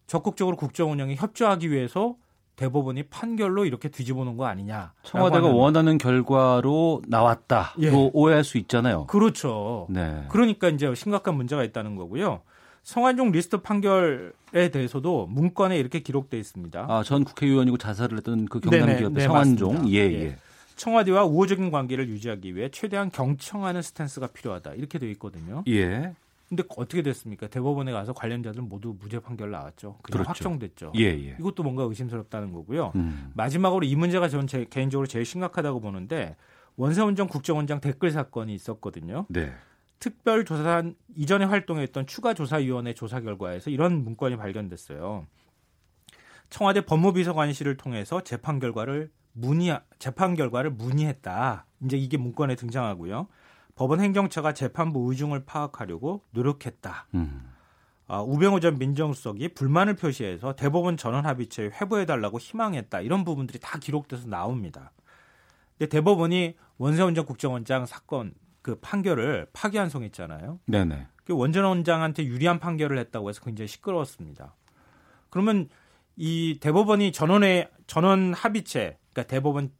적극적으로 0.06 0.56
국정 0.56 0.90
운영에 0.90 1.14
협조하기 1.14 1.70
위해서 1.70 2.16
대법원이 2.58 3.04
판결로 3.04 3.64
이렇게 3.64 3.88
뒤집어놓은 3.88 4.36
거 4.36 4.46
아니냐. 4.46 4.92
청와대가 5.04 5.46
하는. 5.46 5.56
원하는 5.56 5.96
결과로 5.96 7.02
나왔다. 7.06 7.74
예. 7.80 7.90
오해할 7.90 8.42
수 8.42 8.58
있잖아요. 8.58 9.06
그렇죠. 9.06 9.86
네. 9.88 10.24
그러니까 10.28 10.68
이제 10.68 10.92
심각한 10.94 11.36
문제가 11.36 11.62
있다는 11.62 11.94
거고요. 11.94 12.40
성완종 12.82 13.30
리스트 13.30 13.58
판결에 13.58 14.70
대해서도 14.72 15.26
문건에 15.26 15.78
이렇게 15.78 16.00
기록돼 16.00 16.36
있습니다. 16.38 16.86
아, 16.88 17.02
전 17.04 17.22
국회의원이고 17.22 17.78
자살을 17.78 18.18
했던 18.18 18.46
그 18.46 18.60
경남 18.60 18.88
기업의 18.98 19.10
네, 19.10 19.20
성완종. 19.20 19.88
예, 19.90 19.98
예, 19.98 20.24
예. 20.24 20.36
청와대와 20.74 21.24
우호적인 21.24 21.70
관계를 21.70 22.08
유지하기 22.08 22.56
위해 22.56 22.70
최대한 22.72 23.10
경청하는 23.10 23.82
스탠스가 23.82 24.28
필요하다. 24.28 24.74
이렇게 24.74 24.98
되어 24.98 25.10
있거든요. 25.10 25.62
예. 25.68 26.12
근데 26.48 26.62
어떻게 26.76 27.02
됐습니까? 27.02 27.46
대법원에 27.46 27.92
가서 27.92 28.14
관련자들 28.14 28.62
모두 28.62 28.96
무죄 28.98 29.20
판결 29.20 29.50
나왔죠. 29.50 29.98
그냥 30.02 30.24
그렇죠. 30.24 30.28
확정됐죠. 30.28 30.92
예, 30.96 31.04
예. 31.04 31.36
이것도 31.38 31.62
뭔가 31.62 31.82
의심스럽다는 31.82 32.52
거고요. 32.52 32.92
음. 32.96 33.32
마지막으로 33.34 33.84
이 33.84 33.94
문제가 33.94 34.28
저는 34.28 34.46
제, 34.46 34.64
개인적으로 34.64 35.06
제일 35.06 35.26
심각하다고 35.26 35.80
보는데 35.80 36.36
원세훈 36.76 37.16
전 37.16 37.28
국정원장 37.28 37.80
댓글 37.80 38.10
사건이 38.10 38.54
있었거든요. 38.54 39.26
네. 39.28 39.52
특별조사단 39.98 40.94
이전에 41.16 41.44
활동했던 41.44 42.06
추가조사위원회 42.06 42.94
조사 42.94 43.20
결과에서 43.20 43.68
이런 43.70 44.04
문건이 44.04 44.36
발견됐어요. 44.36 45.26
청와대 46.50 46.80
법무비서관실을 46.82 47.76
통해서 47.76 48.22
재판 48.22 48.58
결과를 48.58 49.10
문의 49.32 49.78
재판 49.98 50.34
결과를 50.34 50.70
문의했다. 50.70 51.66
이제 51.84 51.96
이게 51.96 52.16
문건에 52.16 52.54
등장하고요. 52.54 53.26
법원 53.78 54.00
행정처가 54.00 54.54
재판부 54.54 55.08
의중을 55.08 55.44
파악하려고 55.44 56.24
노력했다. 56.32 57.06
음. 57.14 57.48
아, 58.08 58.20
우병우 58.20 58.58
전 58.58 58.76
민정수석이 58.76 59.54
불만을 59.54 59.94
표시해서 59.94 60.56
대법원 60.56 60.96
전원 60.96 61.24
합의체에 61.26 61.70
회부해달라고 61.80 62.40
희망했다. 62.40 63.00
이런 63.02 63.24
부분들이 63.24 63.60
다 63.60 63.78
기록돼서 63.78 64.26
나옵니다. 64.26 64.90
근데 65.78 65.88
대법원이 65.90 66.56
원세훈 66.78 67.14
전 67.14 67.24
국정원장 67.24 67.86
사건 67.86 68.34
그 68.62 68.80
판결을 68.80 69.46
파기환송했잖아요. 69.52 70.58
네네. 70.66 71.06
그 71.22 71.36
원전 71.36 71.64
원장한테 71.64 72.24
유리한 72.24 72.58
판결을 72.58 72.98
했다고 72.98 73.28
해서 73.28 73.40
굉장히 73.44 73.68
시끄러웠습니다. 73.68 74.56
그러면 75.30 75.68
이 76.16 76.58
대법원이 76.60 77.12
전원의 77.12 77.70
전원 77.86 78.34
합의체, 78.34 78.98
그러니까 79.12 79.32
대법원 79.32 79.70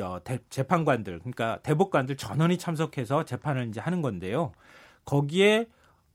어, 0.00 0.18
대, 0.24 0.38
재판관들 0.50 1.20
그러니까 1.20 1.58
대법관들 1.62 2.16
전원이 2.16 2.58
참석해서 2.58 3.24
재판을 3.24 3.68
이제 3.68 3.80
하는 3.80 4.02
건데요. 4.02 4.52
거기에 5.04 5.66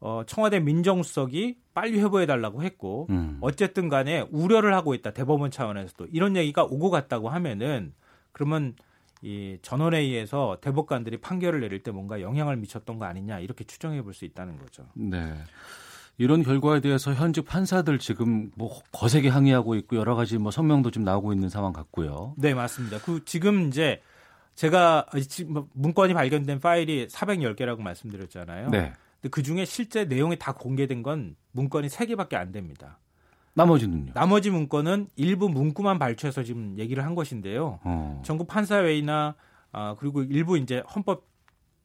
어, 0.01 0.23
청와대 0.26 0.60
민정수석이 0.60 1.57
빨리 1.73 1.99
회부해 1.99 2.26
달라고 2.26 2.64
했고 2.64 3.07
음. 3.10 3.38
어쨌든 3.41 3.89
간에 3.89 4.26
우려를 4.31 4.73
하고 4.73 4.93
있다 4.93 5.11
대법원 5.11 5.51
차원에서도 5.51 6.07
이런 6.11 6.35
얘기가 6.35 6.64
오고 6.64 6.89
갔다고 6.89 7.30
하면은 7.30 7.93
그러면 8.31 8.76
이 9.22 9.57
전원에 9.61 9.99
의해서 9.99 10.57
대법관들이 10.61 11.18
판결을 11.18 11.60
내릴 11.60 11.84
때 11.84 11.91
뭔가 11.91 12.22
영향을 12.22 12.56
미쳤던 12.56 12.99
거 12.99 13.06
아니냐 13.06 13.39
이렇게 13.39 13.65
추정해 13.65 14.01
볼 14.01 14.14
수 14.14 14.23
있다는 14.26 14.57
거죠. 14.57 14.85
네. 14.93 15.34
이런 16.19 16.43
결과에 16.43 16.81
대해서 16.81 17.13
현직 17.13 17.45
판사들 17.45 17.97
지금 17.97 18.51
뭐 18.55 18.81
거세게 18.91 19.29
항의하고 19.29 19.75
있고 19.75 19.95
여러 19.95 20.15
가지 20.15 20.37
뭐 20.37 20.51
성명도 20.51 20.91
좀 20.91 21.03
나오고 21.05 21.31
있는 21.31 21.47
상황 21.47 21.71
같고요. 21.71 22.35
네, 22.37 22.53
맞습니다. 22.53 22.99
그 22.99 23.23
지금 23.23 23.69
이제 23.69 24.01
제가 24.55 25.05
지금 25.29 25.53
뭐 25.53 25.67
문건이 25.73 26.13
발견된 26.13 26.59
파일이 26.59 27.07
410개라고 27.07 27.79
말씀드렸잖아요. 27.79 28.69
네. 28.69 28.91
근데 29.21 29.29
그 29.31 29.41
중에 29.41 29.63
실제 29.63 30.03
내용이 30.03 30.37
다 30.37 30.51
공개된 30.51 31.03
건 31.03 31.37
문건이 31.53 31.87
3개밖에 31.87 32.33
안 32.33 32.51
됩니다. 32.51 32.99
나머지는요? 33.53 34.11
나머지 34.13 34.49
문건은 34.49 35.07
일부 35.15 35.47
문구만 35.47 35.99
발췌해서 35.99 36.43
지금 36.43 36.77
얘기를 36.77 37.05
한 37.05 37.15
것인데요. 37.15 37.79
어. 37.85 38.21
전국 38.25 38.47
판사회의나 38.49 39.35
아, 39.71 39.95
그리고 39.97 40.23
일부 40.23 40.57
이제 40.57 40.83
헌법 40.93 41.29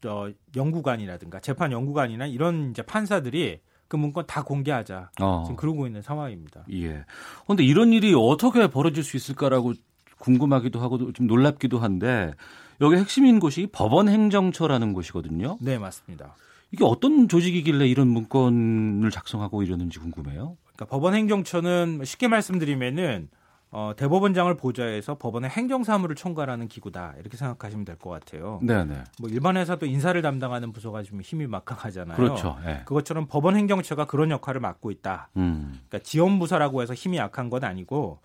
어, 0.05 0.29
연구관이라든가 0.57 1.39
재판 1.39 1.71
연구관이나 1.71 2.27
이런 2.27 2.71
이제 2.71 2.83
판사들이 2.83 3.61
그 3.89 3.97
문건 3.97 4.27
다 4.27 4.43
공개하자. 4.43 5.11
어. 5.21 5.43
지금 5.45 5.57
그러고 5.57 5.87
있는 5.87 6.03
상황입니다. 6.03 6.65
예. 6.73 7.05
그런데 7.45 7.65
이런 7.65 7.93
일이 7.93 8.15
어떻게 8.15 8.67
벌어질 8.67 9.05
수 9.05 9.17
있을까라고 9.17 9.75
궁금하기도 10.19 10.81
하고 10.81 11.13
좀 11.13 11.27
놀랍기도 11.27 11.79
한데 11.79 12.33
여기 12.81 12.97
핵심인 12.97 13.41
곳이 13.41 13.69
법원 13.73 14.09
행정처라는 14.09 14.93
곳이거든요. 14.93 15.59
네, 15.61 15.79
맞습니다. 15.79 16.35
이게 16.73 16.85
어떤 16.85 17.29
조직이길래 17.29 17.87
이런 17.87 18.09
문건을 18.09 19.11
작성하고 19.11 19.63
이러는지 19.63 19.99
궁금해요. 19.99 20.57
그러니까 20.75 20.87
법원 20.87 21.15
행정처는 21.15 22.01
쉽게 22.05 22.27
말씀드리면은 22.29 23.29
어, 23.77 23.93
대법원장을 23.97 24.57
보좌해서 24.57 25.17
법원의 25.19 25.51
행정사무를 25.51 26.15
총괄하는 26.15 26.69
기구다 26.69 27.15
이렇게 27.19 27.37
생각하시면 27.37 27.85
될 27.85 27.97
것 27.97 28.11
같아요. 28.11 28.61
네네. 28.63 29.03
뭐 29.19 29.29
일반 29.29 29.57
회사도 29.57 29.87
인사를 29.87 30.21
담당하는 30.23 30.71
부서가 30.73 31.03
좀 31.03 31.21
힘이 31.21 31.49
막강하잖아요. 31.49 32.17
그렇죠. 32.17 32.57
네. 32.65 32.83
그것처럼 32.85 33.27
법원 33.27 33.57
행정처가 33.57 34.05
그런 34.07 34.31
역할을 34.31 34.61
맡고 34.61 34.93
있다. 34.93 35.29
음. 35.37 35.81
그러니까 35.89 35.99
지원부서라고 36.09 36.83
해서 36.83 36.95
힘이 36.95 37.17
약한 37.17 37.51
건 37.51 37.65
아니고 37.65 38.21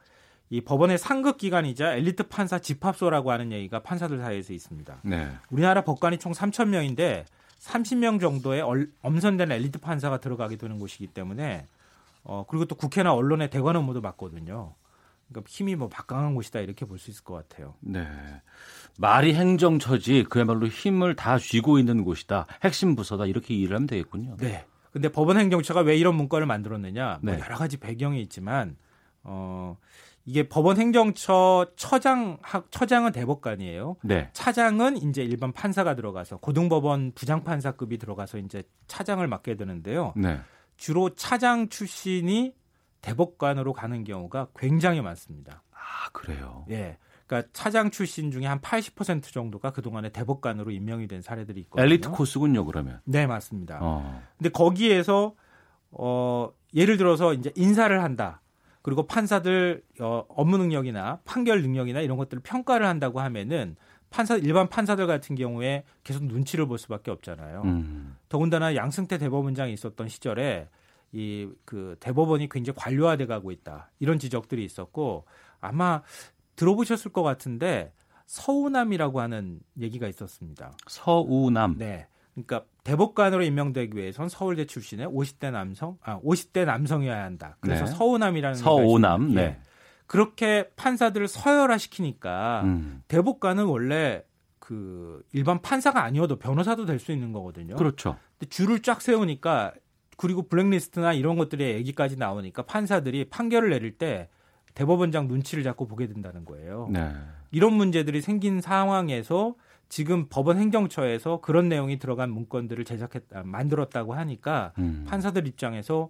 이 0.52 0.62
법원의 0.62 1.00
상급 1.00 1.38
기관이자 1.38 1.94
엘리트 1.96 2.28
판사 2.28 2.60
집합소라고 2.60 3.32
하는 3.32 3.52
얘기가 3.52 3.80
판사들 3.82 4.20
사이에서 4.20 4.54
있습니다. 4.54 4.98
네. 5.02 5.30
우리나라 5.50 5.84
법관이 5.84 6.20
총 6.20 6.32
3천 6.32 6.68
명인데 6.68 7.26
30명 7.60 8.20
정도의 8.22 8.64
엄선된 9.02 9.52
엘리트 9.52 9.80
판사가 9.80 10.20
들어가게 10.20 10.58
되는 10.58 10.78
곳이기 10.78 11.08
때문에 11.08 11.66
어 12.24 12.46
그리고 12.48 12.66
또 12.66 12.76
국회나 12.76 13.14
언론의 13.14 13.50
대관 13.50 13.76
업무도 13.76 14.02
맡거든요. 14.02 14.74
그러니까 15.30 15.48
힘이 15.50 15.76
뭐 15.76 15.88
박강한 15.90 16.36
곳이다 16.36 16.60
이렇게 16.60 16.86
볼 16.86 16.98
수 17.00 17.12
있을 17.12 17.24
것 17.24 17.34
같아요. 17.36 17.76
네. 17.80 18.06
말이 18.98 19.34
행정처지 19.34 20.26
그야말로 20.30 20.68
힘을 20.68 21.16
다 21.16 21.38
쥐고 21.38 21.80
있는 21.80 22.04
곳이다. 22.04 22.46
핵심 22.64 22.96
부서다 22.96 23.26
이렇게 23.26 23.54
이해를 23.54 23.76
하면 23.76 23.88
되겠군요. 23.88 24.36
네. 24.38 24.66
근데 24.92 25.10
법원 25.10 25.38
행정처가 25.38 25.82
왜 25.82 25.96
이런 25.96 26.16
문건을 26.16 26.48
만들었느냐? 26.48 27.20
뭐 27.22 27.32
네. 27.32 27.38
뭐 27.38 27.46
여러 27.46 27.56
가지 27.56 27.78
배경이 27.78 28.22
있지만 28.24 28.76
어 29.24 29.78
이게 30.26 30.50
법원 30.50 30.78
행정처 30.78 31.68
처장 31.76 32.40
처장은 32.72 33.12
대법관이에요. 33.12 33.98
네. 34.04 34.30
차장은 34.34 34.98
이제 34.98 35.24
일반 35.24 35.52
판사가 35.52 35.96
들어가서 35.96 36.38
고등법원 36.38 37.14
부장판사급이 37.14 37.98
들어가서 37.98 38.40
이제 38.40 38.64
차장을 38.88 39.26
맡게 39.26 39.56
되는데요. 39.56 40.14
네. 40.16 40.40
주로 40.76 41.14
차장 41.16 41.70
출신이 41.70 42.54
대법관으로 43.02 43.74
가는 43.74 44.04
경우가 44.04 44.48
굉장히 44.58 45.02
많습니다. 45.02 45.64
아, 45.72 46.10
그래요? 46.12 46.66
예. 46.70 46.98
그러니까 47.26 47.50
차장 47.54 47.92
출신 47.92 48.32
중에 48.32 48.46
한 48.48 48.60
80% 48.60 49.32
정도가 49.32 49.72
그동안에 49.72 50.10
대법관으로 50.10 50.72
임명이 50.72 51.08
된 51.08 51.22
사례들이 51.22 51.62
있거든요. 51.62 51.86
엘리트 51.86 52.10
코스군요, 52.10 52.66
그러면. 52.66 53.02
네, 53.06 53.28
맞습니다. 53.28 53.78
어. 53.82 54.22
근데 54.38 54.50
거기에서 54.50 55.36
어 55.92 56.52
예를 56.74 56.98
들어서 56.98 57.34
이제 57.34 57.52
인사를 57.56 58.04
한다. 58.04 58.42
그리고 58.82 59.06
판사들 59.06 59.84
어, 60.00 60.24
업무 60.30 60.58
능력이나 60.58 61.20
판결 61.26 61.62
능력이나 61.62 62.02
이런 62.02 62.18
것들을 62.18 62.42
평가를 62.42 62.88
한다고 62.88 63.20
하면은 63.20 63.76
판사 64.10 64.36
일반 64.36 64.68
판사들 64.68 65.06
같은 65.06 65.36
경우에 65.36 65.84
계속 66.04 66.24
눈치를 66.24 66.66
볼 66.66 66.80
수밖에 66.80 67.12
없잖아요. 67.12 67.62
음. 67.66 68.16
더군다나 68.28 68.76
양승태 68.76 69.20
대법원장이 69.20 69.74
있었던 69.74 70.08
시절에 70.08 70.68
이 71.12 71.48
그 71.66 71.96
대법원이 72.00 72.50
굉장히 72.50 72.78
관료화돼 72.78 73.26
가고 73.26 73.52
있다. 73.52 73.92
이런 74.00 74.20
지적들이 74.20 74.64
있었고 74.64 75.26
아마 75.60 76.02
들어보셨을 76.56 77.12
것 77.12 77.24
같은데 77.24 77.94
서우남이라고 78.26 79.20
하는 79.20 79.60
얘기가 79.80 80.08
있었습니다. 80.08 80.72
서우남. 80.88 81.78
네. 81.78 82.08
그러니까 82.34 82.64
대법관으로 82.84 83.44
임명되기 83.44 83.98
위해선 83.98 84.30
서울대 84.30 84.66
출신의 84.66 85.08
50대 85.08 85.52
남성, 85.52 85.98
아 86.04 86.20
50대 86.22 86.66
남성이어야 86.66 87.24
한다. 87.24 87.58
그래서 87.60 87.86
네. 87.86 87.92
서우남이라는 87.92 88.56
서우남. 88.58 89.34
네. 89.34 89.42
예. 89.42 89.60
그렇게 90.06 90.70
판사들을 90.76 91.28
서열화시키니까 91.28 92.62
음. 92.66 93.04
대법관은 93.08 93.66
원래 93.66 94.24
그 94.60 95.24
일반 95.34 95.62
판사가 95.62 96.04
아니어도 96.04 96.38
변호사도 96.38 96.86
될 96.86 97.00
수 97.00 97.12
있는 97.12 97.32
거거든요. 97.32 97.76
그렇죠. 97.76 98.18
근데 98.38 98.50
줄을 98.50 98.82
쫙 98.82 99.02
세우니까 99.02 99.74
그리고 100.20 100.42
블랙리스트나 100.42 101.14
이런 101.14 101.38
것들의 101.38 101.76
얘기까지 101.76 102.18
나오니까 102.18 102.64
판사들이 102.64 103.30
판결을 103.30 103.70
내릴 103.70 103.98
때 103.98 104.28
대법원장 104.74 105.30
눈치를 105.30 105.64
자꾸 105.64 105.88
보게 105.88 106.08
된다는 106.08 106.44
거예요. 106.44 106.90
네. 106.92 107.16
이런 107.52 107.72
문제들이 107.72 108.20
생긴 108.20 108.60
상황에서 108.60 109.56
지금 109.88 110.28
법원 110.28 110.58
행정처에서 110.58 111.40
그런 111.40 111.70
내용이 111.70 112.00
들어간 112.00 112.32
문건들을 112.32 112.84
제작했다 112.84 113.44
만들었다고 113.44 114.14
하니까 114.14 114.74
음. 114.78 115.06
판사들 115.08 115.48
입장에서 115.48 116.10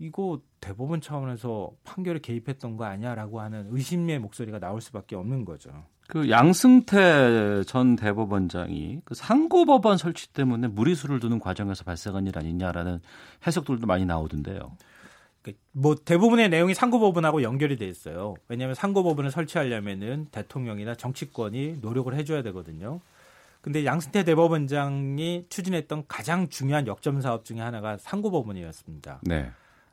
이거 0.00 0.40
대법원 0.60 1.00
차원에서 1.00 1.70
판결에 1.84 2.18
개입했던 2.18 2.76
거 2.76 2.86
아니야라고 2.86 3.40
하는 3.40 3.68
의심의 3.70 4.18
목소리가 4.18 4.58
나올 4.58 4.80
수밖에 4.80 5.14
없는 5.14 5.44
거죠. 5.44 5.70
그 6.08 6.28
양승태 6.30 7.64
전 7.66 7.96
대법원장이 7.96 9.00
그 9.04 9.14
상고법원 9.14 9.96
설치 9.96 10.32
때문에 10.32 10.68
무리수를 10.68 11.18
두는 11.18 11.38
과정에서 11.38 11.84
발생한 11.84 12.26
일 12.26 12.38
아니냐라는 12.38 13.00
해석들도 13.46 13.86
많이 13.86 14.04
나오던데요. 14.04 14.76
그뭐 15.74 15.96
대부분의 16.04 16.48
내용이 16.48 16.74
상고법원하고 16.74 17.42
연결이 17.42 17.76
돼 17.76 17.86
있어요. 17.86 18.34
왜냐하면 18.48 18.74
상고법원을 18.74 19.30
설치하려면은 19.30 20.26
대통령이나 20.30 20.94
정치권이 20.94 21.78
노력을 21.80 22.14
해줘야 22.14 22.42
되거든요. 22.42 23.00
근데 23.60 23.84
양승태 23.86 24.24
대법원장이 24.24 25.46
추진했던 25.48 26.04
가장 26.06 26.48
중요한 26.48 26.86
역점 26.86 27.22
사업 27.22 27.46
중에 27.46 27.60
하나가 27.60 27.96
상고법원이었습니다. 27.96 29.20
네. 29.22 29.50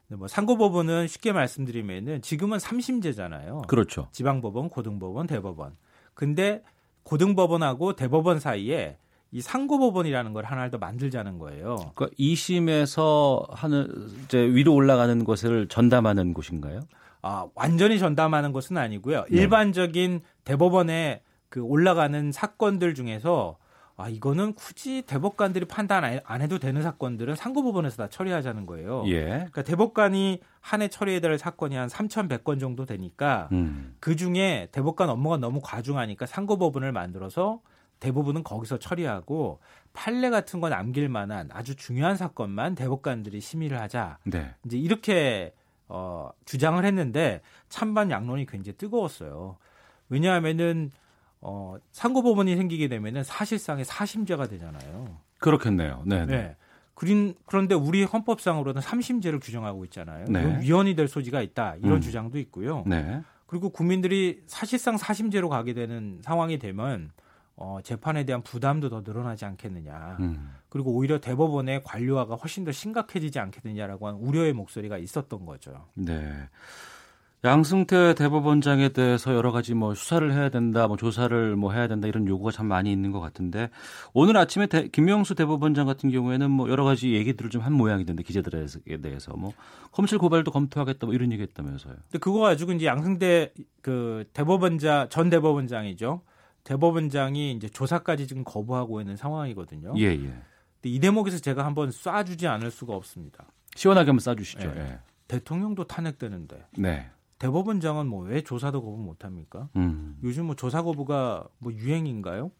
뭐 0.10 0.28
상고법원은 0.28 1.08
쉽게 1.08 1.32
말씀드리면은 1.32 2.22
지금은 2.22 2.58
3심제잖아요. 2.58 3.68
그렇죠. 3.68 4.10
지방법원, 4.12 4.70
고등법원, 4.70 5.28
대법원. 5.28 5.78
근데 6.22 6.62
고등법원하고 7.02 7.96
대법원 7.96 8.40
사이에 8.40 8.96
이 9.32 9.42
상고법원이라는 9.42 10.34
걸 10.34 10.46
하나를 10.46 10.70
더 10.70 10.78
만들자는 10.78 11.40
거예요. 11.40 11.78
그러니까 11.96 12.10
2심에서 12.20 13.50
하는 13.50 13.88
이제 14.24 14.38
위로 14.38 14.76
올라가는 14.76 15.24
것을 15.24 15.68
전담하는 15.68 16.36
곳인가요? 16.36 16.82
아, 17.24 17.48
완전히 17.56 17.98
전담하는 17.98 18.52
것은 18.52 18.78
아니고요. 18.78 19.26
네. 19.32 19.36
일반적인 19.36 20.22
대법원에 20.44 21.24
그 21.50 21.62
올라가는 21.62 22.32
사건들 22.32 22.94
중에서 22.94 23.58
아, 24.02 24.10
이거는 24.10 24.54
굳이 24.54 25.04
대법관들이 25.04 25.66
판단 25.66 26.04
안 26.24 26.42
해도 26.42 26.60
되는 26.60 26.82
사건들은 26.82 27.36
상고법원에서 27.36 27.98
다 27.98 28.10
처리하자는 28.10 28.66
거예요. 28.66 29.04
예. 29.08 29.26
그러니까 29.26 29.62
대법관이 29.64 30.40
한 30.60 30.82
해 30.82 30.88
처리해야 30.88 31.20
될 31.20 31.38
사건이 31.38 31.76
한 31.76 31.88
3,100건 31.88 32.60
정도 32.60 32.86
되니까 32.86 33.50
음. 33.52 33.96
그 34.00 34.16
중에 34.16 34.70
대법관 34.72 35.10
업무가 35.10 35.38
너무 35.38 35.60
과중하니까 35.64 36.26
상고법원을 36.26 36.92
만들어서 36.92 37.62
대부분은 38.00 38.44
거기서 38.44 38.80
처리하고 38.80 39.60
판례 39.94 40.30
같은 40.30 40.60
거 40.60 40.70
남길 40.70 41.08
만한 41.10 41.50
아주 41.52 41.76
중요한 41.76 42.18
사건만 42.18 42.76
대법관들이 42.76 43.40
심의를 43.40 43.80
하자. 43.80 44.18
네. 44.24 44.56
이제 44.66 44.78
이렇게 44.78 45.54
어, 45.88 46.30
주장을 46.46 46.84
했는데 46.84 47.42
찬반 47.70 48.10
양론이 48.10 48.46
굉장히 48.48 48.78
뜨거웠어요. 48.78 49.58
왜냐하면은 50.10 50.92
어, 51.42 51.76
상고법원이 51.92 52.56
생기게 52.56 52.88
되면은 52.88 53.24
사실상의 53.24 53.86
사심제가 53.86 54.48
되잖아요. 54.48 55.18
그렇겠네요. 55.40 56.04
네. 56.06 56.26
네. 56.26 56.56
그린, 56.94 57.34
그런데 57.46 57.74
우리 57.74 58.04
헌법상으로는 58.04 58.82
삼심제를 58.82 59.40
규정하고 59.40 59.84
있잖아요. 59.86 60.26
네. 60.30 60.60
위헌이 60.62 60.96
될 60.96 61.08
소지가 61.08 61.42
있다. 61.42 61.76
이런 61.78 61.94
음. 61.94 62.02
주장도 62.02 62.38
있고요. 62.38 62.84
네. 62.86 63.22
그리고 63.48 63.70
국민들이 63.70 64.44
사실상 64.46 64.98
사심제로 64.98 65.50
가게 65.50 65.74
되는 65.74 66.20
상황이 66.22 66.60
되면 66.60 67.12
어, 67.56 67.80
재판에 67.84 68.24
대한 68.24 68.42
부담도 68.44 68.90
더 68.90 69.02
늘어나지 69.02 69.46
않겠느냐. 69.46 70.18
음. 70.20 70.54
그리고 70.70 70.92
오히려 70.92 71.20
대법원의 71.20 71.84
관료화가 71.84 72.36
훨씬 72.36 72.64
더 72.66 72.72
심각해지지 72.72 73.40
않겠느냐라고 73.40 74.08
하는 74.08 74.20
우려의 74.20 74.54
목소리가 74.54 74.98
있었던 74.98 75.46
거죠. 75.46 75.88
네. 75.96 76.48
양승태 77.44 78.14
대법원장에 78.14 78.90
대해서 78.90 79.34
여러 79.34 79.52
가지 79.52 79.74
뭐 79.74 79.96
수사를 79.96 80.32
해야 80.32 80.50
된다, 80.50 80.88
뭐 80.88 80.96
조사를 80.96 81.56
뭐 81.56 81.74
해야 81.74 81.88
된다 81.88 82.08
이런 82.08 82.28
요구가 82.28 82.52
참 82.52 82.68
많이 82.68 82.92
있는 82.92 83.12
것 83.12 83.20
같은데 83.20 83.72
오늘 84.14 84.38
아침에 84.38 84.68
대, 84.68 84.88
김명수 84.90 85.34
대법원장 85.34 85.88
같은 85.88 86.12
경우에는 86.12 86.52
뭐 86.52 86.70
여러 86.70 86.84
가지 86.84 87.14
얘기들을 87.14 87.50
좀 87.50 87.62
한 87.62 87.74
모양이던데 87.74 88.24
기자들에 88.24 88.66
대해서 89.02 89.34
뭐 89.34 89.54
검찰 89.92 90.18
고발도 90.20 90.52
검토하겠다 90.52 91.06
뭐 91.06 91.14
이런 91.16 91.32
얘기했다면서요. 91.32 91.94
근데 91.94 92.18
그거 92.20 92.40
가지고 92.40 92.74
이제 92.74 92.86
양승태 92.86 93.54
그 93.82 94.24
대법원장 94.34 95.10
전 95.10 95.30
대법원장이죠. 95.30 96.22
대법원장이 96.64 97.52
이제 97.54 97.70
조사까지 97.70 98.28
지금 98.28 98.44
거부하고 98.44 99.02
있는 99.02 99.16
상황이거든요. 99.16 99.94
예 99.98 100.06
예. 100.06 100.18
근데 100.18 100.44
이 100.86 101.00
대목에서 101.00 101.40
제가 101.40 101.66
한번 101.66 101.90
쏴주지 101.90 102.46
않을 102.48 102.70
수가 102.72 102.94
없습니다. 102.96 103.46
시원하게 103.76 104.12
한번 104.12 104.20
쏴주시죠. 104.36 104.74
네. 104.74 104.80
예. 104.80 105.00
대통령도 105.28 105.86
탄핵되는데. 105.86 106.66
네. 106.78 107.10
대법원장은 107.42 108.06
뭐 108.08 108.22
왜 108.26 108.42
조사도 108.42 108.84
거부 108.84 108.98
못 108.98 109.26
합니까? 109.26 109.68
음. 109.76 110.16
요즘 110.24 110.46
뭐 110.46 110.56
조사 110.56 110.84
거부가 110.84 111.44
뭐 111.58 111.74
유행인가요? 111.74 112.52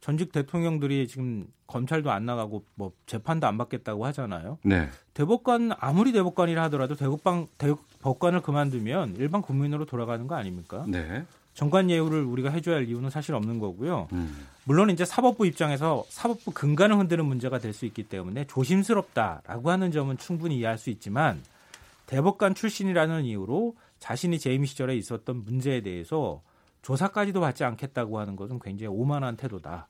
전직 0.00 0.32
대통령들이 0.32 1.06
지금 1.08 1.46
검찰도 1.66 2.10
안 2.10 2.24
나가고 2.24 2.64
뭐 2.74 2.92
재판도 3.04 3.46
안 3.46 3.58
받겠다고 3.58 4.06
하잖아요. 4.06 4.56
네. 4.64 4.88
대법관 5.12 5.72
아무리 5.78 6.12
대법관이라 6.12 6.62
하더라도 6.64 6.94
대법관 6.96 7.48
대법관을 7.58 8.40
그만두면 8.40 9.16
일반 9.18 9.42
국민으로 9.42 9.84
돌아가는 9.84 10.26
거 10.26 10.36
아닙니까? 10.36 10.86
네. 10.88 11.24
정관 11.52 11.90
예우를 11.90 12.22
우리가 12.22 12.48
해줘야 12.48 12.76
할 12.76 12.88
이유는 12.88 13.10
사실 13.10 13.34
없는 13.34 13.58
거고요. 13.58 14.08
음. 14.12 14.46
물론 14.64 14.88
이제 14.88 15.04
사법부 15.04 15.46
입장에서 15.46 16.04
사법부 16.08 16.52
근간을 16.52 16.96
흔드는 16.96 17.26
문제가 17.26 17.58
될 17.58 17.74
수 17.74 17.84
있기 17.84 18.04
때문에 18.04 18.46
조심스럽다라고 18.46 19.70
하는 19.70 19.90
점은 19.90 20.16
충분히 20.16 20.56
이해할 20.58 20.78
수 20.78 20.88
있지만 20.88 21.42
대법관 22.06 22.54
출신이라는 22.54 23.24
이유로 23.26 23.74
자신이 24.00 24.38
재임 24.38 24.64
시절에 24.64 24.96
있었던 24.96 25.44
문제에 25.44 25.80
대해서 25.82 26.42
조사까지도 26.82 27.40
받지 27.40 27.62
않겠다고 27.64 28.18
하는 28.18 28.34
것은 28.36 28.58
굉장히 28.58 28.88
오만한 28.88 29.36
태도다. 29.36 29.88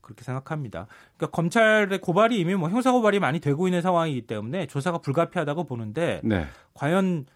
그렇게 0.00 0.22
생각합니다. 0.24 0.86
그러니까 1.16 1.34
검찰의 1.34 2.00
고발이 2.00 2.38
이미 2.38 2.54
뭐 2.54 2.70
형사 2.70 2.92
고발이 2.92 3.18
많이 3.18 3.40
되고 3.40 3.66
있는 3.66 3.82
상황이기 3.82 4.22
때문에 4.26 4.66
조사가 4.66 4.98
불가피하다고 4.98 5.64
보는데 5.64 6.20
네. 6.24 6.46
과연 6.74 7.26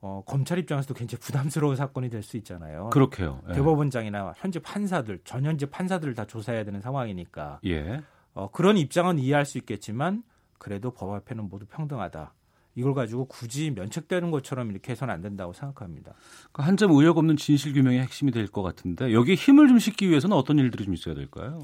어, 0.00 0.22
검찰 0.26 0.58
입장에서도 0.58 0.94
굉장히 0.94 1.20
부담스러운 1.20 1.74
사건이 1.76 2.10
될 2.10 2.22
수 2.22 2.36
있잖아요. 2.36 2.90
그렇게요. 2.90 3.42
예. 3.48 3.54
대법원장이나 3.54 4.34
현재 4.36 4.58
판사들, 4.60 5.20
전현직 5.24 5.70
판사들을 5.70 6.14
다 6.14 6.24
조사해야 6.26 6.64
되는 6.64 6.80
상황이니까. 6.80 7.60
예. 7.66 8.02
어, 8.34 8.50
그런 8.50 8.76
입장은 8.76 9.18
이해할 9.18 9.44
수 9.44 9.58
있겠지만 9.58 10.22
그래도 10.58 10.90
법 10.92 11.12
앞에는 11.14 11.48
모두 11.48 11.66
평등하다. 11.66 12.34
이걸 12.76 12.94
가지고 12.94 13.24
굳이 13.24 13.70
면책되는 13.70 14.30
것처럼 14.30 14.70
이렇게 14.70 14.92
해서는 14.92 15.12
안 15.12 15.22
된다고 15.22 15.52
생각합니다. 15.52 16.12
그러니까 16.52 16.62
한점 16.64 16.92
의혹 16.92 17.18
없는 17.18 17.36
진실 17.36 17.72
규명의 17.72 18.00
핵심이 18.00 18.30
될 18.30 18.46
것 18.46 18.62
같은데 18.62 19.12
여기에 19.12 19.34
힘을 19.34 19.66
좀 19.66 19.78
싣기 19.78 20.08
위해서는 20.08 20.36
어떤 20.36 20.58
일들이 20.58 20.84
좀 20.84 20.94
있어야 20.94 21.14
될까요? 21.14 21.60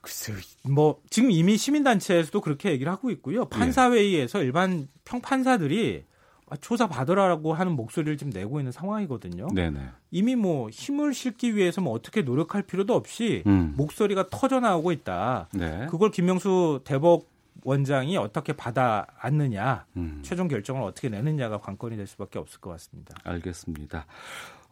글쎄요. 0.00 0.36
뭐 0.64 1.00
지금 1.10 1.30
이미 1.30 1.56
시민단체에서도 1.56 2.40
그렇게 2.40 2.70
얘기를 2.70 2.90
하고 2.90 3.10
있고요. 3.10 3.44
판사회의에서 3.46 4.42
일반 4.42 4.88
평판사들이 5.04 6.04
조사 6.60 6.86
받으라고 6.88 7.54
하는 7.54 7.72
목소리를 7.72 8.16
지금 8.16 8.32
내고 8.32 8.60
있는 8.60 8.70
상황이거든요. 8.70 9.48
네네. 9.52 9.80
이미 10.12 10.36
뭐 10.36 10.70
힘을 10.70 11.12
실기 11.12 11.56
위해서 11.56 11.80
뭐 11.80 11.92
어떻게 11.92 12.22
노력할 12.22 12.62
필요도 12.62 12.94
없이 12.94 13.42
음. 13.46 13.74
목소리가 13.76 14.28
터져 14.30 14.60
나오고 14.60 14.92
있다. 14.92 15.48
네. 15.52 15.86
그걸 15.90 16.10
김명수 16.12 16.80
대법 16.84 17.26
원장이 17.64 18.16
어떻게 18.16 18.52
받아 18.52 19.06
안느냐, 19.20 19.86
음. 19.96 20.20
최종 20.22 20.48
결정을 20.48 20.82
어떻게 20.82 21.08
내느냐가 21.08 21.58
관건이 21.58 21.96
될 21.96 22.06
수밖에 22.06 22.38
없을 22.38 22.60
것 22.60 22.70
같습니다. 22.70 23.14
알겠습니다. 23.24 24.06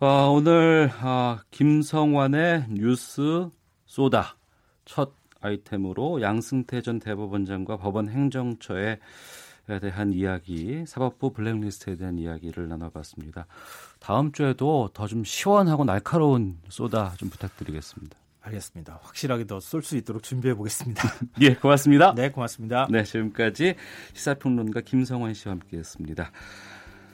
어, 0.00 0.06
오늘 0.30 0.90
어, 1.02 1.38
김성환의 1.50 2.66
뉴스 2.70 3.48
쏘다 3.86 4.36
첫 4.84 5.12
아이템으로 5.40 6.22
양승태 6.22 6.80
전 6.82 6.98
대법원장과 6.98 7.76
법원 7.76 8.08
행정처에 8.08 8.98
대한 9.80 10.12
이야기, 10.12 10.84
사법부 10.86 11.32
블랙리스트에 11.32 11.96
대한 11.96 12.18
이야기를 12.18 12.68
나눠봤습니다. 12.68 13.46
다음 13.98 14.30
주에도 14.32 14.90
더 14.92 15.06
좀 15.06 15.24
시원하고 15.24 15.84
날카로운 15.84 16.58
쏘다 16.68 17.14
좀 17.16 17.30
부탁드리겠습니다. 17.30 18.16
알겠습니다. 18.44 19.00
확실하게 19.02 19.46
더 19.46 19.58
쏠 19.58 19.82
수 19.82 19.96
있도록 19.96 20.22
준비해 20.22 20.54
보겠습니다. 20.54 21.02
예, 21.40 21.54
고맙습니다. 21.54 22.14
네, 22.14 22.30
고맙습니다. 22.30 22.86
네, 22.90 23.02
지금까지 23.04 23.74
시사평론가 24.12 24.82
김성환 24.82 25.34
씨와 25.34 25.52
함께했습니다. 25.54 26.30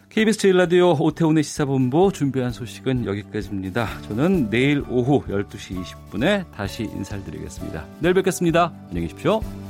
KBS 0.08 0.38
제일라디오 0.38 0.96
오태훈의 0.98 1.44
시사본부 1.44 2.10
준비한 2.12 2.50
소식은 2.50 3.06
여기까지입니다. 3.06 4.00
저는 4.02 4.50
내일 4.50 4.82
오후 4.88 5.22
12시 5.28 5.80
20분에 5.84 6.50
다시 6.50 6.82
인사드리겠습니다. 6.82 7.86
내일 8.00 8.14
뵙겠습니다. 8.14 8.72
안녕히 8.88 9.02
계십시오. 9.06 9.69